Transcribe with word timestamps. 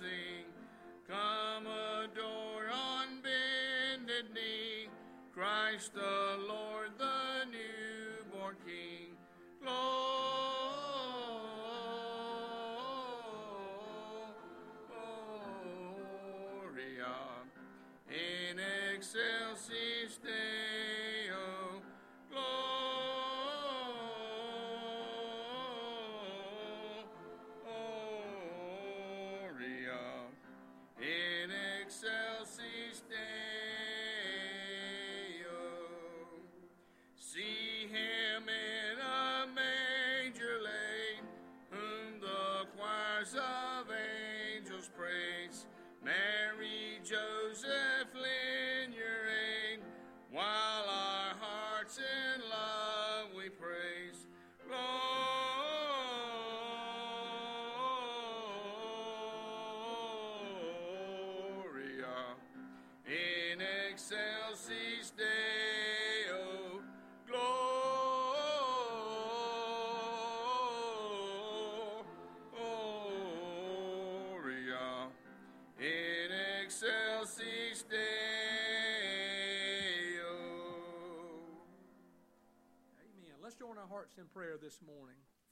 sing. 0.00 0.48
Come 1.06 1.66
adore 1.66 2.70
on 2.72 3.20
bended 3.22 4.32
knee 4.32 4.88
Christ 5.32 5.92
the 5.94 6.38
Lord, 6.48 6.90
the 6.98 7.44
newborn 7.50 8.56
King. 8.64 9.09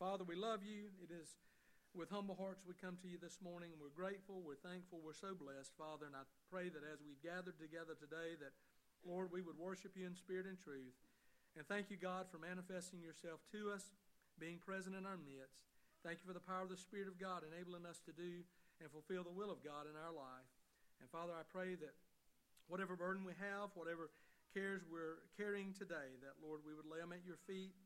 Father, 0.08 0.24
we 0.24 0.40
love 0.40 0.64
you. 0.64 0.88
It 1.04 1.12
is 1.12 1.36
with 1.92 2.08
humble 2.08 2.32
hearts 2.32 2.64
we 2.64 2.72
come 2.72 2.96
to 3.04 3.12
you 3.12 3.20
this 3.20 3.44
morning. 3.44 3.76
We're 3.76 3.92
grateful, 3.92 4.40
we're 4.40 4.56
thankful, 4.56 5.04
we're 5.04 5.12
so 5.12 5.36
blessed, 5.36 5.76
Father. 5.76 6.08
And 6.08 6.16
I 6.16 6.24
pray 6.48 6.72
that 6.72 6.80
as 6.80 7.04
we've 7.04 7.20
gathered 7.20 7.60
together 7.60 7.92
today, 7.92 8.32
that, 8.40 8.56
Lord, 9.04 9.28
we 9.28 9.44
would 9.44 9.60
worship 9.60 10.00
you 10.00 10.08
in 10.08 10.16
spirit 10.16 10.48
and 10.48 10.56
truth. 10.56 10.96
And 11.60 11.68
thank 11.68 11.92
you, 11.92 12.00
God, 12.00 12.24
for 12.32 12.40
manifesting 12.40 13.04
yourself 13.04 13.44
to 13.52 13.68
us, 13.68 13.92
being 14.40 14.56
present 14.56 14.96
in 14.96 15.04
our 15.04 15.20
midst. 15.20 15.68
Thank 16.00 16.24
you 16.24 16.26
for 16.32 16.32
the 16.32 16.40
power 16.40 16.64
of 16.64 16.72
the 16.72 16.80
Spirit 16.80 17.12
of 17.12 17.20
God 17.20 17.44
enabling 17.44 17.84
us 17.84 18.00
to 18.08 18.12
do 18.16 18.48
and 18.80 18.88
fulfill 18.88 19.28
the 19.28 19.36
will 19.36 19.52
of 19.52 19.60
God 19.60 19.84
in 19.84 19.92
our 19.92 20.16
life. 20.16 20.48
And 21.04 21.12
Father, 21.12 21.36
I 21.36 21.44
pray 21.44 21.76
that 21.84 21.92
whatever 22.64 22.96
burden 22.96 23.28
we 23.28 23.36
have, 23.44 23.76
whatever 23.76 24.08
cares 24.56 24.80
we're 24.88 25.20
carrying 25.36 25.76
today, 25.76 26.16
that, 26.24 26.40
Lord, 26.40 26.64
we 26.64 26.72
would 26.72 26.88
lay 26.88 27.04
them 27.04 27.12
at 27.12 27.28
your 27.28 27.36
feet. 27.44 27.76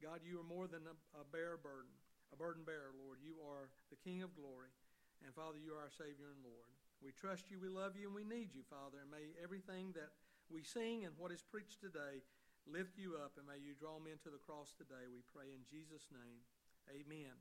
God, 0.00 0.24
you 0.24 0.40
are 0.40 0.48
more 0.48 0.64
than 0.64 0.88
a, 0.88 0.96
a 1.20 1.24
bear 1.28 1.60
burden, 1.60 1.92
a 2.32 2.36
burden 2.36 2.64
bearer, 2.64 2.96
Lord. 2.96 3.20
You 3.20 3.36
are 3.44 3.68
the 3.92 4.00
King 4.00 4.24
of 4.24 4.32
glory. 4.32 4.72
And 5.20 5.36
Father, 5.36 5.60
you 5.60 5.76
are 5.76 5.84
our 5.84 5.92
Savior 5.92 6.32
and 6.32 6.40
Lord. 6.40 6.72
We 7.04 7.12
trust 7.12 7.52
you, 7.52 7.60
we 7.60 7.68
love 7.68 7.96
you, 7.96 8.08
and 8.08 8.16
we 8.16 8.24
need 8.24 8.56
you, 8.56 8.64
Father. 8.68 9.00
And 9.00 9.12
may 9.12 9.28
everything 9.40 9.92
that 9.96 10.12
we 10.48 10.64
sing 10.64 11.04
and 11.04 11.12
what 11.20 11.32
is 11.32 11.44
preached 11.44 11.80
today 11.80 12.24
lift 12.64 12.96
you 12.96 13.20
up, 13.20 13.36
and 13.36 13.44
may 13.44 13.60
you 13.60 13.76
draw 13.76 14.00
men 14.00 14.16
to 14.24 14.32
the 14.32 14.40
cross 14.40 14.72
today. 14.76 15.08
We 15.08 15.20
pray 15.32 15.52
in 15.52 15.64
Jesus' 15.68 16.08
name. 16.12 16.40
Amen. 16.88 17.36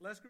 Let's. 0.00 0.20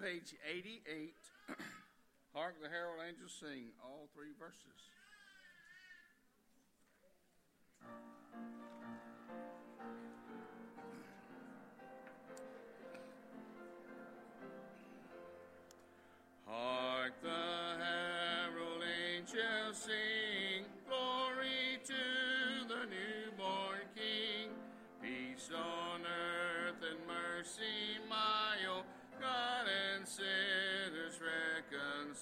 Page 0.00 0.34
88. 0.48 1.14
Hark 2.34 2.54
the 2.62 2.70
herald 2.70 3.00
angels 3.06 3.36
sing, 3.38 3.68
all 3.84 4.08
three 4.14 4.32
verses. 4.38 4.88
Hark 16.46 17.12
the 17.22 17.39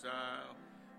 reconcile. 0.09 0.57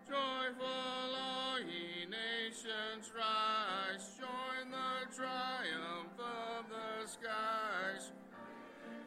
Joyful 0.08 0.66
all 0.66 1.60
ye 1.60 2.06
heavens 2.06 3.12
rise, 3.16 4.10
join 4.20 4.72
the 4.72 5.16
triumph 5.16 6.18
of 6.18 6.66
the 6.70 7.08
skies. 7.08 8.12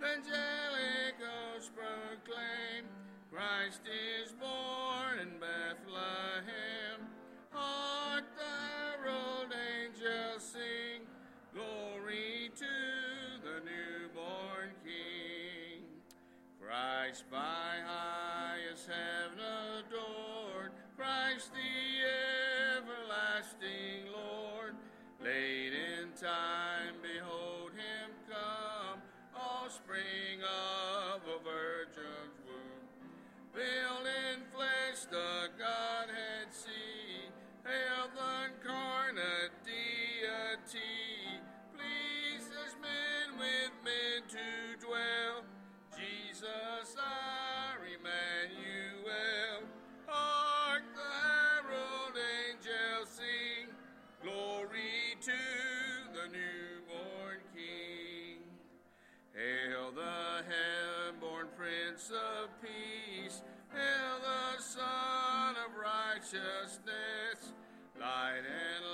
Angelic 0.02 1.14
hosts 1.20 1.70
proclaim, 1.74 2.84
Christ 3.32 3.82
is 3.86 4.32
born 4.32 5.18
in 5.20 5.38
Bethlehem. 5.40 7.08
Hark 7.50 8.24
the 8.36 9.02
herald 9.02 9.52
angels 9.52 10.42
sing, 10.42 11.02
glory 11.54 12.50
to 12.56 12.64
the 13.42 13.60
newborn 13.64 14.70
King. 14.84 15.84
Christ 16.60 17.24
by 17.30 17.80
highest 17.84 18.86
heaven 18.86 19.71
Christ 21.02 21.50
the 21.50 22.78
everlasting 22.78 24.06
Lord. 24.14 24.76
Late 25.20 25.74
in 25.74 26.12
time, 26.14 26.94
behold 27.02 27.72
him 27.74 28.10
come, 28.30 29.02
offspring 29.34 30.38
of 30.46 31.22
a 31.26 31.42
virgin's 31.42 32.38
womb. 32.46 32.86
Veiled 33.52 34.06
in 34.06 34.46
flesh, 34.54 35.02
the 35.10 35.50
Godhead 35.58 36.31
Prince 62.02 62.20
of 62.20 62.50
Peace. 62.60 63.42
Hail 63.72 64.18
the 64.20 64.62
Sun 64.62 65.54
of 65.64 65.76
Righteousness. 65.76 67.52
Light 68.00 68.38
and 68.38 68.91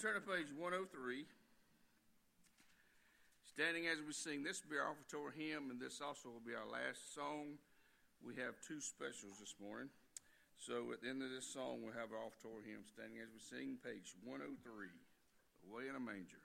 Turn 0.00 0.16
to 0.16 0.24
page 0.24 0.48
103. 0.56 1.28
Standing 3.44 3.84
as 3.84 4.00
we 4.00 4.16
sing, 4.16 4.40
this 4.40 4.64
will 4.64 4.72
be 4.72 4.80
our 4.80 4.88
offertory 4.88 5.36
hymn, 5.36 5.68
and 5.68 5.76
this 5.76 6.00
also 6.00 6.32
will 6.32 6.40
be 6.40 6.56
our 6.56 6.64
last 6.64 7.12
song. 7.12 7.60
We 8.24 8.32
have 8.40 8.56
two 8.64 8.80
specials 8.80 9.44
this 9.44 9.52
morning. 9.60 9.92
So 10.56 10.88
at 10.96 11.04
the 11.04 11.12
end 11.12 11.20
of 11.20 11.28
this 11.28 11.44
song, 11.44 11.84
we'll 11.84 11.92
have 12.00 12.16
our 12.16 12.24
offertory 12.24 12.72
hymn. 12.72 12.88
Standing 12.88 13.20
as 13.20 13.28
we 13.28 13.44
sing, 13.44 13.76
page 13.84 14.16
103, 14.24 14.56
Away 15.68 15.92
in 15.92 15.92
a 15.92 16.00
Manger. 16.00 16.40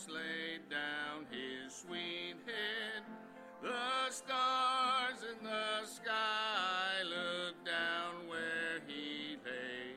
Jesus 0.00 0.14
laid 0.14 0.70
down 0.70 1.26
his 1.30 1.74
sweet 1.74 2.36
head. 2.46 3.02
The 3.62 4.12
stars 4.12 5.22
in 5.22 5.44
the 5.44 5.86
sky 5.86 7.02
looked 7.04 7.66
down 7.66 8.28
where 8.28 8.80
he 8.86 9.36
lay. 9.44 9.96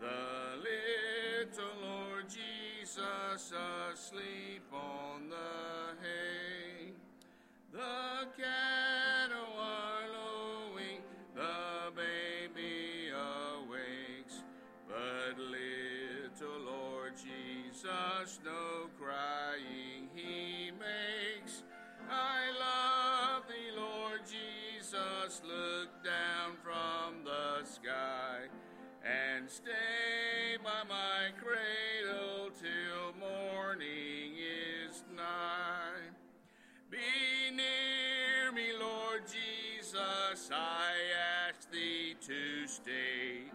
The 0.00 0.58
little 0.58 1.74
Lord 1.82 2.26
Jesus 2.28 3.52
asleep 3.92 4.64
on 4.72 5.28
the 5.28 5.94
hay. 6.02 6.92
The 7.72 8.26
cattle 8.36 9.54
are 9.58 10.08
lowing, 10.14 11.02
the 11.34 11.92
baby 11.94 13.10
awakes, 13.10 14.42
but 14.88 15.38
little 15.38 16.60
Lord 16.64 17.12
Jesus 17.16 18.40
no 18.44 18.67
and 29.08 29.48
stay 29.48 30.56
by 30.62 30.82
my 30.88 31.30
cradle 31.40 32.50
till 32.60 33.14
morning 33.18 34.32
is 34.36 35.02
nigh. 35.16 36.12
Be 36.90 37.54
near 37.54 38.52
me, 38.52 38.72
Lord 38.78 39.22
Jesus, 39.26 40.50
I 40.52 40.92
ask 41.48 41.70
thee 41.70 42.16
to 42.20 42.66
stay 42.66 43.50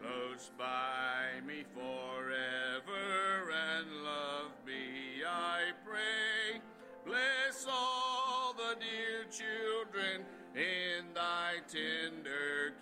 close 0.00 0.50
by 0.56 1.40
me 1.46 1.64
forever 1.74 3.50
and 3.50 4.04
love 4.04 4.52
me, 4.66 5.24
I 5.26 5.72
pray. 5.84 6.60
Bless 7.04 7.66
all 7.68 8.54
the 8.54 8.76
dear 8.78 9.24
children 9.30 10.24
in 10.54 11.12
thy 11.14 11.54
tender 11.68 12.74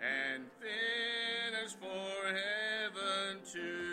and 0.00 0.44
finish 0.60 1.72
for 1.74 2.26
heaven 2.26 3.40
to 3.52 3.85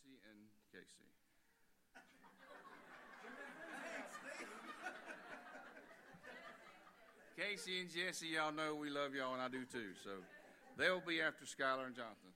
Jesse 0.00 0.16
and 0.24 0.40
Casey. 0.72 1.04
Casey 7.36 7.80
and 7.80 7.90
Jesse, 7.90 8.26
y'all 8.28 8.52
know 8.52 8.74
we 8.74 8.90
love 8.90 9.14
y'all, 9.14 9.34
and 9.34 9.42
I 9.42 9.48
do 9.48 9.64
too. 9.64 9.92
So 10.04 10.10
they'll 10.76 11.00
be 11.00 11.20
after 11.20 11.44
Skylar 11.44 11.86
and 11.86 11.94
Jonathan. 11.94 12.32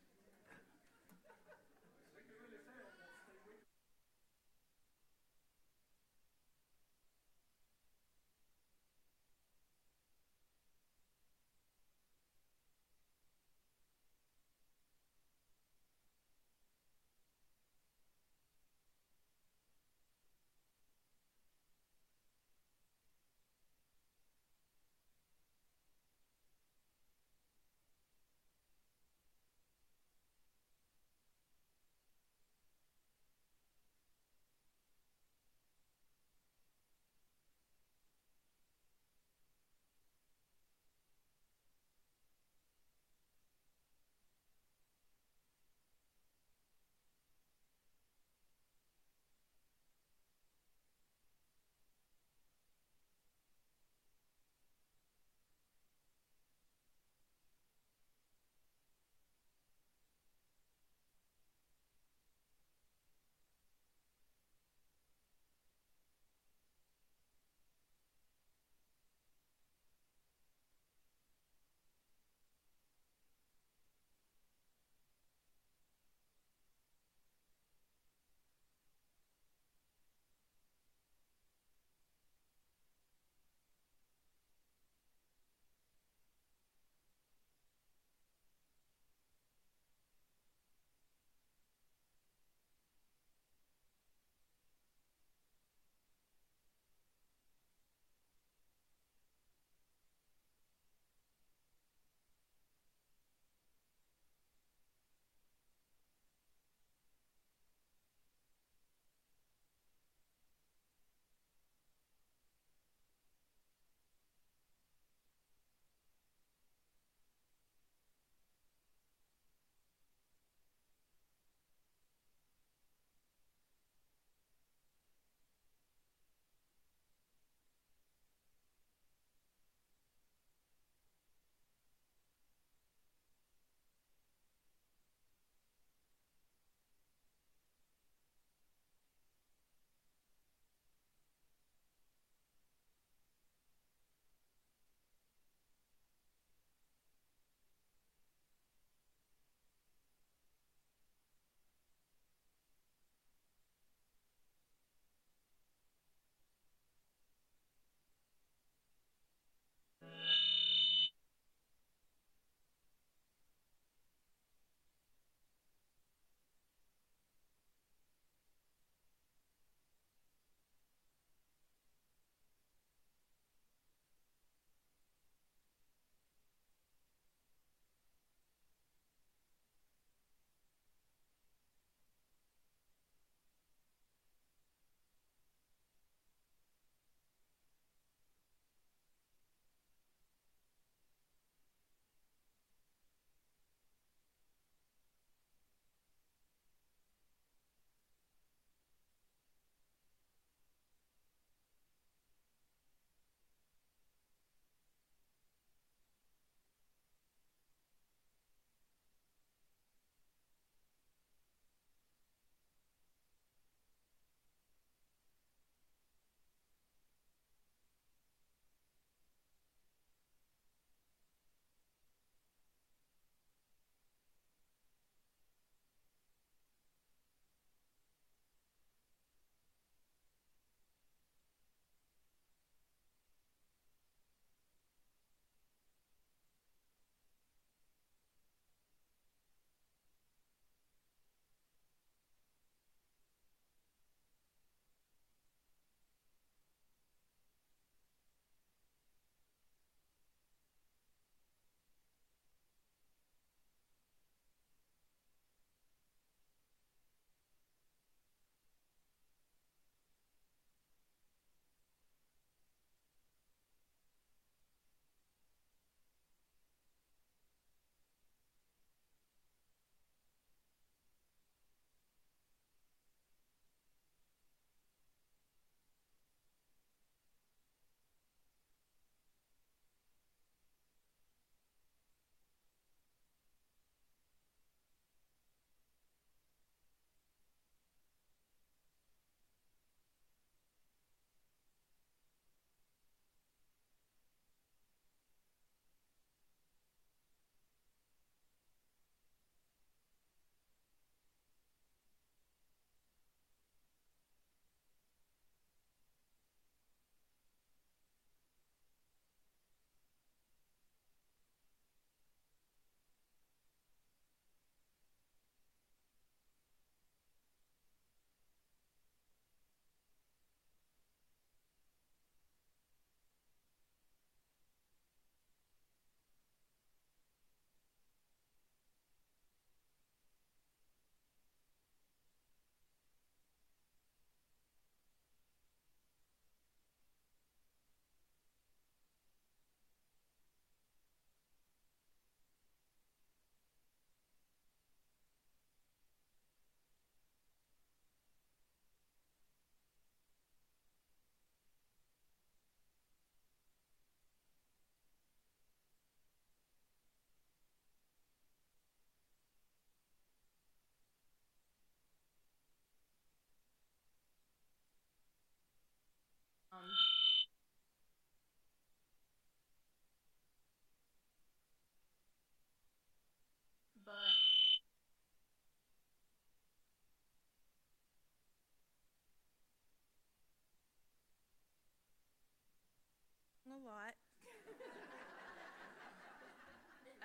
A 383.74 383.80
lot. 383.82 384.14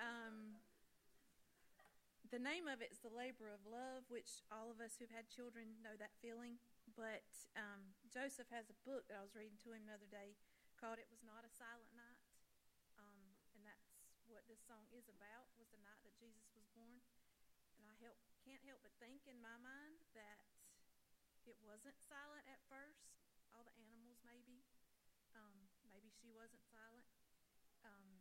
um, 0.02 0.58
the 2.34 2.42
name 2.42 2.66
of 2.66 2.82
it 2.82 2.90
is 2.90 2.98
The 2.98 3.14
Labor 3.14 3.54
of 3.54 3.62
Love, 3.62 4.10
which 4.10 4.42
all 4.50 4.66
of 4.66 4.82
us 4.82 4.98
who've 4.98 5.14
had 5.14 5.30
children 5.30 5.78
know 5.78 5.94
that 6.02 6.10
feeling. 6.18 6.58
But 6.98 7.22
um, 7.54 7.94
Joseph 8.10 8.50
has 8.50 8.66
a 8.66 8.78
book 8.82 9.06
that 9.06 9.14
I 9.14 9.22
was 9.22 9.38
reading 9.38 9.62
to 9.62 9.70
him 9.70 9.86
the 9.86 9.94
other 9.94 10.10
day 10.10 10.34
called 10.74 10.98
It 10.98 11.06
Was 11.06 11.22
Not 11.22 11.46
a 11.46 11.52
Silent 11.54 11.94
Night. 11.94 12.18
Um, 12.98 13.38
and 13.54 13.62
that's 13.62 13.94
what 14.26 14.42
this 14.50 14.58
song 14.66 14.90
is 14.90 15.06
about, 15.06 15.54
was 15.54 15.70
the 15.70 15.78
night 15.86 16.02
that 16.02 16.18
Jesus 16.18 16.50
was 16.58 16.66
born. 16.74 16.98
And 17.78 17.86
I 17.86 17.94
help, 18.02 18.18
can't 18.42 18.62
help 18.66 18.82
but 18.82 18.90
think 18.98 19.22
in 19.30 19.38
my 19.38 19.54
mind 19.62 20.02
that 20.18 20.42
it 21.46 21.54
wasn't 21.62 21.94
silent 22.02 22.42
at 22.50 22.58
first. 22.66 23.14
All 23.54 23.62
the 23.62 23.74
animals, 23.86 24.18
maybe. 24.26 24.66
Um, 25.34 25.70
maybe 25.90 26.09
she 26.20 26.28
wasn't 26.28 26.60
silent. 26.68 27.08
Um, 27.80 28.20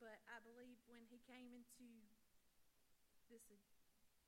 but 0.00 0.24
I 0.24 0.40
believe 0.40 0.80
when 0.88 1.04
he 1.12 1.20
came 1.28 1.52
into 1.52 2.08
this 3.28 3.44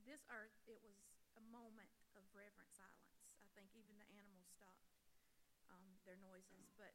this 0.04 0.20
earth, 0.28 0.56
it 0.68 0.80
was 0.84 0.96
a 1.36 1.44
moment 1.48 1.92
of 2.16 2.24
reverent 2.36 2.72
silence. 2.72 3.16
I 3.40 3.48
think 3.56 3.72
even 3.76 3.96
the 4.00 4.08
animals 4.16 4.48
stopped 4.52 4.92
um, 5.72 5.96
their 6.04 6.20
noises. 6.20 6.68
But 6.76 6.92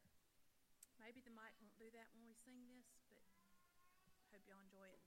maybe 1.02 1.22
the 1.22 1.34
mic 1.34 1.54
won't 1.58 1.74
do 1.78 1.90
that 1.94 2.10
when 2.14 2.26
we 2.26 2.34
sing 2.34 2.66
this. 2.66 2.86
But 3.10 3.22
hope 4.30 4.42
y'all 4.46 4.62
enjoy 4.62 4.90
it. 4.90 5.02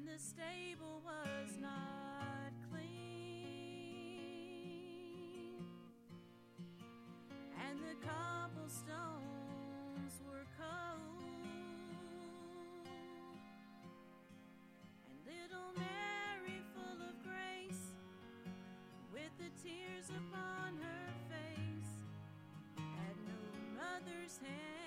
And 0.00 0.08
the 0.08 0.18
stable 0.22 1.02
was 1.04 1.58
not 1.60 2.52
clean, 2.70 3.96
and 7.68 7.78
the 7.80 7.96
cobblestones 8.06 8.94
were 10.26 10.46
cold, 10.56 11.22
and 15.08 15.18
little 15.26 15.72
Mary, 15.76 16.62
full 16.74 17.00
of 17.08 17.14
grace, 17.22 17.84
with 19.12 19.32
the 19.38 19.50
tears 19.62 20.08
upon 20.08 20.76
her 20.76 21.12
face, 21.28 21.92
had 22.76 23.16
no 23.26 23.40
mother's 23.76 24.38
hand 24.38 24.79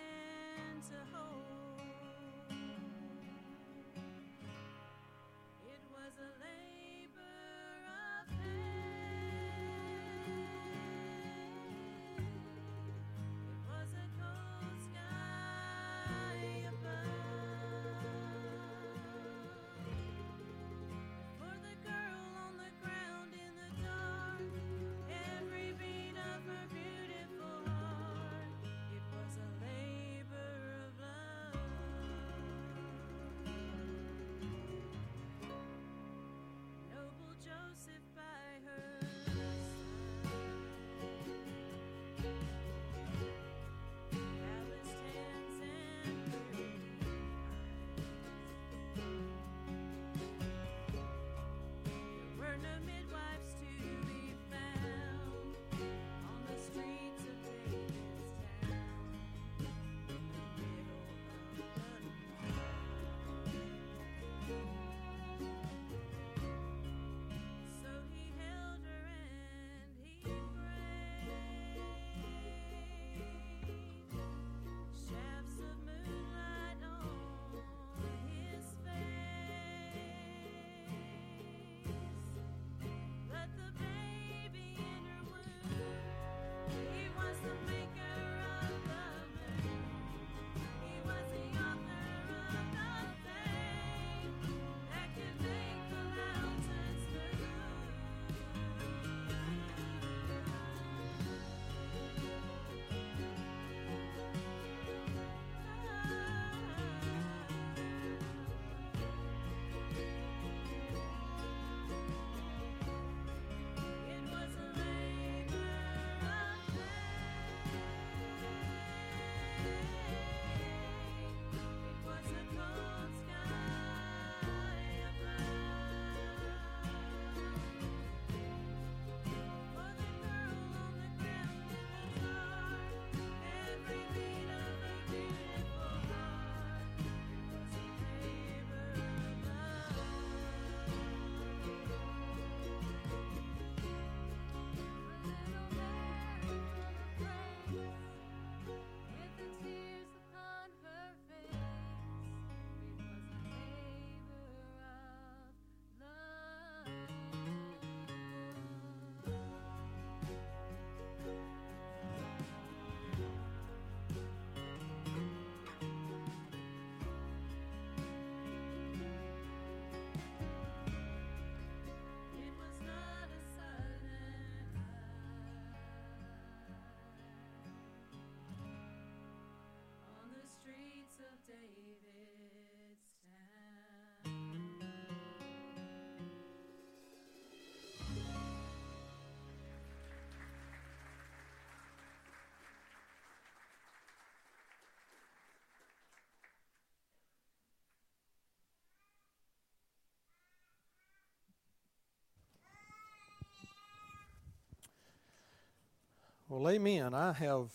Well, 206.55 206.69
amen. 206.69 207.15
I 207.15 207.33
have 207.33 207.69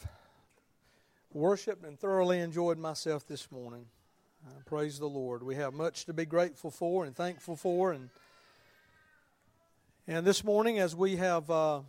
worshiped 1.32 1.84
and 1.84 1.98
thoroughly 1.98 2.38
enjoyed 2.38 2.78
myself 2.78 3.26
this 3.26 3.50
morning. 3.50 3.86
Uh, 4.46 4.52
praise 4.66 5.00
the 5.00 5.08
Lord. 5.08 5.42
We 5.42 5.56
have 5.56 5.74
much 5.74 6.04
to 6.04 6.12
be 6.12 6.24
grateful 6.24 6.70
for 6.70 7.04
and 7.04 7.16
thankful 7.16 7.56
for. 7.56 7.90
And, 7.90 8.08
and 10.06 10.24
this 10.24 10.44
morning, 10.44 10.78
as 10.78 10.94
we 10.94 11.16
have 11.16 11.50
uh, 11.50 11.80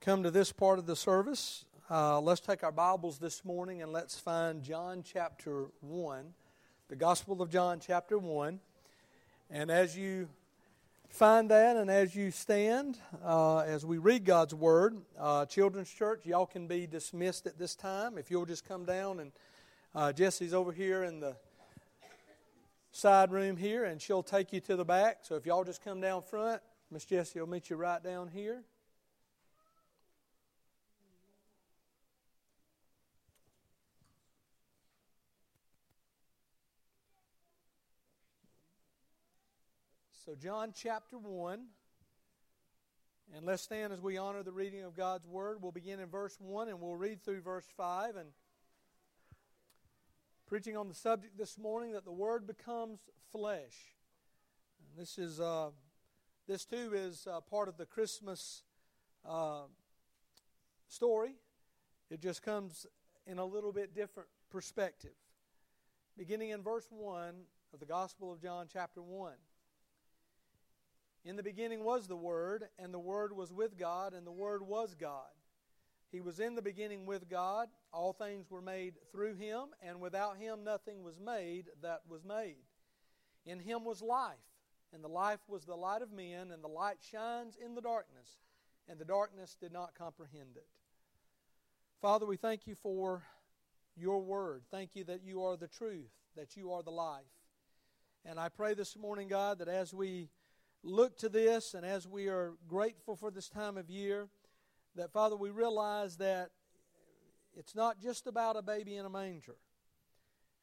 come 0.00 0.22
to 0.22 0.30
this 0.30 0.52
part 0.52 0.78
of 0.78 0.86
the 0.86 0.94
service, 0.94 1.64
uh, 1.90 2.20
let's 2.20 2.40
take 2.40 2.62
our 2.62 2.70
Bibles 2.70 3.18
this 3.18 3.44
morning 3.44 3.82
and 3.82 3.92
let's 3.92 4.16
find 4.16 4.62
John 4.62 5.02
chapter 5.02 5.64
1, 5.80 6.34
the 6.88 6.94
Gospel 6.94 7.42
of 7.42 7.50
John 7.50 7.80
chapter 7.84 8.16
1. 8.16 8.60
And 9.50 9.72
as 9.72 9.98
you 9.98 10.28
find 11.10 11.50
that 11.50 11.76
and 11.76 11.90
as 11.90 12.14
you 12.14 12.30
stand, 12.30 12.98
uh, 13.24 13.58
as 13.58 13.84
we 13.84 13.98
read 13.98 14.24
God's 14.24 14.54
Word, 14.54 14.96
uh, 15.18 15.46
Children's 15.46 15.90
Church, 15.90 16.24
y'all 16.24 16.46
can 16.46 16.66
be 16.66 16.86
dismissed 16.86 17.46
at 17.46 17.58
this 17.58 17.74
time. 17.74 18.18
If 18.18 18.30
you'll 18.30 18.46
just 18.46 18.66
come 18.66 18.84
down 18.84 19.20
and 19.20 19.32
uh, 19.94 20.12
Jesse's 20.12 20.54
over 20.54 20.72
here 20.72 21.04
in 21.04 21.20
the 21.20 21.36
side 22.92 23.30
room 23.30 23.56
here 23.56 23.84
and 23.84 24.00
she'll 24.00 24.22
take 24.22 24.52
you 24.52 24.60
to 24.60 24.76
the 24.76 24.84
back. 24.84 25.18
So 25.22 25.36
if 25.36 25.46
y'all 25.46 25.64
just 25.64 25.82
come 25.82 26.00
down 26.00 26.22
front, 26.22 26.62
Miss 26.90 27.04
Jessie 27.04 27.40
will 27.40 27.48
meet 27.48 27.70
you 27.70 27.76
right 27.76 28.02
down 28.02 28.28
here. 28.28 28.62
So, 40.28 40.34
John 40.34 40.74
chapter 40.76 41.16
1. 41.16 41.58
And 43.34 43.46
let's 43.46 43.62
stand 43.62 43.94
as 43.94 44.02
we 44.02 44.18
honor 44.18 44.42
the 44.42 44.52
reading 44.52 44.82
of 44.82 44.94
God's 44.94 45.26
Word. 45.26 45.62
We'll 45.62 45.72
begin 45.72 46.00
in 46.00 46.10
verse 46.10 46.36
1 46.38 46.68
and 46.68 46.82
we'll 46.82 46.96
read 46.96 47.24
through 47.24 47.40
verse 47.40 47.64
5. 47.78 48.16
And 48.16 48.28
preaching 50.46 50.76
on 50.76 50.86
the 50.86 50.94
subject 50.94 51.38
this 51.38 51.56
morning 51.56 51.92
that 51.92 52.04
the 52.04 52.12
Word 52.12 52.46
becomes 52.46 53.08
flesh. 53.32 53.94
And 54.82 55.00
this 55.02 55.16
is, 55.16 55.40
uh, 55.40 55.70
this 56.46 56.66
too 56.66 56.90
is 56.92 57.26
uh, 57.26 57.40
part 57.40 57.66
of 57.66 57.78
the 57.78 57.86
Christmas 57.86 58.64
uh, 59.26 59.62
story. 60.88 61.36
It 62.10 62.20
just 62.20 62.42
comes 62.42 62.86
in 63.26 63.38
a 63.38 63.46
little 63.46 63.72
bit 63.72 63.94
different 63.94 64.28
perspective. 64.50 65.16
Beginning 66.18 66.50
in 66.50 66.62
verse 66.62 66.88
1 66.90 67.32
of 67.72 67.80
the 67.80 67.86
Gospel 67.86 68.30
of 68.30 68.42
John, 68.42 68.66
chapter 68.70 69.00
1. 69.00 69.32
In 71.28 71.36
the 71.36 71.42
beginning 71.42 71.84
was 71.84 72.06
the 72.06 72.16
Word, 72.16 72.64
and 72.78 72.92
the 72.92 72.98
Word 72.98 73.36
was 73.36 73.52
with 73.52 73.76
God, 73.76 74.14
and 74.14 74.26
the 74.26 74.32
Word 74.32 74.66
was 74.66 74.94
God. 74.94 75.28
He 76.10 76.22
was 76.22 76.40
in 76.40 76.54
the 76.54 76.62
beginning 76.62 77.04
with 77.04 77.28
God. 77.28 77.68
All 77.92 78.14
things 78.14 78.50
were 78.50 78.62
made 78.62 78.94
through 79.12 79.34
him, 79.34 79.64
and 79.82 80.00
without 80.00 80.38
him 80.38 80.64
nothing 80.64 81.02
was 81.02 81.20
made 81.20 81.66
that 81.82 82.00
was 82.08 82.24
made. 82.24 82.64
In 83.44 83.60
him 83.60 83.84
was 83.84 84.00
life, 84.00 84.38
and 84.94 85.04
the 85.04 85.08
life 85.08 85.40
was 85.46 85.66
the 85.66 85.76
light 85.76 86.00
of 86.00 86.10
men, 86.10 86.50
and 86.50 86.64
the 86.64 86.68
light 86.68 86.96
shines 87.02 87.58
in 87.62 87.74
the 87.74 87.82
darkness, 87.82 88.38
and 88.88 88.98
the 88.98 89.04
darkness 89.04 89.54
did 89.60 89.70
not 89.70 89.94
comprehend 89.94 90.56
it. 90.56 90.66
Father, 92.00 92.24
we 92.24 92.38
thank 92.38 92.66
you 92.66 92.74
for 92.74 93.22
your 93.98 94.22
word. 94.22 94.62
Thank 94.70 94.96
you 94.96 95.04
that 95.04 95.22
you 95.22 95.42
are 95.42 95.58
the 95.58 95.68
truth, 95.68 96.08
that 96.36 96.56
you 96.56 96.72
are 96.72 96.82
the 96.82 96.90
life. 96.90 97.20
And 98.24 98.40
I 98.40 98.48
pray 98.48 98.72
this 98.72 98.96
morning, 98.96 99.28
God, 99.28 99.58
that 99.58 99.68
as 99.68 99.92
we 99.92 100.30
look 100.82 101.18
to 101.18 101.28
this 101.28 101.74
and 101.74 101.84
as 101.84 102.06
we 102.06 102.28
are 102.28 102.54
grateful 102.68 103.16
for 103.16 103.30
this 103.30 103.48
time 103.48 103.76
of 103.76 103.90
year, 103.90 104.28
that, 104.96 105.12
Father, 105.12 105.36
we 105.36 105.50
realize 105.50 106.16
that 106.16 106.50
it's 107.56 107.74
not 107.74 108.00
just 108.00 108.26
about 108.26 108.56
a 108.56 108.62
baby 108.62 108.96
in 108.96 109.04
a 109.04 109.10
manger. 109.10 109.56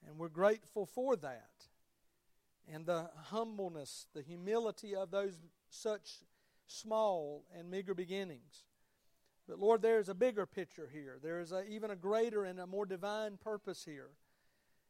And 0.08 0.18
we're 0.18 0.30
grateful 0.30 0.86
for 0.86 1.16
that. 1.18 1.50
And 2.72 2.86
the 2.86 3.10
humbleness, 3.26 4.08
the 4.14 4.22
humility 4.22 4.96
of 4.96 5.12
those 5.12 5.40
such 5.70 6.20
small 6.68 7.44
and 7.58 7.70
meager 7.70 7.94
beginnings. 7.94 8.66
But 9.48 9.60
Lord, 9.60 9.82
there 9.82 10.00
is 10.00 10.10
a 10.10 10.16
bigger 10.16 10.46
picture 10.46 10.90
here. 10.92 11.20
There 11.22 11.40
is 11.40 11.52
a, 11.52 11.64
even 11.68 11.92
a 11.92 11.96
greater 11.96 12.44
and 12.44 12.60
a 12.60 12.66
more 12.66 12.86
divine 12.86 13.38
purpose 13.38 13.86
here. 13.86 14.10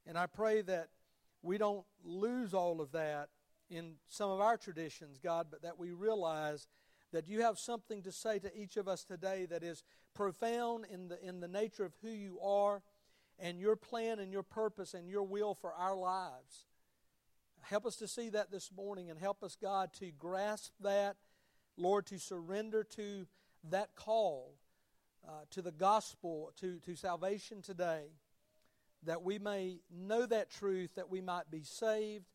And 0.05 0.17
I 0.17 0.27
pray 0.27 0.61
that 0.61 0.89
we 1.41 1.57
don't 1.57 1.85
lose 2.03 2.53
all 2.53 2.79
of 2.79 2.91
that 2.93 3.29
in 3.69 3.95
some 4.07 4.29
of 4.29 4.39
our 4.39 4.57
traditions, 4.57 5.19
God, 5.21 5.47
but 5.49 5.61
that 5.63 5.79
we 5.79 5.91
realize 5.91 6.67
that 7.11 7.27
you 7.27 7.41
have 7.41 7.57
something 7.57 8.01
to 8.03 8.11
say 8.11 8.39
to 8.39 8.55
each 8.57 8.77
of 8.77 8.87
us 8.87 9.03
today 9.03 9.45
that 9.45 9.63
is 9.63 9.83
profound 10.13 10.85
in 10.91 11.07
the, 11.07 11.23
in 11.25 11.39
the 11.39 11.47
nature 11.47 11.85
of 11.85 11.93
who 12.01 12.09
you 12.09 12.39
are 12.41 12.81
and 13.39 13.59
your 13.59 13.75
plan 13.75 14.19
and 14.19 14.31
your 14.31 14.43
purpose 14.43 14.93
and 14.93 15.09
your 15.09 15.23
will 15.23 15.53
for 15.53 15.73
our 15.73 15.95
lives. 15.95 16.65
Help 17.61 17.85
us 17.85 17.95
to 17.97 18.07
see 18.07 18.29
that 18.29 18.51
this 18.51 18.71
morning 18.75 19.09
and 19.09 19.19
help 19.19 19.43
us, 19.43 19.57
God, 19.59 19.91
to 19.99 20.11
grasp 20.11 20.71
that, 20.81 21.15
Lord, 21.77 22.05
to 22.07 22.19
surrender 22.19 22.83
to 22.95 23.25
that 23.69 23.95
call 23.95 24.55
uh, 25.27 25.31
to 25.51 25.61
the 25.61 25.71
gospel, 25.71 26.51
to, 26.59 26.79
to 26.79 26.95
salvation 26.95 27.61
today, 27.61 28.03
that 29.03 29.23
we 29.23 29.39
may 29.39 29.79
know 29.91 30.25
that 30.25 30.51
truth, 30.51 30.95
that 30.95 31.09
we 31.09 31.21
might 31.21 31.49
be 31.49 31.63
saved, 31.63 32.25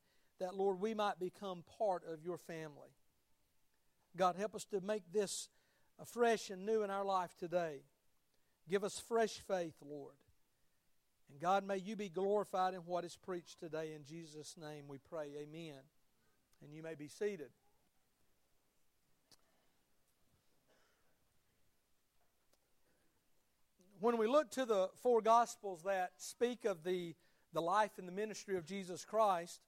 that, 0.41 0.57
Lord, 0.57 0.81
we 0.81 0.95
might 0.95 1.19
become 1.21 1.63
part 1.79 2.03
of 2.11 2.25
your 2.25 2.39
family. 2.39 2.91
God, 4.17 4.37
help 4.37 4.55
us 4.55 4.65
to 4.67 4.81
make 4.81 5.05
this 5.13 5.49
fresh 6.07 6.51
and 6.51 6.67
new 6.67 6.83
in 6.83 6.91
our 6.91 7.05
life 7.05 7.37
today. 7.39 7.83
Give 8.69 8.83
us 8.85 8.99
fresh 8.99 9.39
faith, 9.47 9.75
Lord. 9.89 10.15
And 11.31 11.41
God, 11.41 11.65
may 11.67 11.77
you 11.77 11.95
be 11.95 12.09
glorified 12.09 12.75
in 12.75 12.81
what 12.81 13.05
is 13.05 13.17
preached 13.17 13.61
today. 13.61 13.93
In 13.95 14.05
Jesus' 14.05 14.57
name 14.61 14.85
we 14.89 14.99
pray. 14.99 15.29
Amen. 15.41 15.79
And 16.63 16.73
you 16.75 16.83
may 16.83 16.95
be 16.95 17.09
seated. 17.09 17.51
When 24.01 24.17
we 24.17 24.27
look 24.27 24.51
to 24.53 24.65
the 24.65 24.89
four 25.03 25.21
Gospels 25.21 25.83
that 25.85 26.13
speak 26.17 26.65
of 26.65 26.83
the, 26.83 27.15
the 27.53 27.61
life 27.61 27.93
and 27.99 28.09
the 28.09 28.13
ministry 28.13 28.57
of 28.57 28.65
Jesus 28.65 29.05
Christ, 29.05 29.61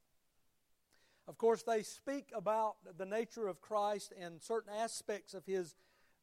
of 1.29 1.39
course, 1.39 1.63
they 1.63 1.83
speak 1.83 2.31
about 2.35 2.75
the 2.99 3.07
nature 3.07 3.47
of 3.47 3.61
Christ 3.61 4.13
and 4.19 4.43
certain 4.43 4.73
aspects 4.73 5.35
of 5.35 5.47
his 5.47 5.77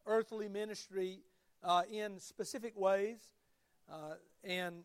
earthly 0.05 0.49
ministry 0.49 1.19
uh, 1.63 1.83
in 1.89 2.19
specific 2.19 2.77
ways, 2.77 3.19
uh, 3.91 4.15
and 4.43 4.83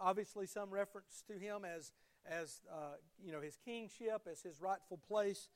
obviously 0.00 0.46
some 0.46 0.70
reference 0.70 1.22
to 1.28 1.38
him 1.38 1.64
as, 1.64 1.92
as 2.28 2.60
uh, 2.70 2.96
you 3.24 3.32
know, 3.32 3.40
his 3.40 3.56
kingship, 3.64 4.28
as 4.30 4.42
his 4.42 4.60
rightful 4.60 4.98
place 5.08 5.48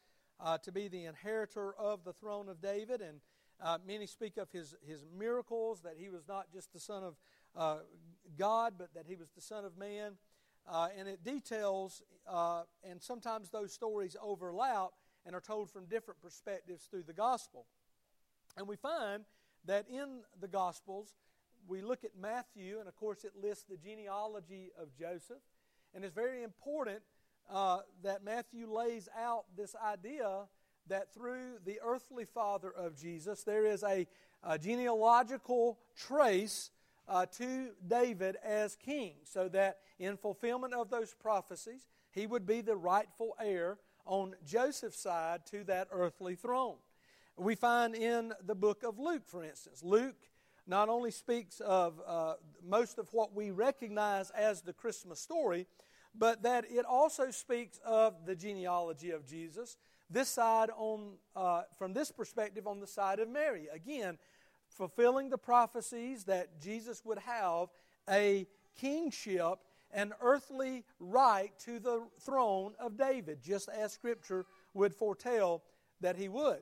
uh, 0.43 0.57
to 0.59 0.73
be 0.73 0.89
the 0.89 1.05
inheritor 1.05 1.75
of 1.75 2.05
the 2.05 2.13
throne 2.13 2.49
of 2.49 2.61
David. 2.61 3.01
And 3.01 3.21
uh, 3.63 3.79
many 3.87 4.07
speak 4.07 4.39
of 4.39 4.51
his, 4.51 4.75
his 4.87 5.05
miracles, 5.19 5.83
that 5.83 5.97
he 5.99 6.09
was 6.09 6.27
not 6.27 6.47
just 6.53 6.73
the 6.73 6.81
Son 6.81 7.05
of 7.05 7.17
uh, 7.55 7.79
God, 8.39 8.75
but 8.79 8.95
that 8.95 9.05
he 9.07 9.17
was 9.17 9.29
the 9.35 9.43
Son 9.43 9.65
of 9.65 9.77
Man. 9.77 10.13
Uh, 10.69 10.89
and 10.97 11.09
it 11.09 11.25
details, 11.25 12.03
uh, 12.29 12.63
and 12.89 13.03
sometimes 13.03 13.51
those 13.51 13.73
stories 13.73 14.17
overlap 14.23 14.91
and 15.27 15.35
are 15.35 15.41
told 15.41 15.71
from 15.71 15.87
different 15.87 16.21
perspectives 16.21 16.85
through 16.85 17.03
the 17.03 17.13
gospel. 17.13 17.67
And 18.57 18.67
we 18.67 18.77
find 18.77 19.25
that 19.67 19.87
in 19.89 20.21
the 20.41 20.49
gospels, 20.49 21.15
we 21.67 21.83
look 21.83 22.05
at 22.05 22.11
Matthew, 22.19 22.79
and 22.79 22.89
of 22.89 22.97
course, 22.97 23.25
it 23.25 23.33
lists 23.41 23.65
the 23.69 23.77
genealogy 23.77 24.71
of 24.81 24.89
Joseph. 24.99 25.43
And 25.95 26.05
it's 26.05 26.15
very 26.15 26.43
important 26.43 27.01
uh, 27.51 27.81
that 28.03 28.25
Matthew 28.25 28.71
lays 28.73 29.09
out 29.19 29.45
this 29.57 29.75
idea 29.77 30.47
that 30.89 31.13
through 31.13 31.59
the 31.65 31.79
earthly 31.85 32.25
father 32.25 32.71
of 32.71 32.97
Jesus, 32.97 33.43
there 33.45 33.67
is 33.67 33.83
a, 33.83 34.07
a 34.43 34.59
genealogical 34.59 35.79
trace 35.97 36.71
uh, 37.09 37.27
to 37.27 37.71
David 37.87 38.37
as 38.45 38.77
king, 38.77 39.15
so 39.25 39.49
that 39.49 39.79
in 39.99 40.17
fulfillment 40.17 40.75
of 40.75 40.91
those 40.91 41.15
prophecies, 41.15 41.89
he 42.13 42.27
would 42.27 42.47
be 42.47 42.61
the 42.61 42.77
rightful 42.77 43.35
heir 43.41 43.79
on 44.07 44.35
Joseph's 44.45 45.01
side 45.01 45.47
to 45.47 45.65
that 45.65 45.89
earthly 45.93 46.35
throne. 46.35 46.77
We 47.37 47.55
find 47.55 47.95
in 47.95 48.33
the 48.45 48.55
book 48.55 48.83
of 48.83 48.99
Luke, 48.99 49.23
for 49.27 49.45
instance, 49.45 49.83
Luke 49.83 50.17
not 50.67 50.89
only 50.89 51.11
speaks 51.11 51.61
of 51.61 52.01
uh, 52.07 52.35
most 52.63 52.99
of 52.99 53.09
what 53.13 53.35
we 53.35 53.51
recognize 53.51 54.31
as 54.31 54.63
the 54.63 54.73
Christmas 54.73 55.21
story, 55.21 55.67
but 56.15 56.43
that 56.43 56.65
it 56.69 56.85
also 56.85 57.31
speaks 57.31 57.81
of 57.85 58.27
the 58.27 58.35
genealogy 58.35 59.11
of 59.11 59.27
Jesus. 59.27 59.77
This 60.09 60.29
side 60.29 60.71
on, 60.77 61.13
uh, 61.37 61.63
from 61.79 61.93
this 61.93 62.11
perspective, 62.11 62.67
on 62.67 62.81
the 62.81 62.87
side 62.87 63.21
of 63.21 63.29
Mary. 63.29 63.69
Again, 63.73 64.19
fulfilling 64.71 65.31
the 65.31 65.39
prophecies 65.39 66.25
that 66.25 66.61
Jesus 66.61 67.03
would 67.05 67.19
have 67.19 67.69
a 68.09 68.47
kingship, 68.79 69.59
an 69.93 70.13
earthly 70.21 70.85
right 70.99 71.53
to 71.61 71.79
the 71.79 72.07
throne 72.21 72.75
of 72.79 72.97
David, 72.97 73.43
just 73.43 73.69
as 73.69 73.93
Scripture 73.93 74.47
would 74.75 74.95
foretell 74.95 75.63
that 76.01 76.17
he 76.17 76.29
would. 76.29 76.61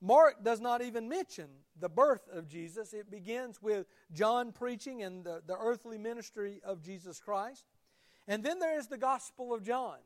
Mark 0.00 0.42
does 0.42 0.60
not 0.60 0.80
even 0.80 1.08
mention 1.08 1.46
the 1.78 1.88
birth 1.88 2.26
of 2.32 2.48
Jesus. 2.48 2.94
It 2.94 3.10
begins 3.10 3.60
with 3.60 3.86
John 4.12 4.50
preaching 4.50 5.02
and 5.02 5.24
the, 5.24 5.42
the 5.46 5.56
earthly 5.58 5.98
ministry 5.98 6.60
of 6.64 6.82
Jesus 6.82 7.20
Christ. 7.20 7.64
And 8.26 8.42
then 8.42 8.58
there 8.58 8.78
is 8.78 8.86
the 8.86 8.96
Gospel 8.96 9.52
of 9.52 9.62
John. 9.62 9.96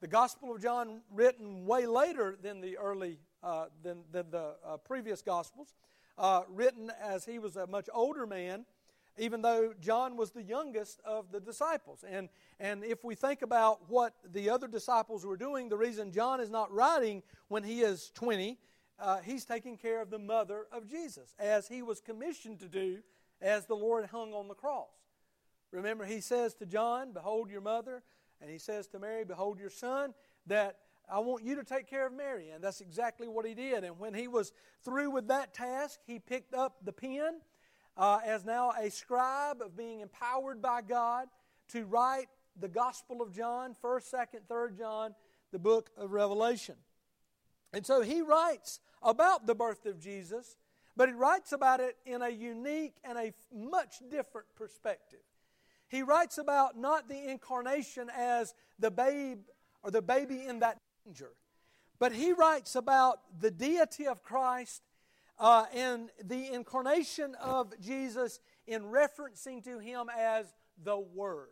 The 0.00 0.08
Gospel 0.08 0.54
of 0.54 0.62
John, 0.62 1.02
written 1.12 1.66
way 1.66 1.86
later 1.86 2.36
than 2.40 2.60
the 2.60 2.78
early, 2.78 3.18
uh, 3.42 3.66
than, 3.82 4.04
than 4.12 4.30
the 4.30 4.54
uh, 4.64 4.76
previous 4.78 5.20
Gospels, 5.20 5.74
uh, 6.20 6.42
written 6.48 6.92
as 7.02 7.24
he 7.24 7.40
was 7.40 7.56
a 7.56 7.66
much 7.66 7.88
older 7.92 8.26
man, 8.26 8.64
even 9.18 9.42
though 9.42 9.74
John 9.80 10.16
was 10.16 10.30
the 10.30 10.42
youngest 10.42 11.00
of 11.04 11.32
the 11.32 11.40
disciples. 11.40 12.04
And, 12.08 12.28
and 12.60 12.84
if 12.84 13.02
we 13.02 13.16
think 13.16 13.42
about 13.42 13.90
what 13.90 14.14
the 14.32 14.50
other 14.50 14.68
disciples 14.68 15.26
were 15.26 15.36
doing, 15.36 15.68
the 15.68 15.76
reason 15.76 16.12
John 16.12 16.40
is 16.40 16.50
not 16.50 16.72
writing 16.72 17.24
when 17.48 17.64
he 17.64 17.80
is 17.80 18.12
20 18.14 18.56
uh, 19.00 19.18
he's 19.20 19.44
taking 19.44 19.76
care 19.76 20.02
of 20.02 20.10
the 20.10 20.18
mother 20.18 20.66
of 20.70 20.86
Jesus, 20.86 21.34
as 21.38 21.66
he 21.66 21.82
was 21.82 22.00
commissioned 22.00 22.60
to 22.60 22.68
do 22.68 22.98
as 23.40 23.64
the 23.64 23.74
Lord 23.74 24.06
hung 24.06 24.34
on 24.34 24.46
the 24.46 24.54
cross. 24.54 24.90
Remember, 25.72 26.04
he 26.04 26.20
says 26.20 26.54
to 26.56 26.66
John, 26.66 27.12
Behold 27.12 27.50
your 27.50 27.62
mother, 27.62 28.02
and 28.40 28.50
he 28.50 28.58
says 28.58 28.86
to 28.88 28.98
Mary, 28.98 29.24
Behold 29.24 29.58
your 29.58 29.70
son, 29.70 30.12
that 30.46 30.76
I 31.10 31.18
want 31.18 31.44
you 31.44 31.56
to 31.56 31.64
take 31.64 31.88
care 31.88 32.06
of 32.06 32.12
Mary. 32.12 32.50
And 32.50 32.62
that's 32.62 32.80
exactly 32.80 33.28
what 33.28 33.46
he 33.46 33.54
did. 33.54 33.84
And 33.84 33.98
when 33.98 34.14
he 34.14 34.28
was 34.28 34.52
through 34.84 35.10
with 35.10 35.28
that 35.28 35.52
task, 35.54 36.00
he 36.06 36.18
picked 36.18 36.54
up 36.54 36.76
the 36.84 36.92
pen 36.92 37.40
uh, 37.96 38.20
as 38.24 38.44
now 38.44 38.72
a 38.78 38.90
scribe 38.90 39.60
of 39.60 39.76
being 39.76 40.00
empowered 40.00 40.62
by 40.62 40.82
God 40.82 41.26
to 41.68 41.84
write 41.84 42.26
the 42.58 42.68
Gospel 42.68 43.22
of 43.22 43.34
John, 43.34 43.74
1st, 43.82 44.14
2nd, 44.14 44.40
3rd 44.48 44.78
John, 44.78 45.14
the 45.52 45.58
book 45.58 45.90
of 45.96 46.12
Revelation. 46.12 46.76
And 47.72 47.86
so 47.86 48.02
he 48.02 48.22
writes 48.22 48.80
about 49.02 49.46
the 49.46 49.54
birth 49.54 49.86
of 49.86 49.98
Jesus, 49.98 50.56
but 50.96 51.08
he 51.08 51.14
writes 51.14 51.52
about 51.52 51.80
it 51.80 51.96
in 52.04 52.22
a 52.22 52.28
unique 52.28 52.94
and 53.04 53.16
a 53.16 53.32
much 53.54 53.96
different 54.10 54.48
perspective. 54.56 55.20
He 55.88 56.02
writes 56.02 56.38
about 56.38 56.78
not 56.78 57.08
the 57.08 57.30
incarnation 57.30 58.10
as 58.16 58.54
the 58.78 58.90
babe 58.90 59.40
or 59.82 59.90
the 59.90 60.02
baby 60.02 60.44
in 60.46 60.60
that 60.60 60.78
manger, 61.04 61.32
but 61.98 62.12
he 62.12 62.32
writes 62.32 62.74
about 62.76 63.20
the 63.40 63.50
deity 63.50 64.06
of 64.06 64.22
Christ 64.22 64.82
uh, 65.38 65.66
and 65.74 66.10
the 66.22 66.52
incarnation 66.52 67.34
of 67.40 67.78
Jesus 67.80 68.40
in 68.66 68.84
referencing 68.84 69.64
to 69.64 69.78
him 69.78 70.08
as 70.16 70.52
the 70.82 70.98
Word 70.98 71.48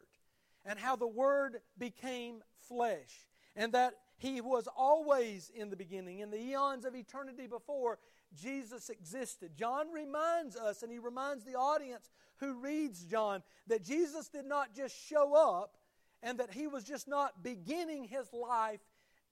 and 0.64 0.78
how 0.78 0.96
the 0.96 1.06
Word 1.06 1.60
became 1.78 2.42
flesh 2.68 3.26
and 3.56 3.72
that 3.72 3.94
he 4.18 4.40
was 4.40 4.68
always 4.76 5.50
in 5.54 5.70
the 5.70 5.76
beginning. 5.76 6.20
In 6.20 6.30
the 6.30 6.40
eons 6.40 6.84
of 6.84 6.94
eternity 6.94 7.46
before, 7.46 7.98
Jesus 8.34 8.90
existed. 8.90 9.52
John 9.56 9.90
reminds 9.92 10.56
us, 10.56 10.82
and 10.82 10.92
he 10.92 10.98
reminds 10.98 11.44
the 11.44 11.54
audience 11.54 12.10
who 12.38 12.54
reads 12.54 13.04
John, 13.04 13.42
that 13.68 13.84
Jesus 13.84 14.28
did 14.28 14.44
not 14.44 14.74
just 14.74 14.94
show 14.94 15.34
up 15.34 15.76
and 16.22 16.38
that 16.38 16.52
he 16.52 16.66
was 16.66 16.84
just 16.84 17.08
not 17.08 17.42
beginning 17.42 18.04
his 18.04 18.32
life 18.32 18.80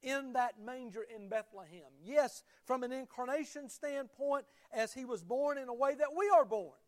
in 0.03 0.33
that 0.35 0.55
manger 0.65 1.05
in 1.15 1.29
Bethlehem. 1.29 1.91
Yes, 2.05 2.43
from 2.65 2.83
an 2.83 2.93
incarnation 2.93 3.69
standpoint, 3.69 4.45
as 4.73 4.93
he 4.93 5.05
was 5.05 5.23
born 5.23 5.59
in 5.59 5.69
a 5.69 5.75
way 5.75 5.95
that 5.95 6.09
we 6.17 6.29
are 6.29 6.45
born, 6.45 6.79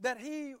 that 0.00 0.18
he 0.18 0.54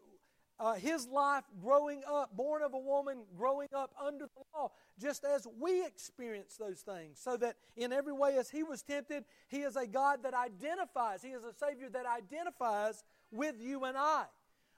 uh, 0.62 0.74
his 0.74 1.08
life 1.08 1.42
growing 1.60 2.02
up, 2.08 2.36
born 2.36 2.62
of 2.62 2.72
a 2.72 2.78
woman, 2.78 3.24
growing 3.36 3.66
up 3.74 3.92
under 4.00 4.26
the 4.26 4.42
law, 4.54 4.70
just 5.00 5.24
as 5.24 5.44
we 5.58 5.84
experience 5.84 6.56
those 6.56 6.80
things. 6.80 7.18
So 7.18 7.36
that 7.38 7.56
in 7.76 7.92
every 7.92 8.12
way, 8.12 8.36
as 8.36 8.48
he 8.48 8.62
was 8.62 8.80
tempted, 8.80 9.24
he 9.48 9.62
is 9.62 9.74
a 9.74 9.88
God 9.88 10.20
that 10.22 10.34
identifies, 10.34 11.20
he 11.20 11.30
is 11.30 11.42
a 11.42 11.52
Savior 11.52 11.88
that 11.90 12.06
identifies 12.06 13.02
with 13.32 13.56
you 13.60 13.84
and 13.84 13.96
I. 13.98 14.26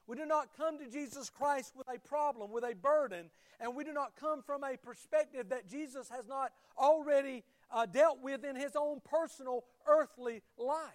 We 0.07 0.17
do 0.17 0.27
not 0.27 0.49
come 0.57 0.79
to 0.79 0.87
Jesus 0.87 1.31
Christ 1.31 1.73
with 1.77 1.89
a 1.89 1.99
problem, 1.99 2.51
with 2.51 2.65
a 2.65 2.75
burden, 2.75 3.31
and 3.59 3.75
we 3.75 3.85
do 3.85 3.93
not 3.93 4.17
come 4.21 4.43
from 4.43 4.63
a 4.63 4.77
perspective 4.77 5.49
that 5.49 5.69
Jesus 5.69 6.09
has 6.11 6.27
not 6.29 6.53
already 6.79 7.43
uh, 7.71 7.87
dealt 7.87 8.23
with 8.23 8.45
in 8.45 8.55
his 8.57 8.73
own 8.77 9.01
personal 9.05 9.65
earthly 9.87 10.43
life. 10.59 10.93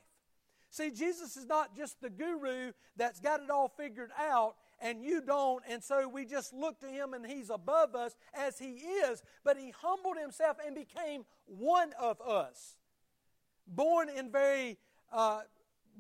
See, 0.72 0.92
Jesus 0.92 1.36
is 1.36 1.48
not 1.48 1.76
just 1.76 2.00
the 2.00 2.12
guru 2.12 2.74
that's 2.96 3.20
got 3.20 3.42
it 3.42 3.50
all 3.50 3.70
figured 3.70 4.12
out 4.18 4.56
and 4.82 5.04
you 5.04 5.22
don't, 5.22 5.64
and 5.68 5.84
so 5.84 6.08
we 6.08 6.26
just 6.26 6.54
look 6.54 6.80
to 6.80 6.88
him 6.88 7.14
and 7.14 7.26
he's 7.26 7.50
above 7.50 7.96
us 7.96 8.16
as 8.34 8.60
he 8.60 8.74
is, 8.74 9.22
but 9.44 9.58
he 9.58 9.72
humbled 9.72 10.18
himself 10.18 10.58
and 10.66 10.76
became 10.76 11.26
one 11.48 11.92
of 12.00 12.22
us. 12.22 12.78
Born 13.68 14.10
in 14.10 14.32
very 14.32 14.78
uh, 15.12 15.42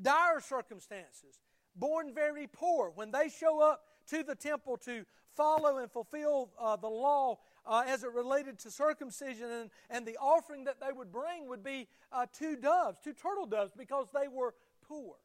dire 0.01 0.39
circumstances, 0.39 1.39
born 1.75 2.13
very 2.13 2.47
poor. 2.47 2.91
When 2.93 3.11
they 3.11 3.29
show 3.29 3.61
up 3.61 3.81
to 4.09 4.23
the 4.23 4.35
temple 4.35 4.77
to 4.85 5.05
follow 5.35 5.77
and 5.77 5.91
fulfill 5.91 6.51
uh, 6.59 6.75
the 6.75 6.89
law 6.89 7.39
uh, 7.65 7.83
as 7.85 8.03
it 8.03 8.11
related 8.11 8.57
to 8.59 8.71
circumcision, 8.71 9.49
and, 9.51 9.69
and 9.89 10.05
the 10.05 10.17
offering 10.17 10.63
that 10.65 10.79
they 10.79 10.91
would 10.91 11.11
bring 11.11 11.47
would 11.47 11.63
be 11.63 11.87
uh, 12.11 12.25
two 12.37 12.55
doves, 12.55 12.97
two 13.03 13.13
turtle 13.13 13.45
doves, 13.45 13.71
because 13.77 14.07
they 14.13 14.27
were 14.27 14.53
poor. 14.87 15.15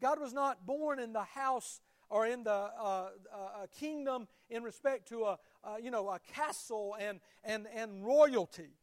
God 0.00 0.18
was 0.18 0.32
not 0.32 0.66
born 0.66 0.98
in 0.98 1.12
the 1.12 1.22
house 1.22 1.80
or 2.10 2.26
in 2.26 2.44
the 2.44 2.50
uh, 2.50 3.08
uh, 3.32 3.66
kingdom 3.78 4.26
in 4.50 4.62
respect 4.62 5.08
to 5.08 5.24
a, 5.24 5.38
uh, 5.64 5.76
you 5.80 5.90
know, 5.90 6.10
a 6.10 6.18
castle 6.34 6.96
and, 7.00 7.20
and, 7.44 7.66
and 7.74 8.04
royalty. 8.04 8.76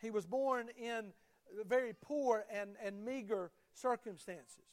He 0.00 0.10
was 0.10 0.26
born 0.26 0.68
in 0.76 1.12
very 1.68 1.92
poor 2.00 2.44
and, 2.50 2.70
and 2.82 3.04
meager 3.04 3.50
circumstances, 3.72 4.64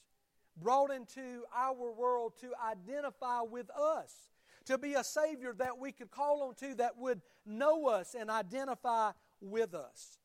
brought 0.60 0.90
into 0.90 1.44
our 1.54 1.92
world 1.92 2.34
to 2.40 2.52
identify 2.64 3.42
with 3.42 3.70
us, 3.70 4.30
to 4.66 4.78
be 4.78 4.94
a 4.94 5.04
Savior 5.04 5.54
that 5.58 5.78
we 5.78 5.92
could 5.92 6.10
call 6.10 6.42
on 6.42 6.54
to 6.56 6.74
that 6.76 6.98
would 6.98 7.20
know 7.46 7.86
us 7.86 8.14
and 8.18 8.30
identify 8.30 9.12
with 9.40 9.74
us. 9.74 10.18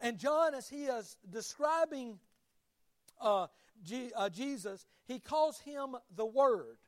And 0.00 0.18
John, 0.18 0.54
as 0.54 0.68
he 0.68 0.84
is 0.84 1.16
describing 1.28 2.18
uh, 3.20 3.48
G, 3.82 4.10
uh, 4.14 4.28
Jesus, 4.28 4.86
he 5.06 5.18
calls 5.18 5.58
him 5.60 5.96
the 6.14 6.26
Word. 6.26 6.78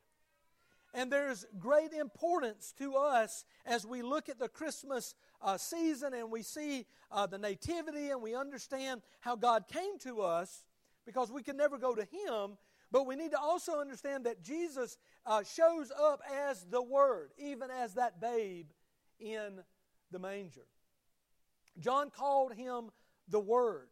And 0.93 1.11
there's 1.11 1.45
great 1.57 1.93
importance 1.93 2.73
to 2.77 2.95
us 2.95 3.45
as 3.65 3.85
we 3.85 4.01
look 4.01 4.27
at 4.27 4.39
the 4.39 4.49
Christmas 4.49 5.15
uh, 5.41 5.57
season 5.57 6.13
and 6.13 6.29
we 6.29 6.43
see 6.43 6.85
uh, 7.11 7.25
the 7.27 7.37
Nativity 7.37 8.09
and 8.09 8.21
we 8.21 8.35
understand 8.35 9.01
how 9.21 9.35
God 9.35 9.65
came 9.71 9.97
to 9.99 10.21
us 10.21 10.65
because 11.05 11.31
we 11.31 11.43
can 11.43 11.57
never 11.57 11.77
go 11.77 11.95
to 11.95 12.01
Him. 12.01 12.57
But 12.91 13.07
we 13.07 13.15
need 13.15 13.31
to 13.31 13.39
also 13.39 13.79
understand 13.79 14.25
that 14.25 14.43
Jesus 14.43 14.97
uh, 15.25 15.43
shows 15.43 15.91
up 15.91 16.21
as 16.49 16.65
the 16.69 16.81
Word, 16.81 17.31
even 17.37 17.69
as 17.71 17.93
that 17.93 18.19
babe 18.19 18.67
in 19.19 19.61
the 20.11 20.19
manger. 20.19 20.65
John 21.79 22.09
called 22.09 22.53
Him 22.53 22.89
the 23.29 23.39
Word. 23.39 23.87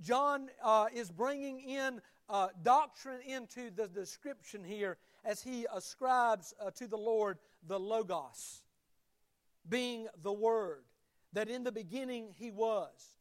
John 0.00 0.48
uh, 0.62 0.86
is 0.94 1.10
bringing 1.10 1.60
in 1.60 2.00
uh, 2.28 2.48
doctrine 2.62 3.20
into 3.26 3.70
the 3.70 3.88
description 3.88 4.62
here 4.64 4.96
as 5.24 5.42
he 5.42 5.66
ascribes 5.74 6.54
uh, 6.60 6.70
to 6.72 6.86
the 6.86 6.96
Lord 6.96 7.38
the 7.66 7.78
Logos, 7.78 8.62
being 9.68 10.06
the 10.22 10.32
Word, 10.32 10.84
that 11.32 11.48
in 11.48 11.64
the 11.64 11.72
beginning 11.72 12.28
he 12.36 12.50
was. 12.50 13.16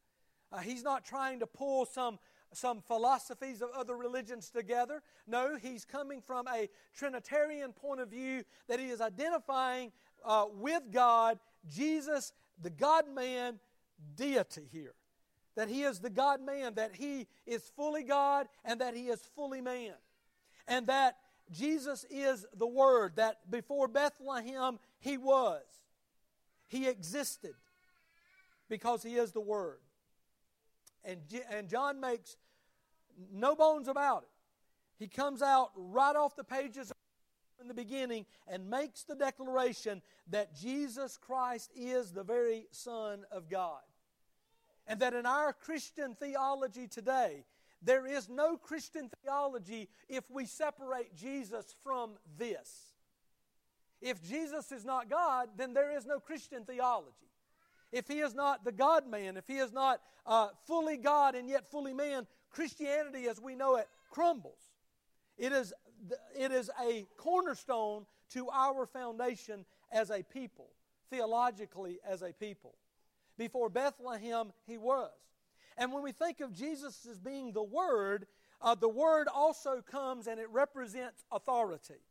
Uh, 0.51 0.59
he's 0.59 0.83
not 0.83 1.03
trying 1.03 1.39
to 1.39 1.47
pull 1.47 1.85
some, 1.85 2.19
some 2.53 2.81
philosophies 2.81 3.61
of 3.61 3.69
other 3.75 3.95
religions 3.95 4.49
together. 4.49 5.01
No, 5.27 5.57
he's 5.57 5.85
coming 5.85 6.21
from 6.21 6.47
a 6.47 6.69
Trinitarian 6.95 7.73
point 7.73 7.99
of 7.99 8.09
view 8.09 8.43
that 8.67 8.79
he 8.79 8.87
is 8.87 9.01
identifying 9.01 9.91
uh, 10.25 10.45
with 10.53 10.83
God, 10.91 11.39
Jesus, 11.69 12.33
the 12.61 12.69
God 12.69 13.05
man, 13.13 13.59
deity 14.15 14.67
here 14.71 14.93
that 15.57 15.67
he 15.67 15.81
is 15.81 15.99
the 15.99 16.09
God 16.09 16.39
man, 16.39 16.75
that 16.75 16.95
he 16.95 17.25
is 17.47 17.63
fully 17.75 18.03
God 18.03 18.47
and 18.63 18.79
that 18.79 18.95
he 18.95 19.07
is 19.07 19.19
fully 19.35 19.59
man. 19.59 19.93
And 20.67 20.85
that 20.85 21.17
Jesus 21.51 22.05
is 22.11 22.45
the 22.55 22.67
Word, 22.67 23.13
that 23.15 23.49
before 23.49 23.87
Bethlehem 23.87 24.77
he 24.99 25.17
was. 25.17 25.63
He 26.67 26.87
existed 26.87 27.55
because 28.69 29.01
he 29.01 29.15
is 29.15 29.31
the 29.31 29.41
Word. 29.41 29.79
And, 31.07 31.21
and 31.49 31.69
John 31.69 32.01
makes 32.01 32.35
no 33.33 33.55
bones 33.55 33.87
about 33.87 34.23
it. 34.23 34.29
He 34.99 35.07
comes 35.07 35.41
out 35.41 35.71
right 35.75 36.15
off 36.15 36.35
the 36.35 36.43
pages 36.43 36.91
in 37.61 37.67
the 37.67 37.73
beginning 37.73 38.25
and 38.47 38.69
makes 38.69 39.03
the 39.03 39.15
declaration 39.15 40.01
that 40.29 40.53
Jesus 40.53 41.17
Christ 41.17 41.71
is 41.75 42.11
the 42.11 42.23
very 42.23 42.65
Son 42.71 43.23
of 43.31 43.49
God. 43.49 43.81
And 44.85 44.99
that 44.99 45.13
in 45.13 45.25
our 45.25 45.53
Christian 45.53 46.15
theology 46.15 46.87
today, 46.87 47.45
there 47.81 48.05
is 48.05 48.27
no 48.27 48.57
Christian 48.57 49.09
theology 49.23 49.89
if 50.09 50.29
we 50.29 50.45
separate 50.45 51.15
Jesus 51.15 51.73
from 51.83 52.11
this. 52.37 52.93
If 54.01 54.21
Jesus 54.27 54.71
is 54.71 54.83
not 54.83 55.09
God, 55.09 55.49
then 55.57 55.73
there 55.73 55.95
is 55.95 56.05
no 56.05 56.19
Christian 56.19 56.65
theology. 56.65 57.27
If 57.91 58.07
he 58.07 58.19
is 58.19 58.33
not 58.33 58.65
the 58.65 58.71
God 58.71 59.07
man, 59.07 59.37
if 59.37 59.47
he 59.47 59.57
is 59.57 59.71
not 59.71 60.01
uh, 60.25 60.49
fully 60.65 60.97
God 60.97 61.35
and 61.35 61.49
yet 61.49 61.69
fully 61.69 61.93
man, 61.93 62.27
Christianity 62.49 63.27
as 63.27 63.39
we 63.39 63.55
know 63.55 63.75
it 63.75 63.87
crumbles. 64.09 64.71
It 65.37 65.51
is, 65.51 65.73
it 66.37 66.51
is 66.51 66.69
a 66.81 67.05
cornerstone 67.17 68.05
to 68.31 68.49
our 68.49 68.85
foundation 68.85 69.65
as 69.91 70.09
a 70.09 70.23
people, 70.23 70.69
theologically 71.09 71.99
as 72.07 72.21
a 72.21 72.33
people. 72.33 72.75
Before 73.37 73.69
Bethlehem, 73.69 74.51
he 74.65 74.77
was. 74.77 75.11
And 75.77 75.93
when 75.93 76.03
we 76.03 76.11
think 76.11 76.41
of 76.41 76.53
Jesus 76.53 77.05
as 77.09 77.19
being 77.19 77.51
the 77.51 77.63
Word, 77.63 78.25
uh, 78.61 78.73
the 78.75 78.89
Word 78.89 79.27
also 79.33 79.81
comes 79.81 80.27
and 80.27 80.39
it 80.39 80.49
represents 80.49 81.23
authority. 81.31 82.01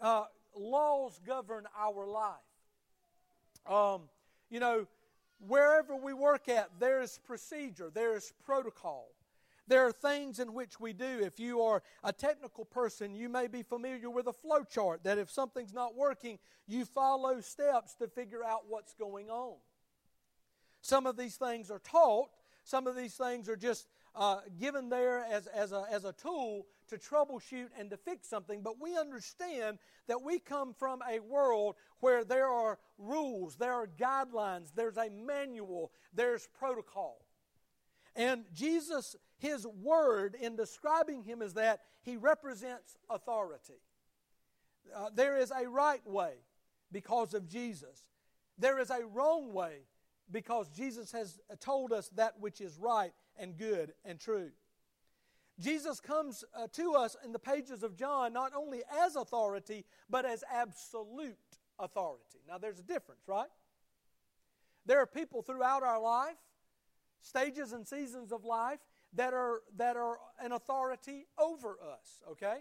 Uh, 0.00 0.24
laws 0.54 1.20
govern 1.26 1.66
our 1.78 2.06
life. 2.06 2.34
Um, 3.68 4.02
you 4.48 4.60
know, 4.60 4.86
wherever 5.38 5.96
we 5.96 6.12
work 6.12 6.48
at, 6.48 6.70
there 6.78 7.00
is 7.00 7.18
procedure, 7.26 7.90
there 7.92 8.16
is 8.16 8.32
protocol. 8.44 9.08
There 9.68 9.84
are 9.84 9.92
things 9.92 10.38
in 10.38 10.54
which 10.54 10.78
we 10.78 10.92
do. 10.92 11.20
If 11.22 11.40
you 11.40 11.62
are 11.62 11.82
a 12.04 12.12
technical 12.12 12.64
person, 12.64 13.16
you 13.16 13.28
may 13.28 13.48
be 13.48 13.62
familiar 13.62 14.08
with 14.08 14.28
a 14.28 14.32
flow 14.32 14.62
chart 14.62 15.02
that 15.02 15.18
if 15.18 15.30
something's 15.30 15.72
not 15.72 15.96
working, 15.96 16.38
you 16.68 16.84
follow 16.84 17.40
steps 17.40 17.94
to 17.94 18.06
figure 18.06 18.44
out 18.44 18.64
what's 18.68 18.94
going 18.94 19.28
on. 19.28 19.56
Some 20.82 21.04
of 21.06 21.16
these 21.16 21.34
things 21.34 21.70
are 21.70 21.80
taught, 21.80 22.28
some 22.62 22.86
of 22.86 22.94
these 22.94 23.14
things 23.14 23.48
are 23.48 23.56
just 23.56 23.88
uh, 24.16 24.40
given 24.58 24.88
there 24.88 25.24
as, 25.30 25.46
as, 25.46 25.72
a, 25.72 25.84
as 25.90 26.04
a 26.04 26.12
tool 26.12 26.66
to 26.88 26.96
troubleshoot 26.96 27.68
and 27.78 27.90
to 27.90 27.96
fix 27.96 28.28
something, 28.28 28.62
but 28.62 28.80
we 28.80 28.96
understand 28.96 29.78
that 30.08 30.22
we 30.22 30.38
come 30.38 30.72
from 30.72 31.00
a 31.08 31.20
world 31.20 31.76
where 32.00 32.24
there 32.24 32.48
are 32.48 32.78
rules, 32.98 33.56
there 33.56 33.74
are 33.74 33.86
guidelines, 33.86 34.72
there's 34.74 34.96
a 34.96 35.10
manual, 35.10 35.92
there's 36.14 36.48
protocol. 36.58 37.26
And 38.14 38.44
Jesus, 38.54 39.16
his 39.38 39.66
word 39.66 40.34
in 40.40 40.56
describing 40.56 41.22
him 41.22 41.42
is 41.42 41.54
that 41.54 41.80
he 42.02 42.16
represents 42.16 42.96
authority. 43.10 43.80
Uh, 44.94 45.10
there 45.14 45.36
is 45.36 45.50
a 45.50 45.68
right 45.68 46.06
way 46.06 46.34
because 46.90 47.34
of 47.34 47.48
Jesus, 47.48 48.04
there 48.56 48.78
is 48.78 48.90
a 48.90 49.04
wrong 49.12 49.52
way 49.52 49.80
because 50.30 50.68
Jesus 50.70 51.12
has 51.12 51.38
told 51.60 51.92
us 51.92 52.08
that 52.16 52.40
which 52.40 52.60
is 52.60 52.78
right 52.78 53.12
and 53.38 53.56
good 53.56 53.92
and 54.04 54.18
true. 54.18 54.50
Jesus 55.58 56.00
comes 56.00 56.44
uh, 56.54 56.66
to 56.72 56.94
us 56.94 57.16
in 57.24 57.32
the 57.32 57.38
pages 57.38 57.82
of 57.82 57.96
John 57.96 58.32
not 58.32 58.52
only 58.54 58.82
as 59.04 59.16
authority, 59.16 59.84
but 60.10 60.26
as 60.26 60.44
absolute 60.52 61.36
authority. 61.78 62.40
Now, 62.46 62.58
there's 62.58 62.78
a 62.78 62.82
difference, 62.82 63.22
right? 63.26 63.48
There 64.84 64.98
are 64.98 65.06
people 65.06 65.42
throughout 65.42 65.82
our 65.82 66.00
life, 66.00 66.36
stages 67.22 67.72
and 67.72 67.86
seasons 67.86 68.32
of 68.32 68.44
life, 68.44 68.80
that 69.14 69.32
are, 69.32 69.62
that 69.76 69.96
are 69.96 70.18
an 70.40 70.52
authority 70.52 71.26
over 71.38 71.78
us, 71.92 72.22
okay? 72.30 72.58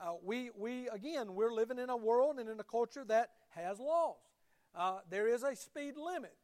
Uh, 0.00 0.12
we, 0.22 0.50
we, 0.56 0.88
again, 0.90 1.34
we're 1.34 1.52
living 1.52 1.78
in 1.78 1.90
a 1.90 1.96
world 1.96 2.38
and 2.38 2.48
in 2.48 2.60
a 2.60 2.64
culture 2.64 3.04
that 3.04 3.30
has 3.50 3.80
laws. 3.80 4.16
Uh, 4.76 4.98
there 5.10 5.26
is 5.26 5.42
a 5.42 5.56
speed 5.56 5.94
limit. 5.96 6.36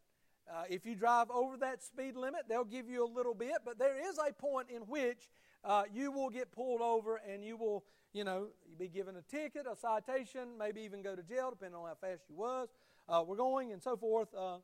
Uh, 0.50 0.64
if 0.68 0.84
you 0.84 0.94
drive 0.94 1.30
over 1.30 1.56
that 1.56 1.82
speed 1.82 2.16
limit, 2.16 2.42
they'll 2.48 2.64
give 2.64 2.88
you 2.88 3.04
a 3.04 3.10
little 3.10 3.34
bit, 3.34 3.56
but 3.64 3.78
there 3.78 3.96
is 3.98 4.18
a 4.18 4.32
point 4.32 4.68
in 4.70 4.82
which 4.82 5.30
uh, 5.64 5.84
you 5.92 6.10
will 6.10 6.28
get 6.28 6.52
pulled 6.52 6.82
over 6.82 7.20
and 7.28 7.42
you 7.42 7.56
will, 7.56 7.84
you 8.12 8.24
know, 8.24 8.48
be 8.78 8.88
given 8.88 9.16
a 9.16 9.22
ticket, 9.22 9.66
a 9.70 9.74
citation, 9.74 10.48
maybe 10.58 10.82
even 10.82 11.02
go 11.02 11.16
to 11.16 11.22
jail, 11.22 11.50
depending 11.50 11.78
on 11.78 11.86
how 11.86 11.94
fast 11.94 12.24
you 12.28 12.36
was. 12.36 12.68
Uh, 13.08 13.24
we're 13.26 13.36
going 13.36 13.72
and 13.72 13.82
so 13.82 13.96
forth. 13.96 14.28
Uh, 14.34 14.58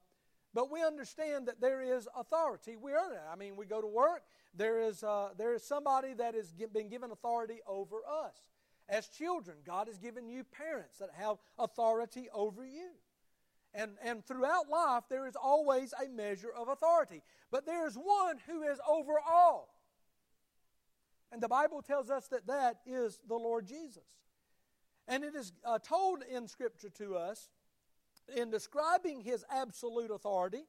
but 0.53 0.71
we 0.71 0.83
understand 0.83 1.47
that 1.47 1.61
there 1.61 1.81
is 1.81 2.09
authority. 2.17 2.77
We 2.77 2.93
are 2.93 3.09
there. 3.09 3.27
I 3.33 3.37
mean, 3.37 3.57
we 3.57 3.67
go 3.67 3.81
to 3.81 3.87
work. 3.87 4.23
There 4.55 4.81
is 4.81 5.05
uh, 5.05 5.29
there 5.39 5.55
is 5.55 5.63
somebody 5.63 6.13
that 6.15 6.35
has 6.35 6.53
been 6.73 6.89
given 6.89 7.13
authority 7.13 7.61
over 7.67 7.99
us. 7.99 8.35
As 8.89 9.07
children, 9.07 9.59
God 9.65 9.87
has 9.87 9.99
given 9.99 10.29
you 10.29 10.43
parents 10.43 10.99
that 10.99 11.11
have 11.17 11.37
authority 11.59 12.29
over 12.35 12.67
you. 12.67 12.91
And, 13.73 13.93
and 14.03 14.25
throughout 14.27 14.69
life, 14.69 15.05
there 15.09 15.27
is 15.27 15.37
always 15.37 15.93
a 15.93 16.09
measure 16.09 16.51
of 16.57 16.69
authority. 16.69 17.23
But 17.51 17.67
there 17.67 17.87
is 17.87 17.95
one 17.95 18.39
who 18.47 18.63
is 18.63 18.79
over 18.89 19.15
all. 19.21 19.75
And 21.33 21.41
the 21.41 21.49
Bible 21.49 21.81
tells 21.81 22.11
us 22.11 22.27
that 22.29 22.47
that 22.49 22.79
is 22.85 23.21
the 23.29 23.37
Lord 23.37 23.67
Jesus. 23.67 24.03
And 25.07 25.23
it 25.23 25.35
is 25.35 25.53
uh, 25.65 25.79
told 25.79 26.23
in 26.29 26.49
Scripture 26.49 26.91
to 26.99 27.17
us, 27.17 27.49
in 28.37 28.51
describing 28.51 29.21
his 29.21 29.45
absolute 29.51 30.11
authority, 30.11 30.65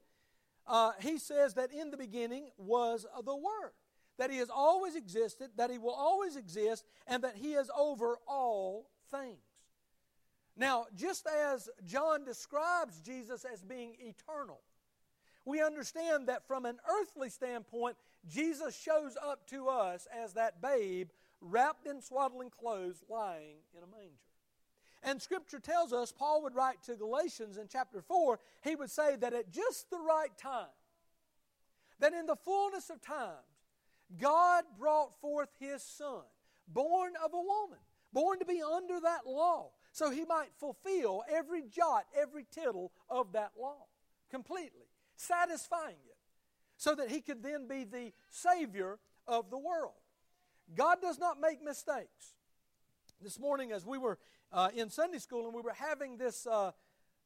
uh, 0.68 0.92
he 1.00 1.18
says 1.18 1.56
that 1.56 1.72
in 1.72 1.90
the 1.90 1.98
beginning 1.98 2.50
was 2.58 3.06
the 3.26 3.36
Word, 3.36 3.74
that 4.18 4.32
he 4.32 4.38
has 4.38 4.50
always 4.50 4.96
existed, 4.96 5.50
that 5.58 5.72
he 5.72 5.78
will 5.78 5.94
always 5.94 6.36
exist, 6.36 6.86
and 7.08 7.24
that 7.24 7.36
he 7.36 7.54
is 7.54 7.70
over 7.78 8.18
all 8.28 8.90
things. 9.10 9.51
Now, 10.58 10.86
just 10.96 11.28
as 11.28 11.70
John 11.86 12.26
describes 12.26 13.00
Jesus 13.00 13.46
as 13.46 13.62
being 13.62 13.96
eternal, 14.00 14.62
we 15.46 15.62
understand 15.62 16.28
that 16.28 16.46
from 16.48 16.66
an 16.66 16.78
earthly 16.90 17.30
standpoint, 17.30 17.98
Jesus 18.28 18.76
shows 18.76 19.18
up 19.22 19.48
to 19.48 19.68
us 19.68 20.08
as 20.14 20.34
that 20.34 20.62
babe 20.62 21.10
wrapped 21.40 21.88
in 21.88 22.02
swaddling 22.02 22.52
clothes 22.52 23.04
lying 23.10 23.58
in 23.76 23.84
a 23.84 23.88
manger. 23.88 24.18
And 25.04 25.20
Scripture 25.20 25.60
tells 25.60 25.94
us, 25.94 26.12
Paul 26.12 26.44
would 26.44 26.54
write 26.54 26.84
to 26.84 26.96
Galatians 26.96 27.58
in 27.58 27.68
chapter 27.68 28.02
4, 28.02 28.40
he 28.64 28.76
would 28.76 28.92
say 28.92 29.16
that 29.16 29.34
at 29.34 29.52
just 29.52 29.90
the 29.90 29.98
right 29.98 30.36
time, 30.38 30.68
that 32.00 32.14
in 32.14 32.28
the 32.28 32.36
fullness 32.36 32.90
of 32.92 33.02
times, 33.02 33.38
God 34.20 34.64
brought 34.78 35.20
forth 35.20 35.50
his 35.60 35.82
Son, 35.82 36.24
born 36.68 37.14
of 37.24 37.34
a 37.34 37.38
woman, 37.38 37.80
born 38.14 38.38
to 38.40 38.46
be 38.46 38.62
under 38.62 39.00
that 39.00 39.26
law, 39.26 39.72
so 39.92 40.10
he 40.10 40.26
might 40.26 40.50
fulfill 40.58 41.24
every 41.30 41.64
jot, 41.64 42.06
every 42.20 42.46
tittle 42.52 42.92
of 43.10 43.34
that 43.34 43.52
law 43.60 43.86
completely, 44.30 44.88
satisfying 45.16 45.98
it, 46.10 46.18
so 46.78 46.96
that 46.96 47.10
he 47.10 47.22
could 47.22 47.44
then 47.44 47.68
be 47.68 47.84
the 47.84 48.12
Savior 48.30 48.98
of 49.28 49.50
the 49.50 49.58
world. 49.58 49.94
God 50.76 51.02
does 51.02 51.20
not 51.20 51.40
make 51.40 51.64
mistakes. 51.64 52.36
This 53.22 53.40
morning, 53.40 53.72
as 53.72 53.86
we 53.86 53.98
were 53.98 54.18
uh, 54.52 54.70
in 54.74 54.90
Sunday 54.90 55.20
school 55.20 55.46
and 55.46 55.54
we 55.54 55.62
were 55.62 55.74
having 55.74 56.18
this 56.18 56.48
uh, 56.48 56.72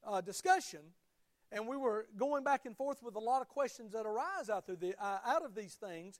uh, 0.06 0.22
discussion, 0.22 0.82
and 1.52 1.68
we 1.68 1.78
were 1.78 2.08
going 2.18 2.44
back 2.44 2.66
and 2.66 2.76
forth 2.76 3.02
with 3.02 3.16
a 3.16 3.20
lot 3.20 3.42
of 3.42 3.48
questions 3.48 3.94
that 3.94 4.06
arise 4.06 4.50
out, 4.50 4.66
through 4.66 4.78
the, 4.78 4.96
uh, 5.00 5.20
out 5.26 5.46
of 5.46 5.56
these 5.56 5.76
things, 5.76 6.20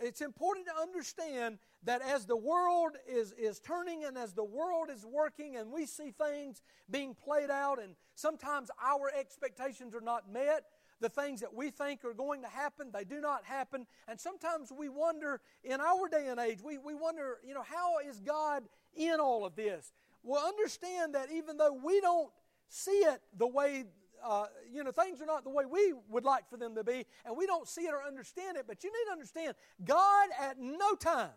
it's 0.00 0.20
important 0.20 0.66
to 0.66 0.72
understand 0.80 1.58
that 1.84 2.02
as 2.02 2.26
the 2.26 2.36
world 2.36 2.96
is, 3.08 3.32
is 3.32 3.60
turning 3.60 4.04
and 4.04 4.16
as 4.16 4.32
the 4.32 4.44
world 4.44 4.88
is 4.90 5.04
working 5.04 5.56
and 5.56 5.70
we 5.70 5.86
see 5.86 6.10
things 6.10 6.62
being 6.90 7.14
played 7.14 7.50
out 7.50 7.80
and 7.82 7.94
sometimes 8.14 8.70
our 8.82 9.10
expectations 9.18 9.94
are 9.94 10.00
not 10.00 10.30
met, 10.30 10.64
the 11.00 11.08
things 11.08 11.40
that 11.40 11.52
we 11.52 11.70
think 11.70 12.04
are 12.04 12.14
going 12.14 12.42
to 12.42 12.48
happen, 12.48 12.90
they 12.92 13.04
do 13.04 13.20
not 13.20 13.44
happen. 13.44 13.86
And 14.08 14.18
sometimes 14.18 14.72
we 14.72 14.88
wonder, 14.88 15.40
in 15.62 15.80
our 15.80 16.08
day 16.08 16.28
and 16.28 16.40
age, 16.40 16.60
we, 16.62 16.78
we 16.78 16.94
wonder, 16.94 17.38
you 17.46 17.52
know, 17.52 17.62
how 17.62 17.98
is 17.98 18.20
God 18.20 18.64
in 18.96 19.20
all 19.20 19.44
of 19.44 19.54
this? 19.54 19.92
Well, 20.22 20.46
understand 20.46 21.14
that 21.14 21.30
even 21.30 21.58
though 21.58 21.78
we 21.84 22.00
don't 22.00 22.30
see 22.68 22.90
it 22.92 23.20
the 23.36 23.46
way 23.46 23.84
uh, 24.24 24.46
you 24.72 24.82
know, 24.82 24.90
things 24.90 25.20
are 25.20 25.26
not 25.26 25.44
the 25.44 25.50
way 25.50 25.64
we 25.66 25.92
would 26.08 26.24
like 26.24 26.48
for 26.48 26.56
them 26.56 26.74
to 26.74 26.82
be, 26.82 27.04
and 27.24 27.36
we 27.36 27.46
don't 27.46 27.68
see 27.68 27.82
it 27.82 27.92
or 27.92 28.02
understand 28.02 28.56
it. 28.56 28.64
But 28.66 28.82
you 28.82 28.90
need 28.90 29.06
to 29.06 29.12
understand, 29.12 29.54
God 29.84 30.28
at 30.40 30.58
no 30.58 30.94
time, 30.94 31.30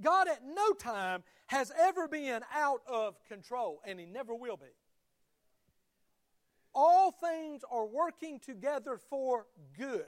God 0.00 0.28
at 0.28 0.42
no 0.44 0.72
time 0.72 1.22
has 1.46 1.72
ever 1.78 2.08
been 2.08 2.40
out 2.54 2.80
of 2.86 3.22
control, 3.24 3.80
and 3.84 4.00
He 4.00 4.06
never 4.06 4.34
will 4.34 4.56
be. 4.56 4.66
All 6.74 7.10
things 7.10 7.62
are 7.70 7.86
working 7.86 8.38
together 8.40 8.98
for 9.10 9.46
good 9.76 10.04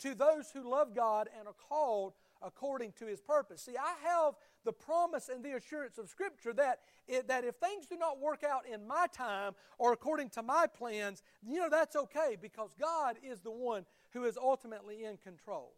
to 0.00 0.14
those 0.14 0.50
who 0.50 0.68
love 0.68 0.94
God 0.94 1.28
and 1.38 1.48
are 1.48 1.54
called 1.68 2.12
according 2.42 2.92
to 2.98 3.06
His 3.06 3.20
purpose. 3.20 3.62
See, 3.62 3.76
I 3.76 3.94
have 4.08 4.34
the 4.64 4.72
promise 4.72 5.28
and 5.28 5.44
the 5.44 5.56
assurance 5.56 5.98
of 5.98 6.08
Scripture 6.08 6.52
that, 6.54 6.80
it, 7.06 7.28
that 7.28 7.44
if 7.44 7.56
things 7.56 7.86
do 7.86 7.96
not 7.96 8.20
work 8.20 8.42
out 8.44 8.62
in 8.66 8.86
my 8.86 9.06
time 9.12 9.54
or 9.78 9.92
according 9.92 10.30
to 10.30 10.42
my 10.42 10.66
plans, 10.66 11.22
you 11.46 11.58
know, 11.58 11.68
that's 11.70 11.96
okay 11.96 12.36
because 12.40 12.74
God 12.78 13.16
is 13.22 13.40
the 13.40 13.50
one 13.50 13.84
who 14.10 14.24
is 14.24 14.36
ultimately 14.36 15.04
in 15.04 15.16
control. 15.18 15.72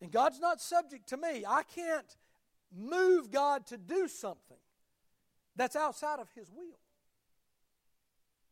And 0.00 0.10
God's 0.10 0.40
not 0.40 0.60
subject 0.60 1.08
to 1.10 1.16
me. 1.16 1.44
I 1.46 1.62
can't 1.62 2.16
move 2.74 3.30
God 3.30 3.66
to 3.66 3.76
do 3.76 4.08
something 4.08 4.56
that's 5.56 5.76
outside 5.76 6.20
of 6.20 6.28
His 6.34 6.50
will. 6.50 6.78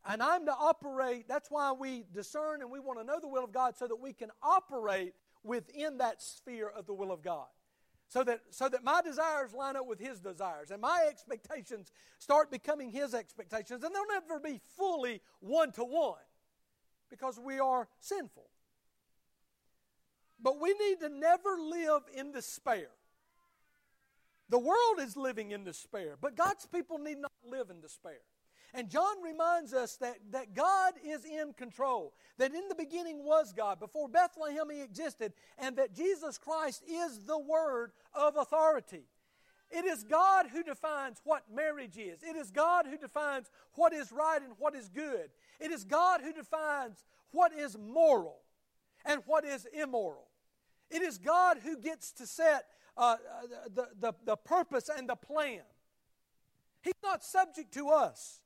And 0.05 0.23
I'm 0.23 0.45
to 0.45 0.53
operate, 0.53 1.27
that's 1.27 1.49
why 1.49 1.71
we 1.71 2.05
discern 2.13 2.61
and 2.61 2.71
we 2.71 2.79
want 2.79 2.99
to 2.99 3.05
know 3.05 3.19
the 3.19 3.27
will 3.27 3.43
of 3.43 3.51
God 3.51 3.75
so 3.77 3.87
that 3.87 3.97
we 3.97 4.13
can 4.13 4.29
operate 4.41 5.13
within 5.43 5.97
that 5.97 6.21
sphere 6.21 6.69
of 6.69 6.85
the 6.85 6.93
will 6.93 7.11
of 7.11 7.21
God. 7.21 7.47
So 8.09 8.23
that, 8.23 8.41
so 8.49 8.67
that 8.67 8.83
my 8.83 9.01
desires 9.01 9.53
line 9.53 9.75
up 9.75 9.85
with 9.87 9.99
His 9.99 10.19
desires 10.19 10.71
and 10.71 10.81
my 10.81 11.05
expectations 11.07 11.91
start 12.17 12.51
becoming 12.51 12.91
His 12.91 13.13
expectations. 13.13 13.83
And 13.83 13.95
they'll 13.95 14.07
never 14.07 14.39
be 14.39 14.59
fully 14.75 15.21
one 15.39 15.71
to 15.73 15.83
one 15.83 16.17
because 17.09 17.39
we 17.39 17.59
are 17.59 17.87
sinful. 17.99 18.49
But 20.41 20.59
we 20.59 20.73
need 20.73 20.99
to 21.01 21.09
never 21.09 21.57
live 21.59 22.01
in 22.13 22.31
despair. 22.31 22.87
The 24.49 24.59
world 24.59 24.99
is 24.99 25.15
living 25.15 25.51
in 25.51 25.63
despair, 25.63 26.15
but 26.19 26.35
God's 26.35 26.65
people 26.65 26.97
need 26.97 27.19
not 27.19 27.31
live 27.47 27.69
in 27.69 27.81
despair. 27.81 28.21
And 28.73 28.89
John 28.89 29.21
reminds 29.23 29.73
us 29.73 29.95
that, 29.97 30.17
that 30.31 30.53
God 30.53 30.93
is 31.03 31.25
in 31.25 31.53
control, 31.53 32.13
that 32.37 32.53
in 32.53 32.67
the 32.69 32.75
beginning 32.75 33.25
was 33.25 33.51
God, 33.51 33.79
before 33.79 34.07
Bethlehem 34.07 34.69
he 34.71 34.81
existed, 34.81 35.33
and 35.57 35.75
that 35.77 35.95
Jesus 35.95 36.37
Christ 36.37 36.83
is 36.87 37.19
the 37.25 37.39
Word 37.39 37.91
of 38.13 38.35
authority. 38.37 39.05
It 39.71 39.85
is 39.85 40.03
God 40.03 40.47
who 40.51 40.63
defines 40.63 41.21
what 41.23 41.43
marriage 41.53 41.97
is. 41.97 42.23
It 42.23 42.35
is 42.35 42.49
God 42.51 42.85
who 42.87 42.97
defines 42.97 43.51
what 43.75 43.93
is 43.93 44.11
right 44.11 44.41
and 44.41 44.53
what 44.57 44.75
is 44.75 44.89
good. 44.89 45.29
It 45.59 45.71
is 45.71 45.83
God 45.83 46.21
who 46.21 46.33
defines 46.33 47.05
what 47.31 47.53
is 47.53 47.77
moral 47.77 48.39
and 49.05 49.21
what 49.25 49.45
is 49.45 49.67
immoral. 49.71 50.27
It 50.89 51.03
is 51.03 51.19
God 51.19 51.59
who 51.63 51.77
gets 51.77 52.11
to 52.13 52.25
set 52.25 52.65
uh, 52.97 53.17
the, 53.73 53.89
the, 53.99 54.13
the 54.25 54.35
purpose 54.35 54.89
and 54.95 55.07
the 55.07 55.15
plan. 55.15 55.61
He's 56.81 56.93
not 57.03 57.23
subject 57.23 57.73
to 57.75 57.89
us. 57.89 58.41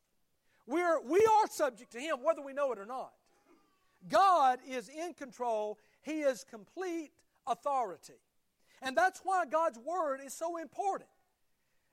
We're, 0.66 1.00
we 1.00 1.18
are 1.18 1.46
subject 1.50 1.92
to 1.92 2.00
Him 2.00 2.16
whether 2.22 2.42
we 2.42 2.52
know 2.52 2.72
it 2.72 2.78
or 2.78 2.86
not. 2.86 3.12
God 4.08 4.58
is 4.68 4.88
in 4.88 5.14
control, 5.14 5.78
He 6.02 6.20
is 6.20 6.44
complete 6.44 7.10
authority. 7.46 8.14
And 8.82 8.96
that's 8.96 9.20
why 9.24 9.44
God's 9.46 9.78
Word 9.78 10.20
is 10.24 10.34
so 10.34 10.58
important. 10.58 11.08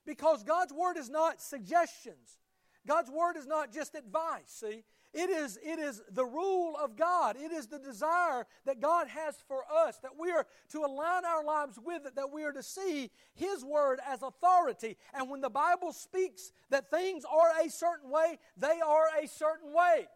Because 0.04 0.42
God's 0.42 0.72
Word 0.72 0.96
is 0.96 1.08
not 1.08 1.40
suggestions, 1.40 2.38
God's 2.86 3.10
Word 3.10 3.36
is 3.36 3.46
not 3.46 3.72
just 3.72 3.94
advice. 3.94 4.48
See, 4.48 4.82
it 5.14 5.28
is, 5.28 5.58
it 5.62 5.78
is 5.78 6.02
the 6.10 6.24
rule 6.24 6.74
of 6.82 6.96
God. 6.96 7.36
It 7.36 7.52
is 7.52 7.66
the 7.66 7.78
desire 7.78 8.46
that 8.64 8.80
God 8.80 9.08
has 9.08 9.36
for 9.46 9.62
us, 9.70 9.98
that 9.98 10.12
we 10.18 10.30
are 10.30 10.46
to 10.70 10.78
align 10.78 11.24
our 11.26 11.44
lives 11.44 11.78
with 11.84 12.06
it, 12.06 12.16
that 12.16 12.32
we 12.32 12.44
are 12.44 12.52
to 12.52 12.62
see 12.62 13.10
His 13.34 13.62
Word 13.62 14.00
as 14.06 14.22
authority. 14.22 14.96
And 15.12 15.28
when 15.28 15.42
the 15.42 15.50
Bible 15.50 15.92
speaks 15.92 16.52
that 16.70 16.90
things 16.90 17.24
are 17.24 17.50
a 17.62 17.68
certain 17.68 18.10
way, 18.10 18.38
they 18.56 18.80
are 18.80 19.06
a 19.22 19.28
certain 19.28 19.74
way. 19.74 20.06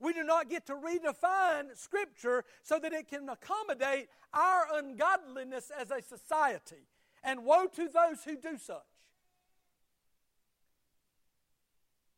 We 0.00 0.14
do 0.14 0.24
not 0.24 0.48
get 0.48 0.66
to 0.66 0.74
redefine 0.74 1.76
Scripture 1.76 2.44
so 2.62 2.78
that 2.78 2.92
it 2.92 3.08
can 3.08 3.28
accommodate 3.28 4.08
our 4.32 4.66
ungodliness 4.74 5.70
as 5.78 5.90
a 5.90 6.00
society. 6.00 6.86
And 7.22 7.44
woe 7.44 7.66
to 7.66 7.88
those 7.88 8.24
who 8.24 8.36
do 8.36 8.56
such. 8.56 8.78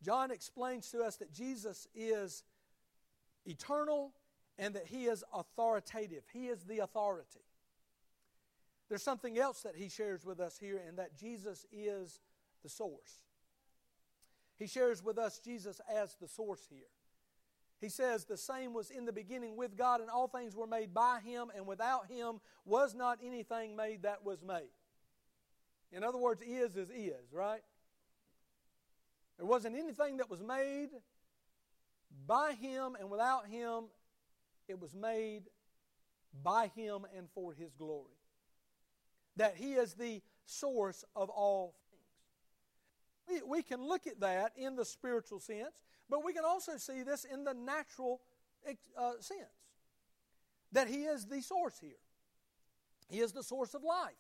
John 0.03 0.31
explains 0.31 0.91
to 0.91 1.03
us 1.03 1.17
that 1.17 1.33
Jesus 1.33 1.87
is 1.95 2.45
eternal 3.47 4.13
and 4.59 4.75
that 4.75 4.87
he 4.87 5.05
is 5.05 5.25
authoritative. 5.35 6.25
He 6.33 6.47
is 6.47 6.65
the 6.65 6.79
authority. 6.79 7.41
There's 8.89 9.03
something 9.03 9.39
else 9.39 9.63
that 9.63 9.77
he 9.77 9.89
shares 9.89 10.25
with 10.25 10.41
us 10.41 10.59
here, 10.59 10.83
and 10.87 10.99
that 10.99 11.17
Jesus 11.17 11.65
is 11.73 12.21
the 12.63 12.69
source. 12.69 13.23
He 14.59 14.67
shares 14.67 15.03
with 15.03 15.17
us 15.17 15.39
Jesus 15.39 15.81
as 15.89 16.17
the 16.21 16.27
source 16.27 16.67
here. 16.69 16.89
He 17.81 17.89
says, 17.89 18.25
The 18.25 18.37
same 18.37 18.75
was 18.75 18.91
in 18.91 19.05
the 19.05 19.13
beginning 19.13 19.57
with 19.57 19.77
God, 19.77 20.01
and 20.01 20.11
all 20.11 20.27
things 20.27 20.57
were 20.57 20.67
made 20.67 20.93
by 20.93 21.21
him, 21.25 21.53
and 21.57 21.67
without 21.67 22.11
him 22.11 22.41
was 22.65 22.95
not 22.95 23.21
anything 23.25 23.77
made 23.77 24.03
that 24.03 24.25
was 24.25 24.43
made. 24.43 24.71
In 25.93 26.05
other 26.05 26.19
words, 26.19 26.43
is 26.43 26.77
is 26.77 26.91
is, 26.91 27.33
right? 27.33 27.63
There 29.41 29.47
wasn't 29.47 29.75
anything 29.75 30.19
that 30.19 30.29
was 30.29 30.43
made 30.43 30.91
by 32.27 32.53
him 32.53 32.95
and 33.01 33.11
without 33.11 33.47
him. 33.47 33.85
It 34.69 34.79
was 34.79 34.95
made 34.95 35.45
by 36.45 36.67
him 36.77 37.07
and 37.17 37.27
for 37.35 37.55
his 37.55 37.73
glory. 37.73 38.19
That 39.37 39.57
he 39.57 39.73
is 39.73 39.95
the 39.95 40.21
source 40.45 41.07
of 41.17 41.31
all 41.31 41.75
things. 43.27 43.43
We, 43.43 43.51
we 43.51 43.63
can 43.63 43.83
look 43.83 44.07
at 44.07 44.21
that 44.21 44.53
in 44.57 44.77
the 44.77 44.85
spiritual 44.85 45.41
sense, 45.41 45.73
but 46.11 46.23
we 46.23 46.35
can 46.35 46.45
also 46.45 46.77
see 46.77 47.03
this 47.03 47.25
in 47.25 47.45
the 47.45 47.55
natural 47.55 48.21
uh, 48.95 49.13
sense. 49.21 49.41
That 50.73 50.87
he 50.87 51.05
is 51.05 51.25
the 51.25 51.41
source 51.41 51.79
here. 51.81 52.03
He 53.09 53.21
is 53.21 53.33
the 53.33 53.43
source 53.43 53.73
of 53.73 53.85
life. 53.85 54.13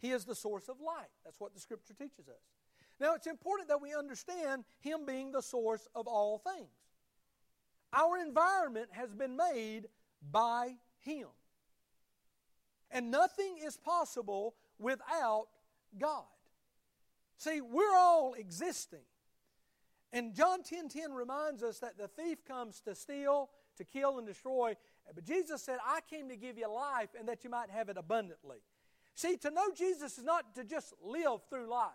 He 0.00 0.10
is 0.10 0.24
the 0.24 0.34
source 0.34 0.70
of 0.70 0.80
light. 0.80 1.10
That's 1.22 1.38
what 1.38 1.52
the 1.52 1.60
scripture 1.60 1.92
teaches 1.92 2.30
us. 2.30 2.53
Now, 3.00 3.14
it's 3.14 3.26
important 3.26 3.68
that 3.68 3.80
we 3.80 3.94
understand 3.94 4.64
Him 4.80 5.04
being 5.06 5.32
the 5.32 5.42
source 5.42 5.86
of 5.94 6.06
all 6.06 6.38
things. 6.38 6.70
Our 7.92 8.18
environment 8.18 8.88
has 8.92 9.12
been 9.14 9.36
made 9.36 9.88
by 10.30 10.76
Him. 11.00 11.28
And 12.90 13.10
nothing 13.10 13.58
is 13.62 13.76
possible 13.76 14.54
without 14.78 15.46
God. 15.98 16.24
See, 17.36 17.60
we're 17.60 17.96
all 17.96 18.34
existing. 18.34 19.02
And 20.12 20.32
John 20.32 20.62
10:10 20.62 20.64
10, 20.64 20.88
10 20.88 21.12
reminds 21.12 21.62
us 21.64 21.80
that 21.80 21.98
the 21.98 22.06
thief 22.06 22.44
comes 22.44 22.80
to 22.82 22.94
steal, 22.94 23.50
to 23.76 23.84
kill 23.84 24.18
and 24.18 24.26
destroy, 24.26 24.76
but 25.12 25.24
Jesus 25.24 25.62
said, 25.62 25.80
"I 25.84 26.00
came 26.02 26.28
to 26.28 26.36
give 26.36 26.56
you 26.56 26.68
life 26.68 27.10
and 27.18 27.28
that 27.28 27.42
you 27.42 27.50
might 27.50 27.70
have 27.70 27.88
it 27.88 27.96
abundantly." 27.96 28.62
See, 29.14 29.36
to 29.38 29.50
know 29.50 29.72
Jesus 29.72 30.18
is 30.18 30.24
not 30.24 30.54
to 30.54 30.64
just 30.64 30.92
live 31.00 31.44
through 31.48 31.66
life. 31.66 31.92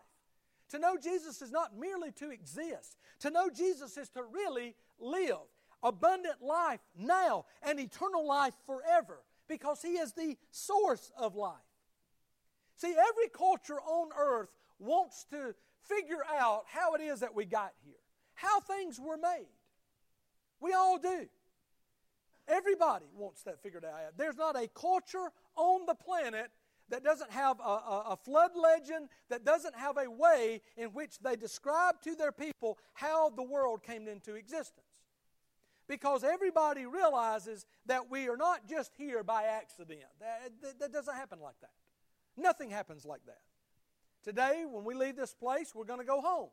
To 0.70 0.80
know 0.80 0.98
Jesus 0.98 1.42
is 1.42 1.52
not 1.52 1.78
merely 1.78 2.12
to 2.14 2.30
exist. 2.30 2.98
To 3.22 3.30
know 3.30 3.50
Jesus 3.50 3.98
is 3.98 4.10
to 4.10 4.24
really 4.24 4.76
live 5.00 5.38
abundant 5.82 6.42
life 6.42 6.82
now 6.98 7.46
and 7.64 7.80
eternal 7.80 8.28
life 8.28 8.54
forever 8.66 9.20
because 9.48 9.82
He 9.82 9.94
is 9.94 10.14
the 10.14 10.38
source 10.52 11.12
of 11.18 11.36
life. 11.36 11.56
See, 12.76 12.92
every 12.92 13.30
culture 13.34 13.80
on 13.80 14.10
earth 14.18 14.50
wants 14.78 15.26
to 15.32 15.56
figure 15.82 16.24
out 16.40 16.64
how 16.68 16.94
it 16.94 17.02
is 17.02 17.22
that 17.22 17.36
we 17.36 17.46
got 17.46 17.74
here, 17.84 18.00
how 18.36 18.60
things 18.60 19.00
were 19.00 19.18
made. 19.18 19.48
We 20.62 20.74
all 20.74 20.98
do. 20.98 21.28
Everybody 22.48 23.06
wants 23.16 23.44
that 23.44 23.62
figured 23.62 23.86
out. 23.86 24.18
There's 24.18 24.38
not 24.38 24.56
a 24.56 24.68
culture 24.68 25.32
on 25.56 25.86
the 25.86 25.94
planet 25.94 26.50
that 26.90 27.04
doesn't 27.04 27.32
have 27.32 27.60
a, 27.60 27.64
a, 27.64 28.04
a, 28.12 28.18
flood 28.18 28.52
legend, 28.56 29.10
that 29.30 29.46
doesn't 29.46 29.76
have 29.76 29.98
a 29.98 30.10
way 30.10 30.62
in 30.78 30.90
which 30.90 31.20
they 31.20 31.36
describe 31.36 32.02
to 32.02 32.16
their 32.16 32.32
people 32.32 32.78
how 32.94 33.30
the 33.30 33.44
world 33.44 33.84
came 33.84 34.08
into 34.08 34.36
existence. 34.36 34.86
Because 35.88 36.24
everybody 36.24 36.86
realizes 36.86 37.66
that 37.88 38.12
we 38.12 38.28
are 38.28 38.38
not 38.38 38.68
just 38.68 38.92
here 38.98 39.24
by 39.24 39.44
accident. 39.44 40.02
That, 40.20 40.52
that, 40.62 40.80
that 40.80 40.94
doesn't 40.94 41.16
happen 41.16 41.40
like 41.42 41.60
that. 41.62 41.72
Nothing 42.38 42.70
happens 42.70 43.06
like 43.06 43.26
that. 43.26 43.40
Today, 44.24 44.66
when 44.70 44.84
we 44.84 44.94
leave 44.94 45.16
this 45.16 45.34
place, 45.34 45.74
we're 45.74 45.86
going 45.86 46.00
to 46.00 46.06
go 46.06 46.22
home. 46.22 46.50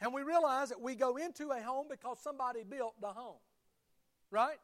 And 0.00 0.12
we 0.12 0.22
realize 0.22 0.70
that 0.70 0.80
we 0.80 0.96
go 0.96 1.16
into 1.16 1.50
a 1.50 1.62
home 1.62 1.86
because 1.88 2.18
somebody 2.20 2.64
built 2.68 3.00
the 3.00 3.08
home. 3.08 3.38
Right? 4.30 4.58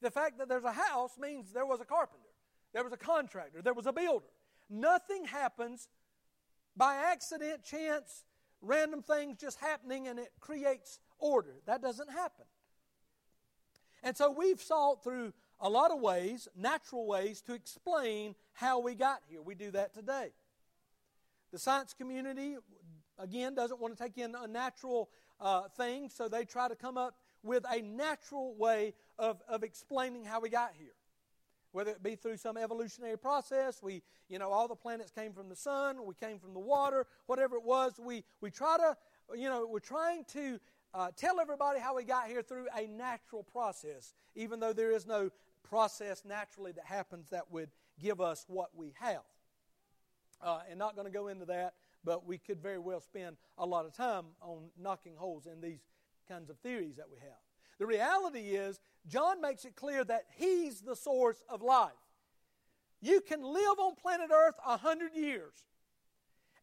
The 0.00 0.10
fact 0.10 0.38
that 0.38 0.48
there's 0.48 0.64
a 0.64 0.72
house 0.72 1.12
means 1.18 1.52
there 1.52 1.66
was 1.66 1.80
a 1.80 1.84
carpenter. 1.84 2.24
There 2.72 2.82
was 2.82 2.92
a 2.92 2.96
contractor, 2.96 3.62
there 3.62 3.72
was 3.72 3.86
a 3.86 3.92
builder. 3.92 4.26
Nothing 4.68 5.24
happens 5.24 5.88
by 6.76 6.96
accident, 6.96 7.62
chance, 7.62 8.24
random 8.60 9.02
things 9.02 9.38
just 9.38 9.60
happening 9.60 10.08
and 10.08 10.18
it 10.18 10.32
creates 10.40 10.98
order. 11.18 11.56
That 11.66 11.82
doesn't 11.82 12.10
happen. 12.10 12.46
And 14.02 14.16
so 14.16 14.30
we've 14.30 14.60
sought 14.60 15.02
through 15.02 15.32
a 15.60 15.68
lot 15.68 15.90
of 15.90 16.00
ways, 16.00 16.48
natural 16.56 17.06
ways, 17.06 17.40
to 17.42 17.54
explain 17.54 18.34
how 18.52 18.80
we 18.80 18.94
got 18.94 19.20
here. 19.28 19.40
We 19.40 19.54
do 19.54 19.70
that 19.70 19.94
today. 19.94 20.30
The 21.52 21.58
science 21.58 21.94
community, 21.94 22.56
again, 23.18 23.54
doesn't 23.54 23.80
want 23.80 23.96
to 23.96 24.02
take 24.02 24.18
in 24.18 24.34
a 24.34 24.46
natural 24.46 25.08
uh, 25.40 25.68
thing, 25.76 26.10
so 26.10 26.28
they 26.28 26.44
try 26.44 26.68
to 26.68 26.74
come 26.74 26.98
up 26.98 27.16
with 27.42 27.64
a 27.70 27.80
natural 27.80 28.54
way 28.56 28.94
of, 29.18 29.40
of 29.48 29.62
explaining 29.62 30.24
how 30.24 30.40
we 30.40 30.48
got 30.48 30.72
here 30.78 30.92
whether 31.74 31.90
it 31.90 32.04
be 32.04 32.14
through 32.14 32.36
some 32.36 32.56
evolutionary 32.56 33.18
process. 33.18 33.82
We, 33.82 34.00
you 34.28 34.38
know, 34.38 34.50
all 34.50 34.68
the 34.68 34.76
planets 34.76 35.10
came 35.10 35.32
from 35.32 35.48
the 35.48 35.56
sun, 35.56 36.06
we 36.06 36.14
came 36.14 36.38
from 36.38 36.54
the 36.54 36.60
water, 36.60 37.04
whatever 37.26 37.56
it 37.56 37.64
was. 37.64 37.94
We, 37.98 38.22
we 38.40 38.52
try 38.52 38.76
to, 38.76 38.96
you 39.36 39.48
know, 39.48 39.66
we're 39.68 39.80
trying 39.80 40.24
to 40.34 40.60
uh, 40.94 41.08
tell 41.16 41.40
everybody 41.40 41.80
how 41.80 41.96
we 41.96 42.04
got 42.04 42.28
here 42.28 42.42
through 42.42 42.68
a 42.78 42.86
natural 42.86 43.42
process, 43.42 44.14
even 44.36 44.60
though 44.60 44.72
there 44.72 44.92
is 44.92 45.04
no 45.04 45.30
process 45.64 46.22
naturally 46.24 46.70
that 46.70 46.84
happens 46.84 47.30
that 47.30 47.50
would 47.50 47.70
give 48.00 48.20
us 48.20 48.44
what 48.46 48.70
we 48.76 48.92
have. 49.00 49.22
Uh, 50.40 50.60
and 50.70 50.78
not 50.78 50.94
going 50.94 51.08
to 51.08 51.12
go 51.12 51.26
into 51.26 51.46
that, 51.46 51.74
but 52.04 52.24
we 52.24 52.38
could 52.38 52.62
very 52.62 52.78
well 52.78 53.00
spend 53.00 53.36
a 53.58 53.66
lot 53.66 53.84
of 53.84 53.92
time 53.92 54.26
on 54.40 54.70
knocking 54.80 55.14
holes 55.16 55.46
in 55.46 55.60
these 55.60 55.80
kinds 56.28 56.50
of 56.50 56.58
theories 56.58 56.94
that 56.98 57.10
we 57.10 57.18
have. 57.18 57.38
The 57.80 57.86
reality 57.86 58.50
is, 58.50 58.78
John 59.06 59.40
makes 59.40 59.64
it 59.64 59.76
clear 59.76 60.04
that 60.04 60.24
he's 60.36 60.80
the 60.80 60.96
source 60.96 61.42
of 61.48 61.62
life. 61.62 61.92
You 63.00 63.20
can 63.20 63.42
live 63.42 63.78
on 63.78 63.96
planet 63.96 64.30
Earth 64.32 64.54
a 64.66 64.78
hundred 64.78 65.14
years 65.14 65.52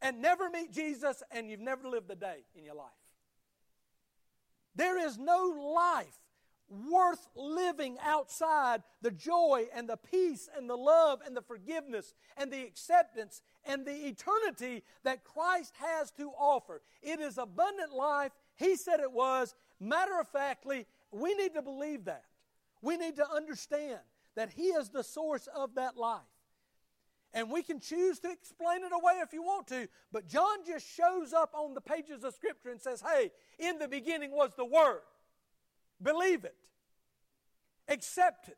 and 0.02 0.22
never 0.22 0.50
meet 0.50 0.72
Jesus, 0.72 1.22
and 1.32 1.50
you've 1.50 1.60
never 1.60 1.88
lived 1.88 2.10
a 2.10 2.16
day 2.16 2.38
in 2.56 2.66
your 2.66 2.76
life. 2.76 2.90
There 4.76 4.98
is 4.98 5.18
no 5.18 5.74
life 5.76 6.18
worth 6.90 7.28
living 7.36 7.98
outside 8.02 8.82
the 9.02 9.12
joy 9.12 9.66
and 9.76 9.88
the 9.88 9.98
peace 9.98 10.50
and 10.56 10.70
the 10.70 10.78
love 10.78 11.20
and 11.26 11.36
the 11.36 11.42
forgiveness 11.42 12.14
and 12.38 12.52
the 12.52 12.64
acceptance 12.64 13.42
and 13.66 13.86
the 13.86 14.08
eternity 14.08 14.82
that 15.04 15.24
Christ 15.24 15.74
has 15.80 16.12
to 16.12 16.30
offer. 16.30 16.82
It 17.04 17.20
is 17.20 17.38
abundant 17.38 17.94
life. 17.94 18.32
He 18.56 18.76
said 18.78 19.02
it 19.02 19.12
was. 19.12 19.54
Matter 19.80 20.20
of 20.20 20.30
factly, 20.30 20.88
we 21.12 21.36
need 21.36 21.54
to 21.56 21.62
believe 21.62 22.06
that. 22.06 22.24
We 22.82 22.98
need 22.98 23.16
to 23.18 23.30
understand 23.30 24.00
that 24.36 24.50
He 24.50 24.68
is 24.68 24.90
the 24.90 25.04
source 25.04 25.48
of 25.54 25.76
that 25.76 25.98
life. 25.98 26.22
And 27.34 27.50
we 27.50 27.64
can 27.64 27.80
choose 27.80 28.20
to 28.20 28.32
explain 28.32 28.84
it 28.84 28.92
away 28.92 29.14
if 29.22 29.32
you 29.32 29.42
want 29.42 29.68
to, 29.68 29.88
but 30.12 30.28
John 30.28 30.66
just 30.66 30.86
shows 30.86 31.32
up 31.32 31.54
on 31.54 31.74
the 31.74 31.82
pages 31.82 32.24
of 32.24 32.34
Scripture 32.34 32.70
and 32.70 32.82
says, 32.82 33.02
Hey, 33.02 33.32
in 33.58 33.80
the 33.80 33.88
beginning 33.88 34.32
was 34.32 34.52
the 34.58 34.66
Word. 34.66 35.02
Believe 36.02 36.44
it, 36.44 36.56
accept 37.88 38.50
it, 38.50 38.58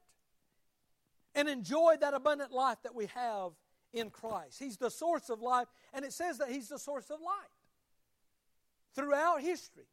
and 1.35 1.47
enjoy 1.47 1.95
that 1.99 2.13
abundant 2.13 2.51
life 2.51 2.77
that 2.83 2.95
we 2.95 3.07
have 3.07 3.51
in 3.91 4.09
Christ. 4.09 4.57
He's 4.59 4.77
the 4.77 4.89
source 4.89 5.29
of 5.29 5.41
life, 5.41 5.67
and 5.93 6.03
it 6.03 6.13
says 6.13 6.39
that 6.39 6.49
He's 6.49 6.69
the 6.69 6.79
source 6.79 7.09
of 7.11 7.19
light. 7.19 7.51
Throughout 8.95 9.41
history, 9.41 9.87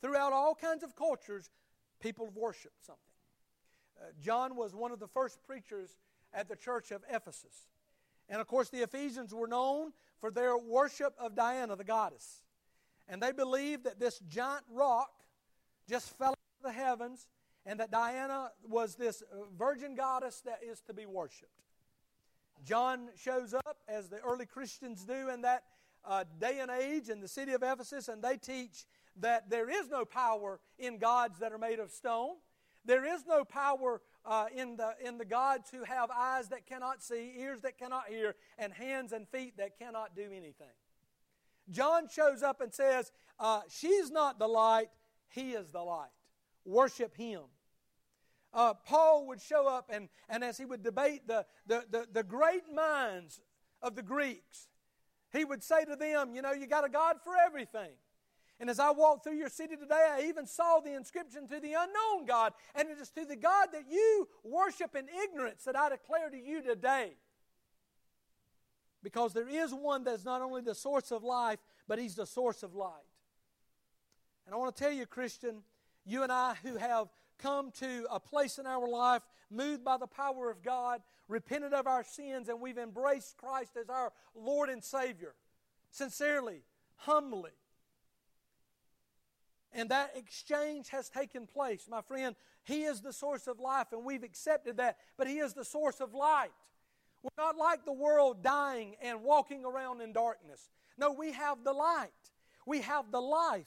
throughout 0.00 0.32
all 0.32 0.54
kinds 0.54 0.82
of 0.82 0.96
cultures, 0.96 1.50
people 2.00 2.26
have 2.26 2.36
worshiped 2.36 2.84
something. 2.84 3.05
Uh, 4.00 4.06
John 4.20 4.56
was 4.56 4.74
one 4.74 4.92
of 4.92 5.00
the 5.00 5.06
first 5.06 5.38
preachers 5.46 5.96
at 6.32 6.48
the 6.48 6.56
church 6.56 6.90
of 6.90 7.02
Ephesus. 7.10 7.68
And 8.28 8.40
of 8.40 8.46
course, 8.46 8.68
the 8.68 8.82
Ephesians 8.82 9.32
were 9.34 9.46
known 9.46 9.92
for 10.20 10.30
their 10.30 10.56
worship 10.56 11.14
of 11.18 11.34
Diana, 11.34 11.76
the 11.76 11.84
goddess. 11.84 12.42
And 13.08 13.22
they 13.22 13.32
believed 13.32 13.84
that 13.84 14.00
this 14.00 14.18
giant 14.28 14.64
rock 14.70 15.10
just 15.88 16.16
fell 16.18 16.30
out 16.30 16.64
of 16.64 16.74
the 16.74 16.78
heavens 16.78 17.28
and 17.64 17.80
that 17.80 17.90
Diana 17.90 18.50
was 18.68 18.94
this 18.94 19.22
uh, 19.22 19.36
virgin 19.56 19.94
goddess 19.94 20.40
that 20.44 20.60
is 20.62 20.80
to 20.82 20.94
be 20.94 21.06
worshiped. 21.06 21.50
John 22.64 23.08
shows 23.16 23.54
up, 23.54 23.78
as 23.88 24.08
the 24.08 24.18
early 24.18 24.46
Christians 24.46 25.04
do 25.04 25.28
in 25.28 25.42
that 25.42 25.64
uh, 26.04 26.24
day 26.40 26.60
and 26.60 26.70
age 26.70 27.08
in 27.08 27.20
the 27.20 27.28
city 27.28 27.52
of 27.52 27.62
Ephesus, 27.62 28.08
and 28.08 28.22
they 28.22 28.36
teach 28.36 28.86
that 29.20 29.50
there 29.50 29.68
is 29.68 29.88
no 29.88 30.04
power 30.04 30.60
in 30.78 30.98
gods 30.98 31.38
that 31.40 31.52
are 31.52 31.58
made 31.58 31.78
of 31.78 31.90
stone. 31.90 32.36
There 32.86 33.04
is 33.04 33.26
no 33.26 33.44
power 33.44 34.00
uh, 34.24 34.46
in, 34.54 34.76
the, 34.76 34.94
in 35.04 35.18
the 35.18 35.24
gods 35.24 35.70
who 35.70 35.84
have 35.84 36.10
eyes 36.10 36.48
that 36.48 36.66
cannot 36.66 37.02
see, 37.02 37.34
ears 37.38 37.60
that 37.62 37.78
cannot 37.78 38.04
hear, 38.08 38.36
and 38.58 38.72
hands 38.72 39.12
and 39.12 39.28
feet 39.28 39.56
that 39.58 39.78
cannot 39.78 40.14
do 40.14 40.22
anything. 40.22 40.74
John 41.70 42.08
shows 42.08 42.42
up 42.42 42.60
and 42.60 42.72
says, 42.72 43.12
uh, 43.38 43.62
She's 43.68 44.10
not 44.10 44.38
the 44.38 44.46
light, 44.46 44.88
He 45.28 45.52
is 45.52 45.70
the 45.70 45.82
light. 45.82 46.10
Worship 46.64 47.16
Him. 47.16 47.42
Uh, 48.54 48.72
Paul 48.72 49.26
would 49.26 49.40
show 49.40 49.68
up, 49.68 49.90
and, 49.92 50.08
and 50.28 50.42
as 50.42 50.56
he 50.56 50.64
would 50.64 50.82
debate 50.82 51.26
the, 51.26 51.44
the, 51.66 51.84
the, 51.90 52.06
the 52.10 52.22
great 52.22 52.72
minds 52.72 53.40
of 53.82 53.96
the 53.96 54.02
Greeks, 54.02 54.68
he 55.30 55.44
would 55.44 55.62
say 55.62 55.84
to 55.84 55.94
them, 55.94 56.34
You 56.34 56.40
know, 56.40 56.52
you 56.52 56.66
got 56.66 56.84
a 56.84 56.88
God 56.88 57.16
for 57.22 57.34
everything. 57.36 57.90
And 58.58 58.70
as 58.70 58.78
I 58.78 58.90
walked 58.90 59.24
through 59.24 59.36
your 59.36 59.50
city 59.50 59.76
today, 59.76 60.08
I 60.10 60.22
even 60.28 60.46
saw 60.46 60.80
the 60.80 60.94
inscription 60.94 61.46
to 61.48 61.60
the 61.60 61.74
unknown 61.74 62.26
God. 62.26 62.54
And 62.74 62.88
it 62.88 62.98
is 62.98 63.10
to 63.10 63.26
the 63.26 63.36
God 63.36 63.68
that 63.72 63.84
you 63.90 64.28
worship 64.44 64.96
in 64.96 65.06
ignorance 65.24 65.64
that 65.64 65.76
I 65.76 65.90
declare 65.90 66.30
to 66.30 66.36
you 66.36 66.62
today. 66.62 67.12
Because 69.02 69.34
there 69.34 69.48
is 69.48 69.74
one 69.74 70.04
that's 70.04 70.24
not 70.24 70.40
only 70.40 70.62
the 70.62 70.74
source 70.74 71.12
of 71.12 71.22
life, 71.22 71.58
but 71.86 71.98
he's 71.98 72.14
the 72.14 72.26
source 72.26 72.62
of 72.62 72.74
light. 72.74 72.92
And 74.46 74.54
I 74.54 74.58
want 74.58 74.74
to 74.74 74.82
tell 74.82 74.92
you, 74.92 75.04
Christian, 75.04 75.62
you 76.06 76.22
and 76.22 76.32
I 76.32 76.54
who 76.62 76.76
have 76.76 77.08
come 77.38 77.70
to 77.72 78.06
a 78.10 78.18
place 78.18 78.58
in 78.58 78.66
our 78.66 78.88
life 78.88 79.22
moved 79.50 79.84
by 79.84 79.98
the 79.98 80.06
power 80.06 80.50
of 80.50 80.62
God, 80.62 81.02
repented 81.28 81.74
of 81.74 81.86
our 81.86 82.02
sins, 82.02 82.48
and 82.48 82.58
we've 82.58 82.78
embraced 82.78 83.36
Christ 83.36 83.76
as 83.78 83.90
our 83.90 84.12
Lord 84.34 84.70
and 84.70 84.82
Savior, 84.82 85.34
sincerely, 85.90 86.62
humbly 86.96 87.52
and 89.72 89.90
that 89.90 90.12
exchange 90.16 90.88
has 90.90 91.08
taken 91.08 91.46
place. 91.46 91.86
My 91.88 92.02
friend, 92.02 92.34
He 92.64 92.84
is 92.84 93.00
the 93.00 93.12
source 93.12 93.46
of 93.46 93.60
life, 93.60 93.88
and 93.92 94.04
we've 94.04 94.22
accepted 94.22 94.78
that, 94.78 94.98
but 95.16 95.26
He 95.26 95.38
is 95.38 95.54
the 95.54 95.64
source 95.64 96.00
of 96.00 96.14
light. 96.14 96.52
We're 97.22 97.44
not 97.44 97.56
like 97.56 97.84
the 97.84 97.92
world 97.92 98.42
dying 98.42 98.96
and 99.02 99.22
walking 99.22 99.64
around 99.64 100.00
in 100.00 100.12
darkness. 100.12 100.70
No, 100.96 101.12
we 101.12 101.32
have 101.32 101.64
the 101.64 101.72
light, 101.72 102.10
we 102.64 102.80
have 102.82 103.10
the 103.10 103.20
life. 103.20 103.66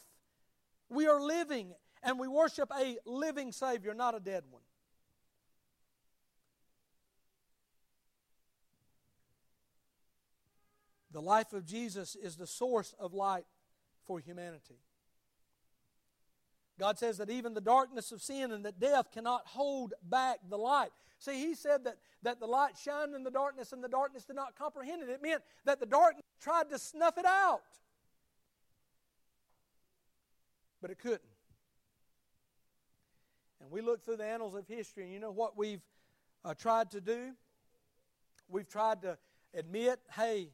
We 0.92 1.08
are 1.08 1.22
living, 1.22 1.76
and 2.02 2.18
we 2.18 2.28
worship 2.28 2.72
a 2.76 2.98
living 3.06 3.52
Savior, 3.52 3.94
not 3.94 4.16
a 4.16 4.20
dead 4.20 4.44
one. 4.50 4.64
The 11.12 11.22
life 11.22 11.54
of 11.54 11.66
Jesus 11.66 12.16
is 12.16 12.38
the 12.38 12.48
source 12.48 12.94
of 13.00 13.14
light 13.14 13.46
for 14.06 14.20
humanity. 14.20 14.80
God 16.80 16.98
says 16.98 17.18
that 17.18 17.30
even 17.30 17.54
the 17.54 17.62
darkness 17.62 18.12
of 18.12 18.22
sin 18.22 18.52
and 18.52 18.64
that 18.66 18.80
death 18.80 19.12
cannot 19.12 19.46
hold 19.46 19.94
back 20.02 20.40
the 20.50 20.58
light. 20.58 20.90
See, 21.20 21.46
He 21.46 21.54
said 21.54 21.84
that, 21.84 21.98
that 22.24 22.40
the 22.40 22.48
light 22.48 22.78
shined 22.78 23.14
in 23.14 23.24
the 23.24 23.32
darkness 23.32 23.74
and 23.74 23.84
the 23.84 23.90
darkness 23.90 24.24
did 24.24 24.38
not 24.38 24.56
comprehend 24.58 25.04
it. 25.04 25.10
It 25.10 25.22
meant 25.22 25.44
that 25.66 25.82
the 25.82 25.86
darkness 25.86 26.24
tried 26.42 26.70
to 26.70 26.80
snuff 26.80 27.18
it 27.18 27.26
out, 27.26 27.62
but 30.82 30.90
it 30.90 30.98
couldn't. 30.98 31.22
And 33.62 33.70
we 33.70 33.82
look 33.82 34.06
through 34.06 34.18
the 34.18 34.26
annals 34.26 34.56
of 34.56 34.66
history, 34.66 35.04
and 35.04 35.14
you 35.14 35.20
know 35.20 35.32
what 35.32 35.58
we've 35.58 35.82
uh, 36.46 36.54
tried 36.54 36.92
to 36.92 37.02
do? 37.02 37.34
We've 38.48 38.70
tried 38.70 39.02
to 39.02 39.18
admit, 39.54 40.00
hey, 40.16 40.52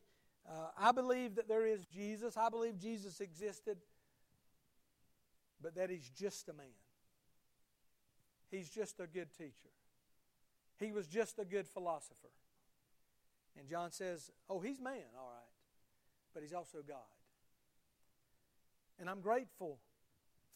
uh, 0.49 0.69
I 0.78 0.91
believe 0.91 1.36
that 1.36 1.47
there 1.47 1.67
is 1.67 1.86
Jesus. 1.86 2.36
I 2.36 2.49
believe 2.49 2.80
Jesus 2.80 3.21
existed 3.21 3.78
but 5.62 5.76
that 5.76 5.89
he's 5.89 6.10
just 6.10 6.49
a 6.49 6.53
man. 6.53 6.68
He's 8.51 8.70
just 8.70 8.99
a 8.99 9.08
good 9.08 9.34
teacher. 9.38 9.70
He 10.80 10.91
was 10.91 11.08
just 11.08 11.39
a 11.39 11.45
good 11.45 11.68
philosopher. 11.68 12.30
And 13.58 13.68
John 13.68 13.91
says, 13.91 14.32
Oh, 14.49 14.60
he's 14.60 14.80
man, 14.80 15.03
all 15.18 15.28
right, 15.28 15.51
but 16.34 16.43
he's 16.43 16.53
also 16.53 16.80
God. 16.88 16.97
And 18.99 19.10
I'm 19.10 19.22
grateful 19.22 19.80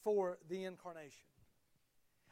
for 0.04 0.38
the 0.50 0.64
incarnation. 0.64 1.28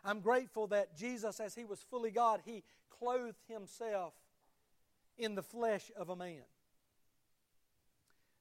I'm 0.04 0.20
grateful 0.20 0.68
that 0.68 0.96
Jesus, 0.96 1.40
as 1.40 1.56
he 1.56 1.66
was 1.66 1.80
fully 1.90 2.12
God, 2.12 2.42
he 2.46 2.64
clothed 2.90 3.44
himself 3.50 4.14
in 5.18 5.36
the 5.36 5.44
flesh 5.44 5.92
of 5.98 6.10
a 6.10 6.16
man. 6.16 6.44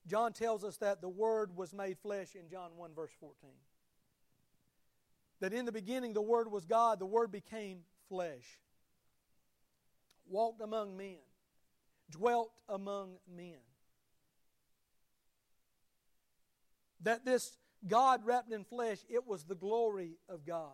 John 0.07 0.33
tells 0.33 0.63
us 0.63 0.77
that 0.77 1.01
the 1.01 1.09
Word 1.09 1.57
was 1.57 1.73
made 1.73 1.99
flesh 1.99 2.37
in 2.37 2.49
John 2.49 2.71
1, 2.77 2.95
verse 2.95 3.11
14 3.19 3.51
that 5.41 5.53
in 5.53 5.65
the 5.65 5.73
beginning 5.73 6.13
the 6.13 6.23
Word 6.23 6.51
was 6.51 6.65
God, 6.65 6.99
the 6.99 7.07
Word 7.07 7.31
became 7.31 7.81
flesh, 8.09 8.59
walked 10.29 10.61
among 10.61 10.97
men, 10.97 11.19
dwelt 12.11 12.51
among 12.69 13.17
men. 13.35 13.59
That 17.03 17.25
this 17.25 17.57
God 17.87 18.25
wrapped 18.25 18.53
in 18.53 18.65
flesh, 18.65 18.99
it 19.09 19.27
was 19.27 19.45
the 19.45 19.55
glory 19.55 20.17
of 20.29 20.45
God. 20.45 20.73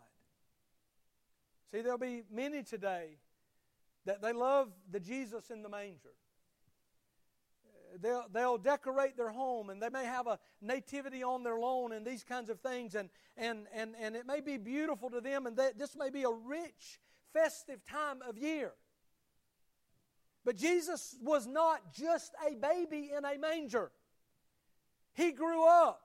See, 1.72 1.80
there'll 1.80 1.98
be 1.98 2.22
many 2.30 2.62
today 2.62 3.18
that 4.04 4.22
they 4.22 4.32
love 4.32 4.68
the 4.90 5.00
Jesus 5.00 5.50
in 5.50 5.62
the 5.62 5.68
manger 5.68 6.14
they'll, 8.00 8.26
they'll 8.32 8.58
decorate 8.58 9.16
their 9.16 9.30
home 9.30 9.70
and 9.70 9.82
they 9.82 9.88
may 9.88 10.04
have 10.04 10.26
a 10.26 10.38
nativity 10.60 11.22
on 11.22 11.42
their 11.42 11.58
lawn 11.58 11.92
and 11.92 12.06
these 12.06 12.24
kinds 12.24 12.50
of 12.50 12.60
things. 12.60 12.94
And, 12.94 13.08
and, 13.36 13.66
and, 13.74 13.94
and 14.00 14.16
it 14.16 14.26
may 14.26 14.40
be 14.40 14.56
beautiful 14.56 15.10
to 15.10 15.20
them 15.20 15.46
and 15.46 15.56
this 15.56 15.96
may 15.96 16.10
be 16.10 16.22
a 16.22 16.30
rich 16.30 17.00
festive 17.32 17.84
time 17.84 18.20
of 18.26 18.38
year. 18.38 18.72
But 20.44 20.56
jesus 20.56 21.16
was 21.22 21.46
not 21.46 21.92
just 21.94 22.32
a 22.46 22.54
baby 22.54 23.10
in 23.16 23.24
a 23.24 23.38
manger. 23.38 23.90
He 25.14 25.32
grew 25.32 25.68
up. 25.68 26.00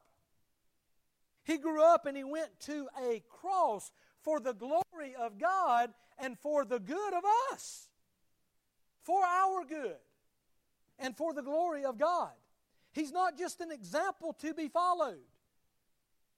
He 1.43 1.57
grew 1.57 1.81
up 1.81 2.05
and 2.05 2.17
he 2.17 2.23
went 2.23 2.59
to 2.61 2.87
a 3.01 3.23
cross 3.29 3.91
for 4.21 4.39
the 4.39 4.53
glory 4.53 5.15
of 5.17 5.37
god 5.39 5.91
and 6.19 6.37
for 6.37 6.65
the 6.65 6.79
good 6.79 7.13
of 7.13 7.23
us 7.53 7.87
for 9.07 9.23
our 9.23 9.63
good 9.63 9.95
and 10.99 11.15
for 11.15 11.33
the 11.33 11.41
glory 11.41 11.85
of 11.85 11.97
God. 11.97 12.31
He's 12.91 13.11
not 13.11 13.37
just 13.37 13.61
an 13.61 13.71
example 13.71 14.33
to 14.41 14.53
be 14.53 14.67
followed. 14.67 15.19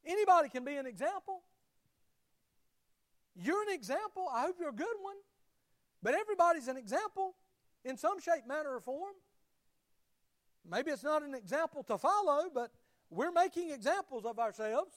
Anybody 0.06 0.50
can 0.50 0.66
be 0.66 0.76
an 0.76 0.86
example. 0.86 1.42
You're 3.36 3.62
an 3.64 3.74
example. 3.74 4.28
I 4.34 4.42
hope 4.42 4.56
you're 4.60 4.70
a 4.70 4.74
good 4.74 4.88
one. 5.02 5.16
But 6.02 6.14
everybody's 6.16 6.68
an 6.68 6.78
example. 6.78 7.36
in 7.86 7.98
some 7.98 8.20
shape, 8.20 8.46
manner, 8.48 8.76
or 8.76 8.82
form. 8.82 9.14
Maybe 10.70 10.92
it's 10.92 11.04
not 11.04 11.24
an 11.24 11.34
example 11.34 11.84
to 11.84 11.98
follow, 11.98 12.50
but 12.54 12.72
we're 13.10 13.32
making 13.32 13.72
examples 13.72 14.26
of 14.26 14.38
ourselves. 14.38 14.94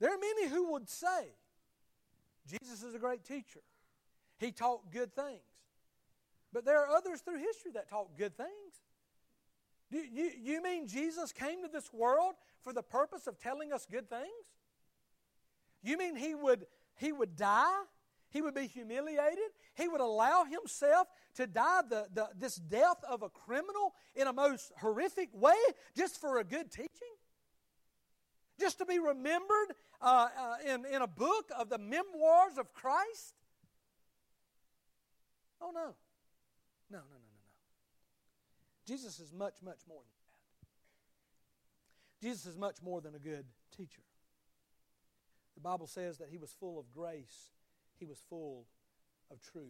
There 0.00 0.12
are 0.12 0.18
many 0.18 0.48
who 0.48 0.72
would 0.72 0.88
say, 0.88 1.34
Jesus 2.46 2.82
is 2.82 2.94
a 2.94 2.98
great 2.98 3.24
teacher. 3.24 3.60
He 4.38 4.50
taught 4.50 4.90
good 4.90 5.14
things. 5.14 5.40
But 6.52 6.64
there 6.64 6.82
are 6.82 6.88
others 6.88 7.20
through 7.20 7.38
history 7.38 7.70
that 7.74 7.88
taught 7.88 8.16
good 8.16 8.36
things. 8.36 8.50
Do 9.90 9.98
you, 9.98 10.30
you 10.40 10.62
mean 10.62 10.86
Jesus 10.86 11.32
came 11.32 11.62
to 11.62 11.68
this 11.68 11.92
world 11.92 12.34
for 12.62 12.72
the 12.72 12.82
purpose 12.82 13.26
of 13.26 13.38
telling 13.38 13.72
us 13.72 13.86
good 13.90 14.08
things? 14.08 14.24
You 15.82 15.96
mean 15.96 16.16
he 16.16 16.34
would, 16.34 16.66
he 16.96 17.12
would 17.12 17.36
die? 17.36 17.82
He 18.30 18.42
would 18.42 18.54
be 18.54 18.66
humiliated? 18.66 19.50
He 19.74 19.88
would 19.88 20.00
allow 20.00 20.44
himself 20.44 21.08
to 21.34 21.46
die 21.46 21.82
the, 21.88 22.06
the, 22.14 22.28
this 22.38 22.56
death 22.56 23.02
of 23.08 23.22
a 23.22 23.28
criminal 23.28 23.94
in 24.14 24.28
a 24.28 24.32
most 24.32 24.72
horrific 24.80 25.30
way 25.32 25.56
just 25.96 26.20
for 26.20 26.38
a 26.38 26.44
good 26.44 26.70
teaching? 26.70 26.88
Just 28.60 28.78
to 28.78 28.86
be 28.86 28.98
remembered 28.98 29.74
uh, 30.00 30.28
uh, 30.38 30.72
in, 30.72 30.84
in 30.86 31.02
a 31.02 31.08
book 31.08 31.50
of 31.58 31.68
the 31.70 31.78
memoirs 31.78 32.58
of 32.58 32.72
Christ? 32.72 33.34
Oh, 35.60 35.72
no. 35.74 35.94
No, 36.90 36.98
no, 36.98 37.04
no, 37.04 37.10
no, 37.10 37.18
no. 37.18 38.86
Jesus 38.86 39.20
is 39.20 39.32
much, 39.32 39.54
much 39.64 39.80
more 39.88 40.00
than 40.00 40.10
that. 42.20 42.26
Jesus 42.26 42.46
is 42.46 42.56
much 42.56 42.82
more 42.82 43.00
than 43.00 43.14
a 43.14 43.18
good 43.18 43.44
teacher. 43.76 44.02
The 45.54 45.60
Bible 45.60 45.86
says 45.86 46.18
that 46.18 46.28
he 46.30 46.38
was 46.38 46.54
full 46.58 46.78
of 46.78 46.90
grace, 46.92 47.50
he 47.98 48.06
was 48.06 48.18
full 48.28 48.66
of 49.30 49.40
truth. 49.40 49.64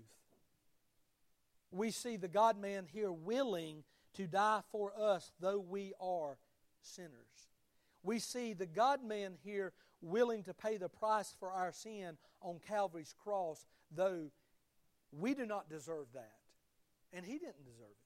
We 1.70 1.90
see 1.90 2.16
the 2.16 2.28
God 2.28 2.58
man 2.60 2.86
here 2.90 3.12
willing 3.12 3.84
to 4.14 4.26
die 4.26 4.60
for 4.72 4.92
us, 4.98 5.30
though 5.40 5.58
we 5.58 5.92
are 6.00 6.38
sinners. 6.80 7.10
We 8.02 8.18
see 8.18 8.54
the 8.54 8.66
God 8.66 9.04
man 9.04 9.34
here 9.44 9.72
willing 10.00 10.42
to 10.44 10.54
pay 10.54 10.78
the 10.78 10.88
price 10.88 11.34
for 11.38 11.52
our 11.52 11.72
sin 11.72 12.16
on 12.40 12.58
Calvary's 12.66 13.14
cross, 13.22 13.64
though 13.94 14.30
we 15.12 15.34
do 15.34 15.44
not 15.44 15.68
deserve 15.68 16.06
that. 16.14 16.39
And 17.12 17.24
he 17.24 17.38
didn't 17.38 17.64
deserve 17.64 17.90
it. 17.90 17.96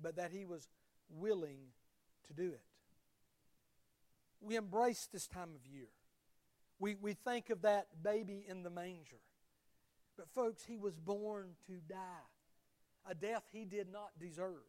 But 0.00 0.16
that 0.16 0.32
he 0.32 0.44
was 0.44 0.68
willing 1.08 1.60
to 2.28 2.34
do 2.34 2.48
it. 2.48 2.62
We 4.40 4.56
embrace 4.56 5.08
this 5.12 5.26
time 5.26 5.50
of 5.54 5.66
year. 5.72 5.88
We, 6.78 6.96
we 6.96 7.14
think 7.14 7.50
of 7.50 7.62
that 7.62 7.86
baby 8.02 8.44
in 8.48 8.64
the 8.64 8.70
manger. 8.70 9.20
But, 10.16 10.28
folks, 10.34 10.64
he 10.64 10.76
was 10.76 10.96
born 10.96 11.50
to 11.68 11.74
die, 11.88 12.26
a 13.08 13.14
death 13.14 13.44
he 13.52 13.64
did 13.64 13.90
not 13.90 14.10
deserve. 14.20 14.66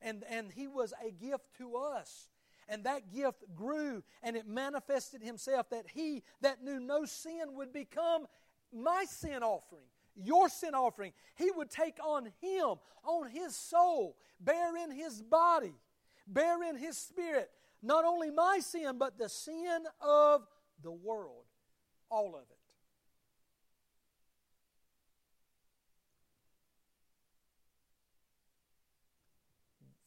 And, 0.00 0.24
and 0.28 0.50
he 0.50 0.66
was 0.66 0.92
a 1.06 1.10
gift 1.10 1.44
to 1.58 1.76
us. 1.76 2.28
And 2.68 2.84
that 2.84 3.12
gift 3.12 3.44
grew 3.54 4.02
and 4.22 4.36
it 4.36 4.46
manifested 4.46 5.22
himself 5.22 5.68
that 5.70 5.84
he 5.92 6.22
that 6.40 6.62
knew 6.62 6.80
no 6.80 7.04
sin 7.04 7.54
would 7.54 7.72
become 7.72 8.26
my 8.72 9.04
sin 9.08 9.42
offering, 9.42 9.84
your 10.16 10.48
sin 10.48 10.74
offering. 10.74 11.12
He 11.36 11.50
would 11.50 11.70
take 11.70 11.98
on 12.04 12.26
him, 12.40 12.74
on 13.04 13.30
his 13.30 13.56
soul, 13.56 14.16
bear 14.40 14.76
in 14.76 14.90
his 14.90 15.22
body, 15.22 15.74
bear 16.26 16.62
in 16.62 16.76
his 16.76 16.96
spirit, 16.96 17.50
not 17.82 18.04
only 18.04 18.30
my 18.30 18.60
sin, 18.60 18.96
but 18.98 19.18
the 19.18 19.28
sin 19.28 19.84
of 20.00 20.42
the 20.82 20.92
world. 20.92 21.44
All 22.10 22.34
of 22.34 22.42
it. 22.42 22.58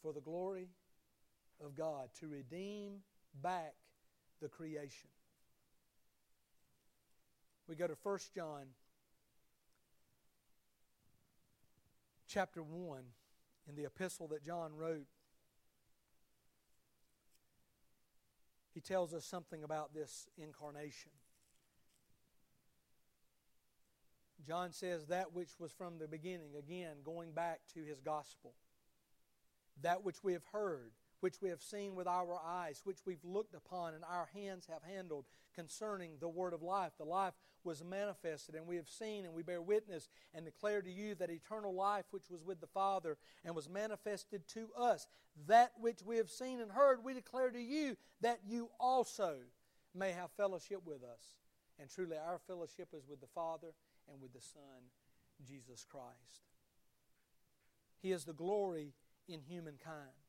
For 0.02 0.14
the 0.14 0.22
glory 0.22 0.70
of 1.64 1.76
God 1.76 2.10
to 2.20 2.28
redeem 2.28 3.00
back 3.42 3.74
the 4.42 4.48
creation. 4.48 5.10
We 7.68 7.76
go 7.76 7.88
to 7.88 7.98
1 8.02 8.20
John 8.34 8.68
chapter 12.28 12.62
1 12.62 13.00
in 13.68 13.76
the 13.76 13.86
epistle 13.86 14.28
that 14.30 14.44
John 14.44 14.76
wrote. 14.76 15.08
He 18.74 18.82
tells 18.82 19.14
us 19.14 19.26
something 19.26 19.64
about 19.64 19.94
this 19.94 20.28
incarnation. 20.38 21.12
John 24.46 24.72
says 24.72 25.08
that 25.08 25.34
which 25.34 25.60
was 25.60 25.72
from 25.72 25.98
the 25.98 26.08
beginning, 26.08 26.52
again, 26.58 26.98
going 27.04 27.32
back 27.32 27.62
to 27.74 27.84
his 27.84 28.00
gospel. 28.00 28.54
That 29.82 30.04
which 30.04 30.24
we 30.24 30.34
have 30.34 30.46
heard 30.52 30.92
which 31.20 31.42
we 31.42 31.50
have 31.50 31.62
seen 31.62 31.96
with 31.96 32.08
our 32.08 32.40
eyes, 32.46 32.82
which 32.84 33.00
we've 33.06 33.24
looked 33.24 33.56
upon 33.56 33.94
and 33.94 34.04
our 34.04 34.30
hands 34.34 34.68
have 34.72 34.84
handled 34.84 35.26
concerning 35.56 36.12
the 36.20 36.30
word 36.30 36.54
of 36.54 36.62
life. 36.62 36.92
The 36.98 37.06
life 37.06 37.34
was 37.64 37.84
manifested, 37.84 38.56
and 38.56 38.68
we 38.68 38.76
have 38.78 38.88
seen 38.88 39.26
and 39.26 39.34
we 39.34 39.44
bear 39.44 39.62
witness 39.62 40.08
and 40.34 40.46
declare 40.46 40.82
to 40.82 40.92
you 40.92 41.16
that 41.16 41.30
eternal 41.30 41.74
life 41.74 42.06
which 42.12 42.30
was 42.30 42.44
with 42.44 42.62
the 42.62 42.68
Father 42.68 43.18
and 43.44 43.56
was 43.56 43.70
manifested 43.70 44.48
to 44.50 44.70
us. 44.78 45.08
That 45.48 45.72
which 45.80 46.00
we 46.06 46.18
have 46.18 46.30
seen 46.30 46.62
and 46.62 46.72
heard, 46.72 47.04
we 47.04 47.14
declare 47.14 47.50
to 47.50 47.62
you 47.62 47.98
that 48.22 48.40
you 48.48 48.70
also 48.80 49.38
may 49.94 50.12
have 50.12 50.32
fellowship 50.38 50.82
with 50.86 51.04
us. 51.04 51.36
And 51.80 51.90
truly, 51.90 52.18
our 52.18 52.40
fellowship 52.48 52.90
is 52.94 53.08
with 53.08 53.22
the 53.22 53.28
Father 53.28 53.74
and 54.12 54.22
with 54.22 54.34
the 54.34 54.42
Son, 54.42 54.92
Jesus 55.46 55.86
Christ. 55.90 56.48
He 58.02 58.12
is 58.12 58.26
the 58.26 58.34
glory 58.34 58.94
in 59.28 59.42
humankind. 59.42 60.27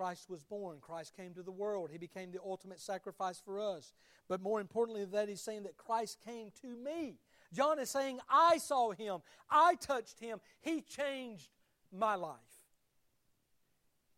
Christ 0.00 0.30
was 0.30 0.42
born. 0.42 0.78
Christ 0.80 1.14
came 1.14 1.34
to 1.34 1.42
the 1.42 1.50
world. 1.50 1.90
He 1.92 1.98
became 1.98 2.32
the 2.32 2.40
ultimate 2.42 2.80
sacrifice 2.80 3.38
for 3.38 3.60
us. 3.60 3.92
But 4.30 4.40
more 4.40 4.58
importantly 4.58 5.02
than 5.02 5.10
that, 5.10 5.28
he's 5.28 5.42
saying 5.42 5.64
that 5.64 5.76
Christ 5.76 6.16
came 6.24 6.52
to 6.62 6.68
me. 6.68 7.18
John 7.52 7.78
is 7.78 7.90
saying, 7.90 8.18
I 8.26 8.56
saw 8.56 8.92
him. 8.92 9.18
I 9.50 9.74
touched 9.74 10.18
him. 10.18 10.40
He 10.62 10.80
changed 10.80 11.50
my 11.92 12.14
life. 12.14 12.38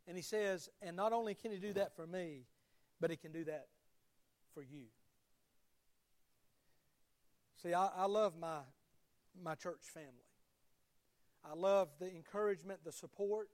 And 0.06 0.16
he 0.16 0.22
says, 0.22 0.70
and 0.80 0.94
not 0.94 1.12
only 1.12 1.34
can 1.34 1.50
he 1.50 1.58
do 1.58 1.72
that 1.72 1.96
for 1.96 2.06
me, 2.06 2.44
but 3.00 3.10
he 3.10 3.16
can 3.16 3.32
do 3.32 3.42
that 3.46 3.66
for 4.54 4.62
you. 4.62 4.84
See, 7.60 7.74
I, 7.74 7.88
I 7.96 8.06
love 8.06 8.34
my, 8.38 8.58
my 9.42 9.56
church 9.56 9.82
family. 9.92 10.12
I 11.44 11.56
love 11.56 11.88
the 11.98 12.08
encouragement, 12.08 12.84
the 12.84 12.92
support 12.92 13.48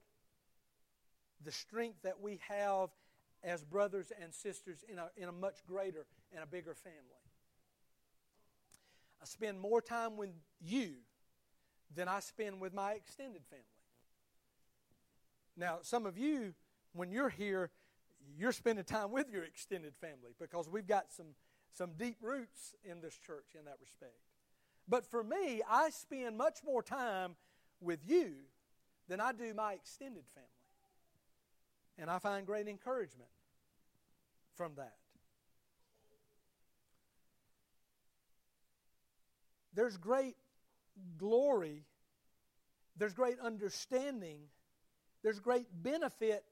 the 1.45 1.53
strength 1.53 2.03
that 2.03 2.20
we 2.20 2.41
have 2.49 2.91
as 3.43 3.64
brothers 3.64 4.12
and 4.20 4.34
sisters 4.34 4.84
in 4.91 4.99
a, 4.99 5.11
in 5.16 5.28
a 5.28 5.32
much 5.32 5.64
greater 5.66 6.07
and 6.32 6.43
a 6.43 6.47
bigger 6.47 6.74
family. 6.74 6.99
I 9.22 9.24
spend 9.24 9.61
more 9.61 9.80
time 9.80 10.16
with 10.16 10.30
you 10.61 10.91
than 11.95 12.09
I 12.09 12.20
spend 12.20 12.61
with 12.61 12.74
my 12.74 12.93
extended 12.93 13.43
family. 13.49 13.64
Now, 15.57 15.78
some 15.82 16.07
of 16.07 16.16
you, 16.16 16.55
when 16.93 17.11
you're 17.11 17.28
here, 17.28 17.70
you're 18.36 18.53
spending 18.53 18.84
time 18.84 19.11
with 19.11 19.30
your 19.30 19.45
extended 19.45 19.95
family 19.97 20.34
because 20.39 20.68
we've 20.68 20.86
got 20.86 21.12
some, 21.12 21.34
some 21.72 21.93
deep 21.97 22.16
roots 22.20 22.74
in 22.84 23.01
this 23.01 23.16
church 23.16 23.57
in 23.59 23.64
that 23.64 23.76
respect. 23.80 24.18
But 24.89 25.05
for 25.05 25.24
me, 25.24 25.62
I 25.68 25.91
spend 25.91 26.36
much 26.36 26.59
more 26.64 26.82
time 26.82 27.36
with 27.80 28.01
you 28.07 28.32
than 29.09 29.20
I 29.20 29.32
do 29.32 29.53
my 29.55 29.72
extended 29.72 30.24
family. 30.34 30.57
And 31.99 32.09
I 32.11 32.18
find 32.18 32.46
great 32.46 32.68
encouragement 32.68 33.30
from 34.57 34.72
that. 34.76 34.94
There's 39.74 39.96
great 39.96 40.36
glory, 41.16 41.84
there's 42.96 43.14
great 43.14 43.38
understanding, 43.40 44.40
there's 45.22 45.38
great 45.40 45.66
benefit 45.82 46.44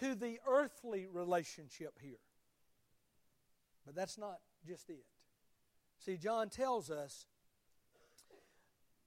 to 0.00 0.14
the 0.14 0.38
earthly 0.46 1.06
relationship 1.06 1.98
here. 2.00 2.20
But 3.84 3.94
that's 3.94 4.16
not 4.18 4.38
just 4.66 4.88
it. 4.88 5.04
See, 5.98 6.16
John 6.16 6.48
tells 6.48 6.90
us 6.90 7.26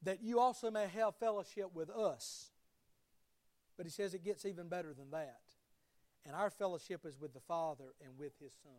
that 0.03 0.21
you 0.21 0.39
also 0.39 0.69
may 0.69 0.87
have 0.87 1.15
fellowship 1.15 1.73
with 1.73 1.89
us. 1.89 2.51
But 3.77 3.85
he 3.85 3.91
says 3.91 4.13
it 4.13 4.23
gets 4.23 4.45
even 4.45 4.67
better 4.67 4.93
than 4.93 5.09
that. 5.11 5.39
And 6.25 6.35
our 6.35 6.49
fellowship 6.49 7.05
is 7.05 7.19
with 7.19 7.33
the 7.33 7.41
Father 7.41 7.93
and 8.03 8.17
with 8.17 8.33
His 8.39 8.53
Son, 8.63 8.71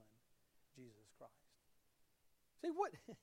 Jesus 0.74 1.12
Christ. 1.18 1.32
See, 2.62 2.70
what. 2.74 2.92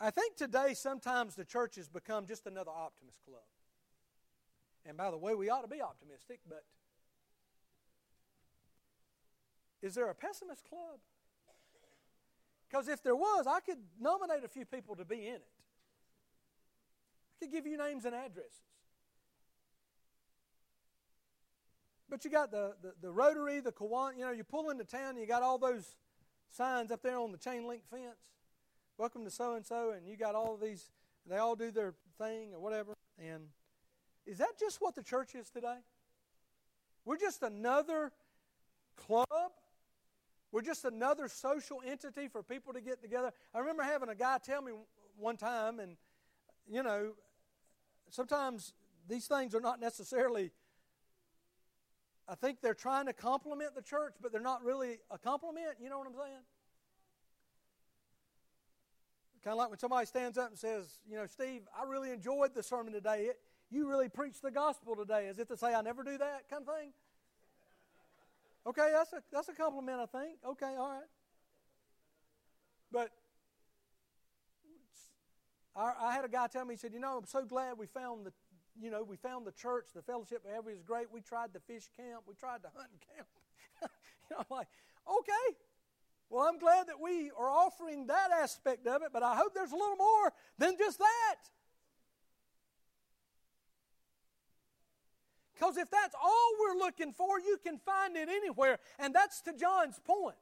I 0.00 0.10
think 0.10 0.36
today 0.36 0.74
sometimes 0.74 1.34
the 1.34 1.44
church 1.44 1.76
has 1.76 1.88
become 1.88 2.26
just 2.26 2.46
another 2.46 2.70
optimist 2.70 3.18
club. 3.24 3.42
And 4.86 4.96
by 4.96 5.10
the 5.10 5.18
way, 5.18 5.34
we 5.34 5.50
ought 5.50 5.62
to 5.62 5.68
be 5.68 5.82
optimistic, 5.82 6.40
but 6.48 6.64
is 9.82 9.94
there 9.94 10.08
a 10.08 10.14
pessimist 10.14 10.64
club? 10.68 10.98
Because 12.68 12.88
if 12.88 13.02
there 13.02 13.16
was, 13.16 13.46
I 13.46 13.60
could 13.60 13.78
nominate 14.00 14.44
a 14.44 14.48
few 14.48 14.64
people 14.64 14.96
to 14.96 15.04
be 15.04 15.26
in 15.26 15.36
it. 15.36 15.48
I 17.40 17.44
could 17.44 17.52
give 17.52 17.66
you 17.66 17.76
names 17.78 18.04
and 18.04 18.14
addresses. 18.14 18.52
But 22.10 22.24
you 22.24 22.30
got 22.30 22.50
the, 22.50 22.74
the, 22.82 22.94
the 23.02 23.10
Rotary, 23.10 23.60
the 23.60 23.72
Kiwanis, 23.72 24.16
you 24.16 24.24
know, 24.24 24.30
you 24.30 24.44
pull 24.44 24.70
into 24.70 24.84
town 24.84 25.10
and 25.10 25.18
you 25.18 25.26
got 25.26 25.42
all 25.42 25.58
those 25.58 25.96
signs 26.50 26.90
up 26.90 27.02
there 27.02 27.18
on 27.18 27.32
the 27.32 27.38
chain 27.38 27.66
link 27.66 27.82
fence. 27.90 28.32
Welcome 28.96 29.24
to 29.24 29.30
so 29.30 29.54
and 29.54 29.66
so, 29.66 29.90
and 29.90 30.08
you 30.08 30.16
got 30.16 30.34
all 30.34 30.56
these, 30.56 30.90
they 31.28 31.36
all 31.36 31.54
do 31.54 31.70
their 31.70 31.94
thing 32.16 32.54
or 32.54 32.60
whatever. 32.60 32.94
And 33.18 33.48
is 34.26 34.38
that 34.38 34.58
just 34.58 34.80
what 34.80 34.94
the 34.94 35.02
church 35.02 35.34
is 35.34 35.50
today? 35.50 35.76
We're 37.04 37.18
just 37.18 37.42
another 37.42 38.12
club. 38.96 39.26
We're 40.50 40.62
just 40.62 40.86
another 40.86 41.28
social 41.28 41.82
entity 41.86 42.28
for 42.28 42.42
people 42.42 42.72
to 42.72 42.80
get 42.80 43.02
together. 43.02 43.32
I 43.54 43.58
remember 43.58 43.82
having 43.82 44.08
a 44.08 44.14
guy 44.14 44.38
tell 44.42 44.62
me 44.62 44.72
one 45.18 45.36
time, 45.36 45.78
and 45.78 45.96
you 46.66 46.82
know, 46.82 47.12
sometimes 48.10 48.72
these 49.08 49.26
things 49.26 49.54
are 49.54 49.60
not 49.60 49.78
necessarily 49.78 50.50
I 52.28 52.34
think 52.34 52.60
they're 52.60 52.74
trying 52.74 53.06
to 53.06 53.14
compliment 53.14 53.74
the 53.74 53.82
church, 53.82 54.14
but 54.20 54.32
they're 54.32 54.40
not 54.40 54.62
really 54.62 54.98
a 55.10 55.16
compliment. 55.16 55.76
You 55.80 55.88
know 55.88 55.98
what 55.98 56.06
I'm 56.06 56.12
saying? 56.14 56.42
Kind 59.42 59.52
of 59.52 59.58
like 59.58 59.70
when 59.70 59.78
somebody 59.78 60.04
stands 60.04 60.36
up 60.36 60.50
and 60.50 60.58
says, 60.58 60.98
You 61.08 61.16
know, 61.16 61.26
Steve, 61.26 61.62
I 61.78 61.88
really 61.88 62.10
enjoyed 62.10 62.54
the 62.54 62.62
sermon 62.62 62.92
today. 62.92 63.26
It, 63.30 63.40
you 63.70 63.88
really 63.88 64.08
preached 64.08 64.42
the 64.42 64.50
gospel 64.50 64.94
today, 64.94 65.28
as 65.28 65.38
if 65.38 65.48
to 65.48 65.56
say, 65.56 65.74
I 65.74 65.80
never 65.80 66.02
do 66.02 66.18
that 66.18 66.48
kind 66.50 66.64
of 66.66 66.74
thing. 66.76 66.92
Okay, 68.66 68.90
that's 68.92 69.12
a, 69.14 69.22
that's 69.32 69.48
a 69.48 69.54
compliment, 69.54 70.00
I 70.00 70.06
think. 70.06 70.38
Okay, 70.44 70.74
all 70.78 70.90
right. 70.90 71.08
But 72.92 73.10
I, 75.74 75.92
I 76.00 76.14
had 76.14 76.24
a 76.24 76.28
guy 76.28 76.46
tell 76.48 76.64
me, 76.64 76.74
he 76.74 76.78
said, 76.78 76.92
You 76.92 77.00
know, 77.00 77.16
I'm 77.16 77.26
so 77.26 77.44
glad 77.44 77.78
we 77.78 77.86
found 77.86 78.26
the 78.26 78.32
you 78.80 78.90
know, 78.90 79.02
we 79.02 79.16
found 79.16 79.46
the 79.46 79.52
church, 79.52 79.86
the 79.94 80.02
fellowship 80.02 80.44
of 80.44 80.64
was 80.64 80.82
great. 80.82 81.06
We 81.12 81.20
tried 81.20 81.52
the 81.52 81.60
fish 81.60 81.88
camp, 81.96 82.22
we 82.26 82.34
tried 82.34 82.62
the 82.62 82.70
hunting 82.74 83.00
camp. 83.14 83.28
you 83.82 84.36
know, 84.36 84.38
I'm 84.38 84.56
like, 84.56 84.68
okay. 85.08 85.56
Well, 86.30 86.46
I'm 86.46 86.58
glad 86.58 86.88
that 86.88 87.00
we 87.00 87.30
are 87.36 87.48
offering 87.48 88.06
that 88.08 88.30
aspect 88.30 88.86
of 88.86 89.02
it, 89.02 89.08
but 89.12 89.22
I 89.22 89.34
hope 89.36 89.54
there's 89.54 89.72
a 89.72 89.76
little 89.76 89.96
more 89.96 90.32
than 90.58 90.76
just 90.76 90.98
that. 90.98 91.36
Because 95.54 95.76
if 95.76 95.90
that's 95.90 96.14
all 96.22 96.50
we're 96.60 96.78
looking 96.78 97.12
for, 97.12 97.40
you 97.40 97.58
can 97.64 97.78
find 97.78 98.16
it 98.16 98.28
anywhere. 98.28 98.78
And 98.98 99.14
that's 99.14 99.40
to 99.42 99.52
John's 99.52 99.98
point. 100.04 100.36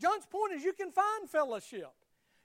John's 0.00 0.26
point 0.26 0.54
is 0.54 0.64
you 0.64 0.72
can 0.72 0.90
find 0.90 1.28
fellowship. 1.30 1.92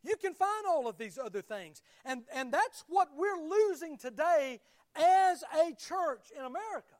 You 0.04 0.16
can 0.18 0.34
find 0.34 0.66
all 0.68 0.88
of 0.88 0.97
these 0.97 1.18
other 1.18 1.41
things. 1.41 1.82
And, 2.06 2.24
and 2.34 2.52
that's 2.52 2.84
what 2.88 3.10
we're 3.16 3.47
losing 3.47 3.97
today 3.97 4.60
as 4.95 5.43
a 5.54 5.74
church 5.76 6.32
in 6.38 6.43
America. 6.43 6.95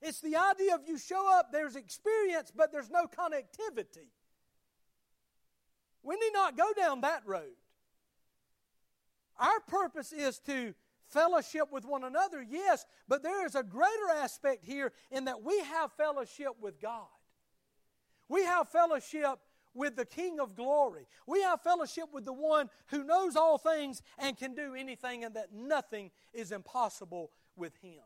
It's 0.00 0.20
the 0.20 0.36
idea 0.36 0.74
of 0.74 0.82
you 0.86 0.96
show 0.96 1.38
up, 1.38 1.50
there's 1.52 1.76
experience, 1.76 2.52
but 2.54 2.72
there's 2.72 2.90
no 2.90 3.06
connectivity. 3.06 4.08
We 6.02 6.16
need 6.16 6.32
not 6.32 6.56
go 6.56 6.72
down 6.76 7.00
that 7.02 7.22
road. 7.26 7.56
Our 9.38 9.60
purpose 9.68 10.12
is 10.12 10.38
to 10.40 10.74
fellowship 11.08 11.72
with 11.72 11.84
one 11.84 12.04
another, 12.04 12.42
yes, 12.42 12.86
but 13.08 13.22
there 13.22 13.44
is 13.46 13.54
a 13.54 13.62
greater 13.62 14.10
aspect 14.16 14.64
here 14.64 14.92
in 15.10 15.24
that 15.24 15.42
we 15.42 15.58
have 15.60 15.92
fellowship 15.92 16.52
with 16.60 16.80
God. 16.80 17.06
We 18.28 18.44
have 18.44 18.68
fellowship 18.68 19.38
with 19.78 19.96
the 19.96 20.04
King 20.04 20.40
of 20.40 20.56
glory. 20.56 21.06
We 21.26 21.40
have 21.42 21.62
fellowship 21.62 22.06
with 22.12 22.24
the 22.24 22.32
one 22.32 22.68
who 22.88 23.04
knows 23.04 23.36
all 23.36 23.56
things 23.56 24.02
and 24.18 24.36
can 24.36 24.54
do 24.54 24.74
anything, 24.74 25.24
and 25.24 25.34
that 25.36 25.54
nothing 25.54 26.10
is 26.34 26.52
impossible 26.52 27.30
with 27.56 27.76
him. 27.76 28.02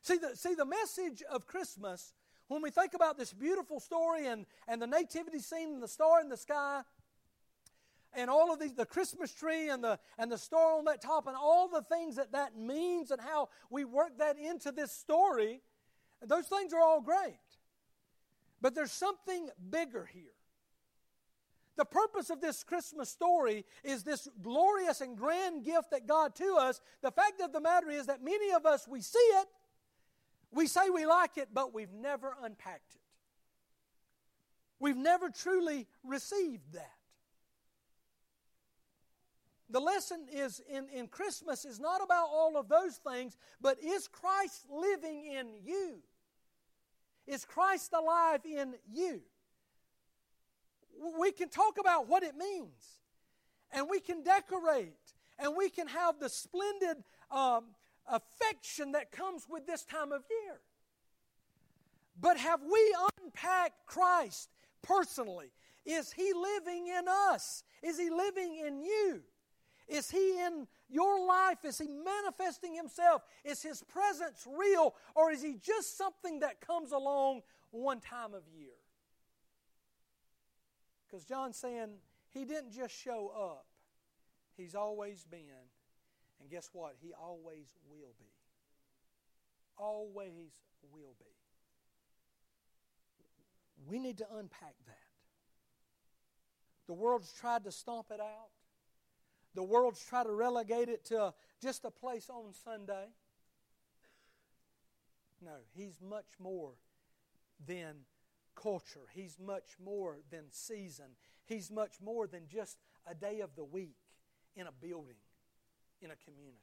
See 0.00 0.16
the, 0.16 0.36
see, 0.36 0.54
the 0.54 0.64
message 0.64 1.22
of 1.30 1.46
Christmas, 1.46 2.14
when 2.48 2.62
we 2.62 2.70
think 2.70 2.94
about 2.94 3.18
this 3.18 3.32
beautiful 3.32 3.80
story 3.80 4.26
and, 4.26 4.46
and 4.68 4.80
the 4.80 4.86
nativity 4.86 5.40
scene 5.40 5.74
and 5.74 5.82
the 5.82 5.88
star 5.88 6.20
in 6.20 6.28
the 6.28 6.36
sky, 6.36 6.82
and 8.14 8.30
all 8.30 8.52
of 8.52 8.60
these, 8.60 8.74
the 8.74 8.86
Christmas 8.86 9.32
tree 9.32 9.70
and 9.70 9.82
the, 9.82 9.98
and 10.18 10.30
the 10.30 10.38
star 10.38 10.78
on 10.78 10.84
that 10.84 11.00
top, 11.00 11.26
and 11.26 11.36
all 11.36 11.68
the 11.68 11.82
things 11.82 12.16
that 12.16 12.32
that 12.32 12.56
means, 12.56 13.10
and 13.10 13.20
how 13.20 13.48
we 13.70 13.84
work 13.84 14.18
that 14.18 14.38
into 14.38 14.70
this 14.70 14.92
story, 14.92 15.60
those 16.24 16.46
things 16.46 16.72
are 16.72 16.80
all 16.80 17.00
great. 17.00 17.38
But 18.62 18.76
there's 18.76 18.92
something 18.92 19.50
bigger 19.70 20.08
here. 20.10 20.32
The 21.76 21.84
purpose 21.84 22.30
of 22.30 22.40
this 22.40 22.62
Christmas 22.62 23.08
story 23.08 23.64
is 23.82 24.04
this 24.04 24.28
glorious 24.40 25.00
and 25.00 25.16
grand 25.16 25.64
gift 25.64 25.90
that 25.90 26.06
God 26.06 26.34
to 26.36 26.56
us. 26.58 26.80
The 27.02 27.10
fact 27.10 27.40
of 27.40 27.52
the 27.52 27.60
matter 27.60 27.90
is 27.90 28.06
that 28.06 28.22
many 28.22 28.52
of 28.52 28.64
us, 28.64 28.86
we 28.86 29.00
see 29.00 29.18
it, 29.18 29.48
we 30.52 30.66
say 30.66 30.90
we 30.90 31.06
like 31.06 31.38
it, 31.38 31.48
but 31.52 31.74
we've 31.74 31.92
never 31.92 32.36
unpacked 32.42 32.94
it. 32.94 33.00
We've 34.78 34.96
never 34.96 35.28
truly 35.28 35.86
received 36.04 36.74
that. 36.74 36.90
The 39.70 39.80
lesson 39.80 40.26
is 40.30 40.60
in, 40.68 40.88
in 40.90 41.08
Christmas 41.08 41.64
is 41.64 41.80
not 41.80 42.02
about 42.04 42.28
all 42.30 42.58
of 42.58 42.68
those 42.68 42.96
things, 42.96 43.38
but 43.60 43.82
is 43.82 44.06
Christ 44.06 44.66
living 44.70 45.24
in 45.24 45.48
you? 45.64 46.02
Is 47.32 47.46
Christ 47.46 47.94
alive 47.94 48.40
in 48.44 48.74
you? 48.92 49.22
We 51.18 51.32
can 51.32 51.48
talk 51.48 51.78
about 51.80 52.06
what 52.06 52.22
it 52.22 52.36
means, 52.36 53.00
and 53.72 53.88
we 53.88 54.00
can 54.00 54.22
decorate, 54.22 55.14
and 55.38 55.56
we 55.56 55.70
can 55.70 55.86
have 55.86 56.20
the 56.20 56.28
splendid 56.28 57.02
um, 57.30 57.64
affection 58.06 58.92
that 58.92 59.12
comes 59.12 59.46
with 59.48 59.66
this 59.66 59.82
time 59.82 60.12
of 60.12 60.24
year. 60.28 60.60
But 62.20 62.36
have 62.36 62.60
we 62.70 62.96
unpacked 63.24 63.86
Christ 63.86 64.50
personally? 64.82 65.52
Is 65.86 66.12
He 66.12 66.34
living 66.34 66.88
in 66.88 67.08
us? 67.08 67.64
Is 67.82 67.98
He 67.98 68.10
living 68.10 68.60
in 68.62 68.78
you? 68.82 69.22
Is 69.88 70.10
He 70.10 70.38
in 70.38 70.66
your 70.92 71.24
life? 71.26 71.64
Is 71.64 71.78
He 71.78 71.88
manifesting 71.88 72.74
Himself? 72.74 73.22
Is 73.44 73.62
His 73.62 73.82
presence 73.82 74.46
real? 74.46 74.94
Or 75.14 75.30
is 75.30 75.42
He 75.42 75.54
just 75.54 75.96
something 75.96 76.40
that 76.40 76.60
comes 76.60 76.92
along 76.92 77.42
one 77.70 78.00
time 78.00 78.34
of 78.34 78.42
year? 78.56 78.74
Because 81.06 81.24
John's 81.24 81.56
saying 81.56 81.88
He 82.30 82.44
didn't 82.44 82.72
just 82.72 82.94
show 82.94 83.32
up, 83.36 83.66
He's 84.56 84.74
always 84.74 85.24
been. 85.24 85.68
And 86.40 86.50
guess 86.50 86.70
what? 86.72 86.96
He 87.00 87.12
always 87.12 87.66
will 87.88 88.14
be. 88.18 88.26
Always 89.78 90.52
will 90.92 91.14
be. 91.18 91.26
We 93.88 93.98
need 93.98 94.18
to 94.18 94.26
unpack 94.36 94.74
that. 94.86 94.96
The 96.86 96.94
world's 96.94 97.32
tried 97.32 97.64
to 97.64 97.72
stomp 97.72 98.06
it 98.10 98.20
out. 98.20 98.50
The 99.54 99.62
world's 99.62 100.04
try 100.04 100.24
to 100.24 100.32
relegate 100.32 100.88
it 100.88 101.04
to 101.06 101.34
just 101.60 101.84
a 101.84 101.90
place 101.90 102.30
on 102.30 102.54
Sunday. 102.64 103.06
No, 105.44 105.56
he's 105.74 106.00
much 106.00 106.38
more 106.38 106.72
than 107.66 107.96
culture. 108.54 109.08
He's 109.14 109.38
much 109.38 109.76
more 109.84 110.18
than 110.30 110.44
season. 110.50 111.16
He's 111.44 111.70
much 111.70 112.00
more 112.02 112.26
than 112.26 112.42
just 112.48 112.78
a 113.06 113.14
day 113.14 113.40
of 113.40 113.54
the 113.56 113.64
week 113.64 113.96
in 114.56 114.66
a 114.66 114.72
building, 114.72 115.16
in 116.00 116.10
a 116.10 116.16
community. 116.16 116.58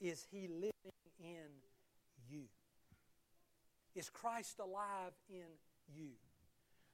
Is 0.00 0.26
he 0.30 0.48
living 0.48 0.72
in 1.18 1.48
you? 2.28 2.44
Is 3.94 4.08
Christ 4.08 4.58
alive 4.58 5.12
in 5.28 5.46
you? 5.94 6.10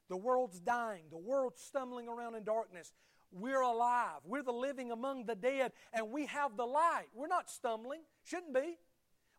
The 0.09 0.17
world's 0.17 0.61
dying. 0.61 1.05
The 1.11 1.17
world's 1.17 1.61
stumbling 1.61 2.09
around 2.09 2.35
in 2.35 2.45
darkness. 2.45 2.93
We're 3.33 3.61
alive. 3.61 4.21
We're 4.25 4.43
the 4.43 4.53
living 4.53 4.93
among 4.93 5.27
the 5.27 5.35
dead, 5.35 5.73
and 5.93 6.11
we 6.11 6.27
have 6.27 6.57
the 6.57 6.67
light. 6.67 7.07
We're 7.15 7.27
not 7.27 7.51
stumbling. 7.51 8.01
Shouldn't 8.25 8.55
be. 8.55 8.79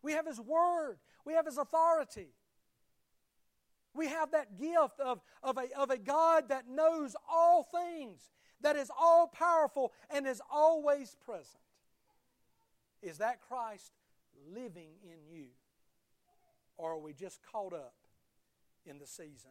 We 0.02 0.12
have 0.12 0.26
His 0.26 0.40
Word, 0.40 0.98
we 1.24 1.34
have 1.34 1.46
His 1.46 1.58
authority. 1.58 2.28
We 3.94 4.06
have 4.06 4.30
that 4.30 4.56
gift 4.56 5.00
of, 5.00 5.20
of, 5.42 5.58
a, 5.58 5.76
of 5.76 5.90
a 5.90 5.98
God 5.98 6.50
that 6.50 6.68
knows 6.68 7.16
all 7.28 7.64
things, 7.64 8.30
that 8.60 8.76
is 8.76 8.90
all 8.96 9.26
powerful, 9.26 9.92
and 10.08 10.24
is 10.26 10.40
always 10.52 11.16
present. 11.24 11.58
Is 13.02 13.18
that 13.18 13.40
Christ 13.40 13.92
living 14.54 14.90
in 15.02 15.34
you? 15.34 15.46
Or 16.76 16.92
are 16.92 16.98
we 16.98 17.12
just 17.12 17.40
caught 17.42 17.72
up 17.72 17.94
in 18.86 18.98
the 18.98 19.06
season, 19.06 19.50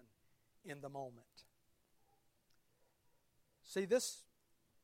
in 0.63 0.79
the 0.79 0.89
moment? 0.89 1.25
See, 3.63 3.83
this 3.83 4.23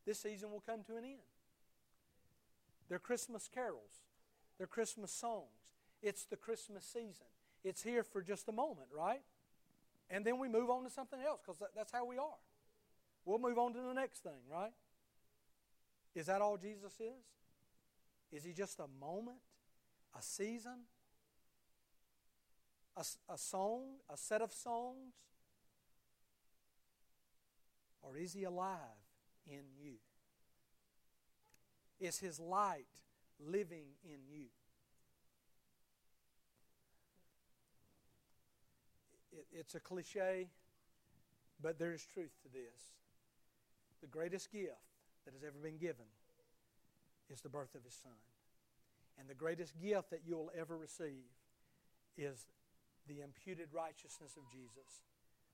this 0.06 0.20
season 0.20 0.52
will 0.52 0.64
come 0.66 0.84
to 0.84 0.98
an 0.98 1.04
end. 1.06 1.28
They're 2.90 3.00
Christmas 3.00 3.50
carols, 3.54 4.02
they're 4.58 4.68
Christmas 4.68 5.12
songs. 5.12 5.50
It's 6.02 6.26
the 6.26 6.36
Christmas 6.36 6.84
season. 6.84 7.28
It's 7.64 7.82
here 7.82 8.04
for 8.04 8.22
just 8.22 8.50
a 8.50 8.52
moment, 8.52 8.90
right? 8.94 9.22
And 10.10 10.26
then 10.26 10.38
we 10.38 10.50
move 10.50 10.70
on 10.70 10.84
to 10.84 10.90
something 10.90 11.20
else 11.26 11.40
because 11.46 11.64
that's 11.74 11.94
how 11.94 12.06
we 12.06 12.18
are. 12.18 12.42
We'll 13.26 13.40
move 13.40 13.58
on 13.58 13.74
to 13.74 13.80
the 13.80 13.94
next 13.94 14.20
thing, 14.20 14.42
right? 14.52 14.74
Is 16.14 16.26
that 16.26 16.42
all 16.42 16.58
Jesus 16.58 17.00
is? 17.00 17.24
Is 18.32 18.44
he 18.44 18.52
just 18.52 18.80
a 18.80 18.88
moment, 19.00 19.38
a 20.18 20.22
season, 20.22 20.82
a, 22.98 23.06
a 23.30 23.38
song, 23.38 23.84
a 24.12 24.18
set 24.18 24.42
of 24.42 24.52
songs? 24.52 25.14
Or 28.02 28.18
is 28.18 28.34
he 28.34 28.44
alive 28.44 28.78
in 29.48 29.64
you? 29.82 29.96
Is 32.00 32.20
his 32.20 32.40
light 32.40 32.86
living 33.40 33.88
in 34.04 34.20
you? 34.30 34.46
It, 39.32 39.48
it's 39.52 39.76
a 39.76 39.80
cliche, 39.80 40.50
but 41.62 41.80
there 41.80 41.94
is 41.94 42.04
truth 42.14 42.32
to 42.44 42.50
this. 42.50 42.94
The 44.02 44.08
greatest 44.08 44.52
gift 44.52 44.72
that 45.26 45.34
has 45.34 45.44
ever 45.44 45.58
been 45.62 45.78
given 45.78 46.06
is 47.30 47.42
the 47.42 47.50
birth 47.50 47.74
of 47.76 47.84
his 47.84 47.94
son. 47.94 48.12
And 49.18 49.30
the 49.30 49.36
greatest 49.36 49.80
gift 49.80 50.10
that 50.10 50.22
you'll 50.26 50.52
ever 50.58 50.78
receive 50.78 51.32
is 52.18 52.48
the 53.08 53.22
imputed 53.22 53.70
righteousness 53.72 54.36
of 54.38 54.44
Jesus 54.52 55.02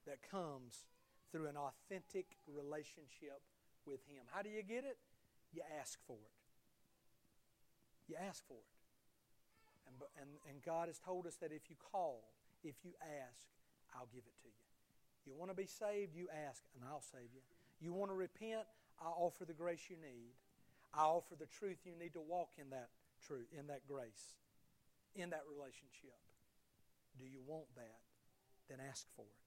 that 0.06 0.18
comes 0.30 0.86
through 1.30 1.46
an 1.46 1.56
authentic 1.56 2.26
relationship 2.46 3.42
with 3.86 4.00
him. 4.08 4.24
How 4.30 4.42
do 4.42 4.50
you 4.50 4.62
get 4.62 4.84
it? 4.84 4.98
You 5.52 5.62
ask 5.80 5.98
for 6.06 6.16
it. 6.16 6.36
You 8.08 8.16
ask 8.16 8.46
for 8.46 8.58
it. 8.58 8.76
And, 9.86 9.96
and, 10.20 10.30
and 10.48 10.62
God 10.62 10.88
has 10.88 10.98
told 10.98 11.26
us 11.26 11.36
that 11.42 11.52
if 11.52 11.70
you 11.70 11.76
call, 11.92 12.22
if 12.62 12.76
you 12.84 12.92
ask, 13.02 13.46
I'll 13.94 14.08
give 14.12 14.22
it 14.26 14.36
to 14.42 14.48
you. 14.48 14.66
You 15.26 15.34
want 15.34 15.50
to 15.50 15.56
be 15.56 15.66
saved, 15.66 16.14
you 16.14 16.28
ask, 16.48 16.62
and 16.74 16.84
I'll 16.88 17.02
save 17.02 17.30
you. 17.34 17.42
You 17.80 17.92
want 17.92 18.10
to 18.10 18.16
repent, 18.16 18.66
I 19.00 19.08
offer 19.08 19.44
the 19.44 19.54
grace 19.54 19.88
you 19.88 19.96
need. 19.96 20.34
I 20.94 21.04
offer 21.04 21.34
the 21.38 21.46
truth 21.46 21.78
you 21.84 21.92
need 21.98 22.14
to 22.14 22.20
walk 22.20 22.50
in 22.58 22.70
that 22.70 22.88
truth, 23.26 23.46
in 23.56 23.68
that 23.68 23.86
grace, 23.86 24.34
in 25.14 25.30
that 25.30 25.44
relationship. 25.46 26.18
Do 27.18 27.26
you 27.26 27.40
want 27.46 27.66
that? 27.76 28.00
Then 28.68 28.78
ask 28.88 29.06
for 29.14 29.22
it. 29.22 29.42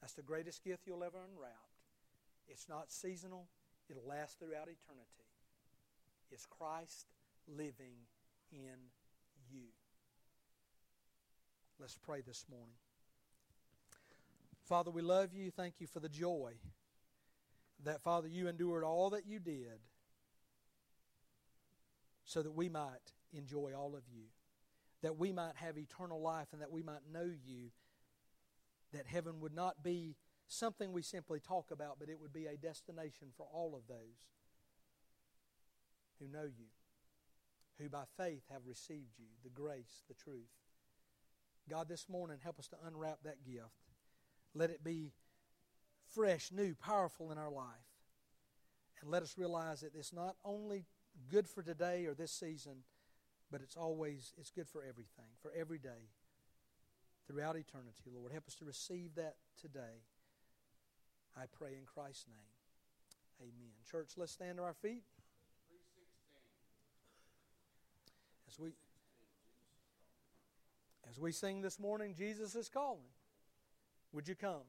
That's 0.00 0.14
the 0.14 0.22
greatest 0.22 0.64
gift 0.64 0.86
you'll 0.86 1.04
ever 1.04 1.18
unwrap. 1.18 1.71
It's 2.52 2.68
not 2.68 2.92
seasonal, 2.92 3.48
it'll 3.88 4.06
last 4.06 4.38
throughout 4.38 4.68
eternity. 4.68 5.24
It's 6.30 6.44
Christ 6.44 7.06
living 7.48 7.96
in 8.52 8.76
you. 9.50 9.68
Let's 11.80 11.96
pray 11.96 12.20
this 12.20 12.44
morning. 12.50 12.74
Father, 14.64 14.90
we 14.90 15.00
love 15.00 15.32
you. 15.32 15.50
Thank 15.50 15.80
you 15.80 15.86
for 15.86 15.98
the 15.98 16.10
joy 16.10 16.52
that, 17.84 18.02
Father, 18.02 18.28
you 18.28 18.48
endured 18.48 18.84
all 18.84 19.10
that 19.10 19.26
you 19.26 19.38
did 19.40 19.80
so 22.24 22.42
that 22.42 22.52
we 22.52 22.68
might 22.68 23.14
enjoy 23.32 23.72
all 23.76 23.96
of 23.96 24.02
you, 24.14 24.24
that 25.02 25.18
we 25.18 25.32
might 25.32 25.56
have 25.56 25.78
eternal 25.78 26.20
life, 26.20 26.48
and 26.52 26.60
that 26.60 26.70
we 26.70 26.82
might 26.82 27.00
know 27.12 27.30
you, 27.44 27.70
that 28.92 29.06
heaven 29.06 29.40
would 29.40 29.54
not 29.54 29.82
be 29.82 30.16
something 30.52 30.92
we 30.92 31.02
simply 31.02 31.40
talk 31.40 31.70
about, 31.70 31.98
but 31.98 32.08
it 32.08 32.20
would 32.20 32.32
be 32.32 32.46
a 32.46 32.56
destination 32.56 33.28
for 33.36 33.46
all 33.52 33.74
of 33.74 33.86
those 33.88 34.28
who 36.18 36.28
know 36.28 36.44
you, 36.44 36.66
who 37.78 37.88
by 37.88 38.04
faith 38.16 38.42
have 38.50 38.62
received 38.66 39.18
you, 39.18 39.26
the 39.42 39.50
grace, 39.50 40.02
the 40.08 40.14
truth. 40.14 40.50
God, 41.68 41.88
this 41.88 42.08
morning, 42.08 42.38
help 42.42 42.58
us 42.58 42.68
to 42.68 42.76
unwrap 42.86 43.18
that 43.24 43.44
gift. 43.44 43.90
Let 44.54 44.70
it 44.70 44.84
be 44.84 45.12
fresh, 46.14 46.50
new, 46.52 46.74
powerful 46.74 47.30
in 47.30 47.38
our 47.38 47.50
life. 47.50 47.66
And 49.00 49.10
let 49.10 49.22
us 49.22 49.36
realize 49.36 49.80
that 49.80 49.94
it's 49.96 50.12
not 50.12 50.36
only 50.44 50.86
good 51.30 51.48
for 51.48 51.62
today 51.62 52.06
or 52.06 52.14
this 52.14 52.32
season, 52.32 52.84
but 53.50 53.60
it's 53.60 53.76
always 53.76 54.32
it's 54.38 54.50
good 54.50 54.68
for 54.68 54.82
everything, 54.82 55.26
for 55.40 55.52
every 55.56 55.78
day, 55.78 56.10
throughout 57.26 57.56
eternity. 57.56 58.10
Lord, 58.14 58.32
help 58.32 58.46
us 58.46 58.54
to 58.56 58.64
receive 58.64 59.14
that 59.16 59.36
today. 59.60 60.04
I 61.36 61.44
pray 61.58 61.70
in 61.78 61.86
Christ's 61.86 62.26
name. 62.28 62.52
Amen. 63.40 63.72
Church, 63.90 64.10
let's 64.16 64.32
stand 64.32 64.58
to 64.58 64.62
our 64.64 64.74
feet. 64.74 65.02
As 68.48 68.58
we 68.58 68.70
as 71.10 71.18
we 71.18 71.32
sing 71.32 71.60
this 71.60 71.78
morning, 71.78 72.14
Jesus 72.16 72.54
is 72.54 72.68
calling. 72.68 73.00
Would 74.12 74.28
you 74.28 74.34
come? 74.34 74.62